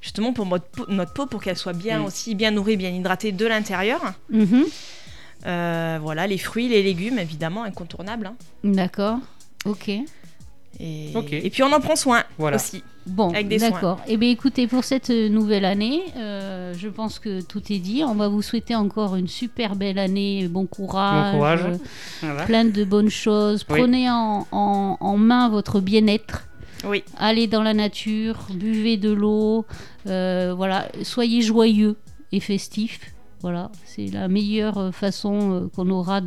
Justement 0.00 0.32
pour 0.32 0.46
notre 0.46 0.66
peau, 0.66 0.84
notre 0.88 1.12
peau, 1.12 1.26
pour 1.26 1.42
qu'elle 1.42 1.56
soit 1.56 1.72
bien 1.72 2.00
Mm. 2.00 2.04
aussi 2.04 2.34
bien 2.34 2.50
nourrie, 2.52 2.76
bien 2.76 2.90
hydratée 2.90 3.32
de 3.32 3.46
l'intérieur. 3.46 4.00
Mhm. 4.30 4.64
Euh, 5.46 5.98
voilà, 6.00 6.26
les 6.26 6.38
fruits, 6.38 6.68
les 6.68 6.82
légumes, 6.82 7.18
évidemment, 7.18 7.64
incontournables. 7.64 8.26
hein. 8.26 8.36
D'accord. 8.62 9.18
Ok. 9.64 9.90
Et, 10.80 11.12
et 11.32 11.50
puis 11.50 11.62
on 11.62 11.72
en 11.72 11.80
prend 11.80 11.96
soin 11.96 12.24
Voilà. 12.38 12.56
aussi. 12.56 12.82
Bon, 13.06 13.30
Avec 13.30 13.48
des 13.48 13.58
soins. 13.58 13.70
d'accord. 13.70 14.00
Eh 14.06 14.16
bien, 14.16 14.30
écoutez, 14.30 14.66
pour 14.66 14.84
cette 14.84 15.10
euh, 15.10 15.28
nouvelle 15.28 15.64
année, 15.64 16.02
euh, 16.16 16.72
je 16.76 16.88
pense 16.88 17.18
que 17.18 17.40
tout 17.40 17.60
est 17.72 17.78
dit. 17.78 18.02
On 18.06 18.14
va 18.14 18.28
vous 18.28 18.42
souhaiter 18.42 18.74
encore 18.76 19.16
une 19.16 19.26
super 19.28 19.74
belle 19.76 19.98
année. 19.98 20.46
Bon 20.48 20.66
courage. 20.66 21.32
Bon 21.32 21.38
courage. 21.38 21.60
euh, 21.64 21.76
Voilà. 22.20 22.44
plein 22.44 22.64
de 22.64 22.84
bonnes 22.84 23.10
choses. 23.10 23.64
Oui. 23.68 23.78
Prenez 23.80 24.08
en, 24.10 24.46
en- 24.52 24.96
en 25.00 25.16
main 25.16 25.48
votre 25.48 25.80
bien-être. 25.80 26.44
Oui. 26.84 27.04
Allez 27.18 27.46
dans 27.46 27.62
la 27.62 27.74
nature, 27.74 28.46
buvez 28.54 28.96
de 28.96 29.12
l'eau. 29.12 29.66
euh, 30.08 30.52
voilà, 30.56 30.88
soyez 31.04 31.42
joyeux 31.42 31.96
et 32.32 32.40
festifs. 32.40 33.11
Voilà, 33.42 33.70
c'est 33.84 34.06
la 34.06 34.28
meilleure 34.28 34.78
euh, 34.78 34.92
façon 34.92 35.52
euh, 35.52 35.68
qu'on 35.74 35.90
aura 35.90 36.20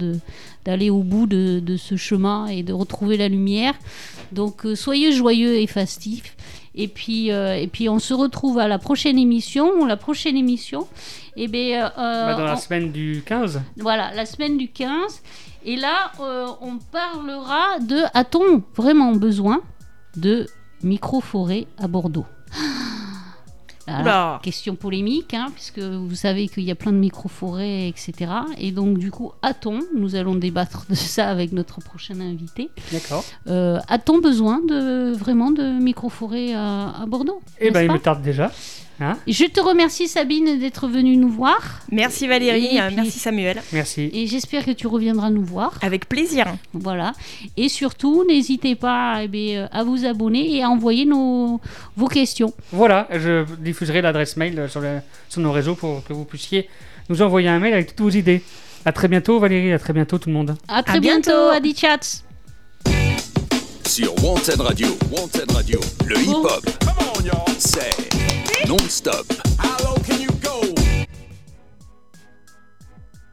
d'aller 0.66 0.90
au 0.90 1.02
bout 1.02 1.28
de, 1.28 1.60
de 1.60 1.78
ce 1.78 1.96
chemin 1.96 2.48
et 2.48 2.62
de 2.62 2.74
retrouver 2.74 3.16
la 3.18 3.30
lumière. 3.30 3.74
Donc 4.34 4.66
euh, 4.66 4.76
soyez 4.76 5.12
joyeux 5.14 5.56
et 5.56 5.66
festifs. 5.68 6.36
Et 6.78 6.90
puis, 6.90 7.32
euh, 7.32 7.56
et 7.56 7.68
puis 7.68 7.88
on 7.88 8.00
se 8.00 8.14
retrouve 8.14 8.60
à 8.60 8.68
la 8.68 8.80
prochaine 8.80 9.18
émission. 9.18 9.86
La 9.86 9.96
prochaine 9.96 10.36
émission, 10.36 10.88
eh 11.38 11.48
bien, 11.48 11.86
euh, 11.98 12.26
Bah, 12.28 12.36
dans 12.36 12.44
la 12.44 12.54
on- 12.56 12.58
semaine 12.58 12.92
du 12.92 13.24
15. 13.26 13.62
voilà, 13.78 14.14
la 14.14 14.26
semaine 14.26 14.58
du 14.58 14.68
15. 14.68 15.22
Et 15.64 15.78
là, 15.78 16.12
euh, 16.20 16.48
on 16.60 16.78
parlera 16.78 17.80
de 17.80 18.02
a-t-on 18.14 18.62
vraiment 18.76 19.14
besoin 19.14 19.62
de 20.18 20.48
micro-forêt 20.84 21.66
à 21.78 21.88
Bordeaux? 21.88 22.26
Oula. 23.88 24.40
Question 24.42 24.76
polémique, 24.76 25.34
hein, 25.34 25.48
puisque 25.54 25.80
vous 25.80 26.16
savez 26.16 26.48
qu'il 26.48 26.64
y 26.64 26.72
a 26.72 26.76
plein 26.76 26.92
de 26.92 26.98
micro-forêts, 26.98 27.88
etc. 27.88 28.32
Et 28.58 28.72
donc, 28.72 28.98
du 28.98 29.12
coup, 29.12 29.32
a-t-on 29.42 29.80
Nous 29.96 30.16
allons 30.16 30.36
débattre 30.36 30.86
de 30.90 30.96
ça 30.96 31.30
avec 31.30 31.52
notre 31.52 31.82
prochain 31.82 32.20
invité. 32.20 32.70
D'accord. 32.92 33.24
Euh, 33.48 33.80
a-t-on 33.88 34.20
besoin 34.20 34.60
de 34.60 35.14
vraiment 35.14 35.52
de 35.52 35.64
micro-forêt 35.64 36.54
à, 36.54 37.02
à 37.02 37.06
Bordeaux 37.06 37.42
n'est-ce 37.62 37.74
ben 37.74 37.82
il 37.82 37.92
me 37.92 38.00
tarde 38.00 38.22
déjà. 38.22 38.52
Hein 39.02 39.18
Je 39.28 39.46
te 39.46 39.60
remercie, 39.60 40.08
Sabine, 40.08 40.58
d'être 40.60 40.88
venue 40.88 41.18
nous 41.18 41.30
voir. 41.30 41.82
Merci 41.92 42.28
Valérie, 42.28 42.68
puis- 42.70 42.96
merci 42.96 43.20
Samuel. 43.20 43.62
Merci. 43.74 44.10
Et 44.14 44.26
j'espère 44.28 44.64
que 44.66 44.72
tu 44.72 44.88
reviendras 44.88 45.30
nous 45.30 45.44
voir. 45.44 45.74
Avec 45.82 46.08
plaisir. 46.08 46.46
Voilà. 46.74 47.14
Et 47.58 47.68
surtout, 47.68 48.24
n'hésitez 48.28 48.76
pas 48.76 49.20
eh 49.24 49.28
bien, 49.28 49.64
euh, 49.64 49.68
à 49.72 49.84
vous 49.84 50.06
abonner 50.06 50.50
et 50.56 50.64
à 50.64 50.70
envoyer 50.70 51.06
nos, 51.06 51.60
vos 51.98 52.08
questions. 52.08 52.54
Voilà, 52.72 53.08
je 53.12 53.44
diffuserai 53.60 54.02
l'adresse 54.02 54.38
mail 54.38 54.68
sur, 54.70 54.80
le- 54.82 55.00
sur 55.28 55.42
nos 55.42 55.52
réseaux 55.52 55.76
pour 55.76 56.04
que 56.06 56.14
vous 56.14 56.24
puissiez 56.26 56.70
nous 57.10 57.22
envoyer 57.22 57.50
un 57.50 57.60
mail 57.60 57.74
avec 57.74 57.88
toutes 57.96 58.02
vos 58.02 58.10
idées. 58.10 58.42
À 58.86 58.92
très 58.92 59.08
bientôt 59.08 59.40
Valérie, 59.40 59.74
à 59.74 59.80
très 59.80 59.94
bientôt 59.94 60.18
tout 60.20 60.30
le 60.30 60.36
monde. 60.36 60.56
À 60.68 60.84
très 60.84 61.00
bientôt. 61.00 61.32
bientôt, 61.32 61.50
Adi 61.50 61.76
Chats. 61.76 62.24
Sur 63.88 64.14
Wanted 64.24 64.60
Radio, 64.62 64.88
Wanted 65.12 65.52
Radio, 65.52 65.80
le 66.06 66.18
hip-hop, 66.18 66.66
c'est 67.58 67.96
non-stop. 68.68 69.26
How 69.60 69.78
low 69.84 69.96
can 70.06 70.20
you 70.20 70.30
go? 70.42 70.85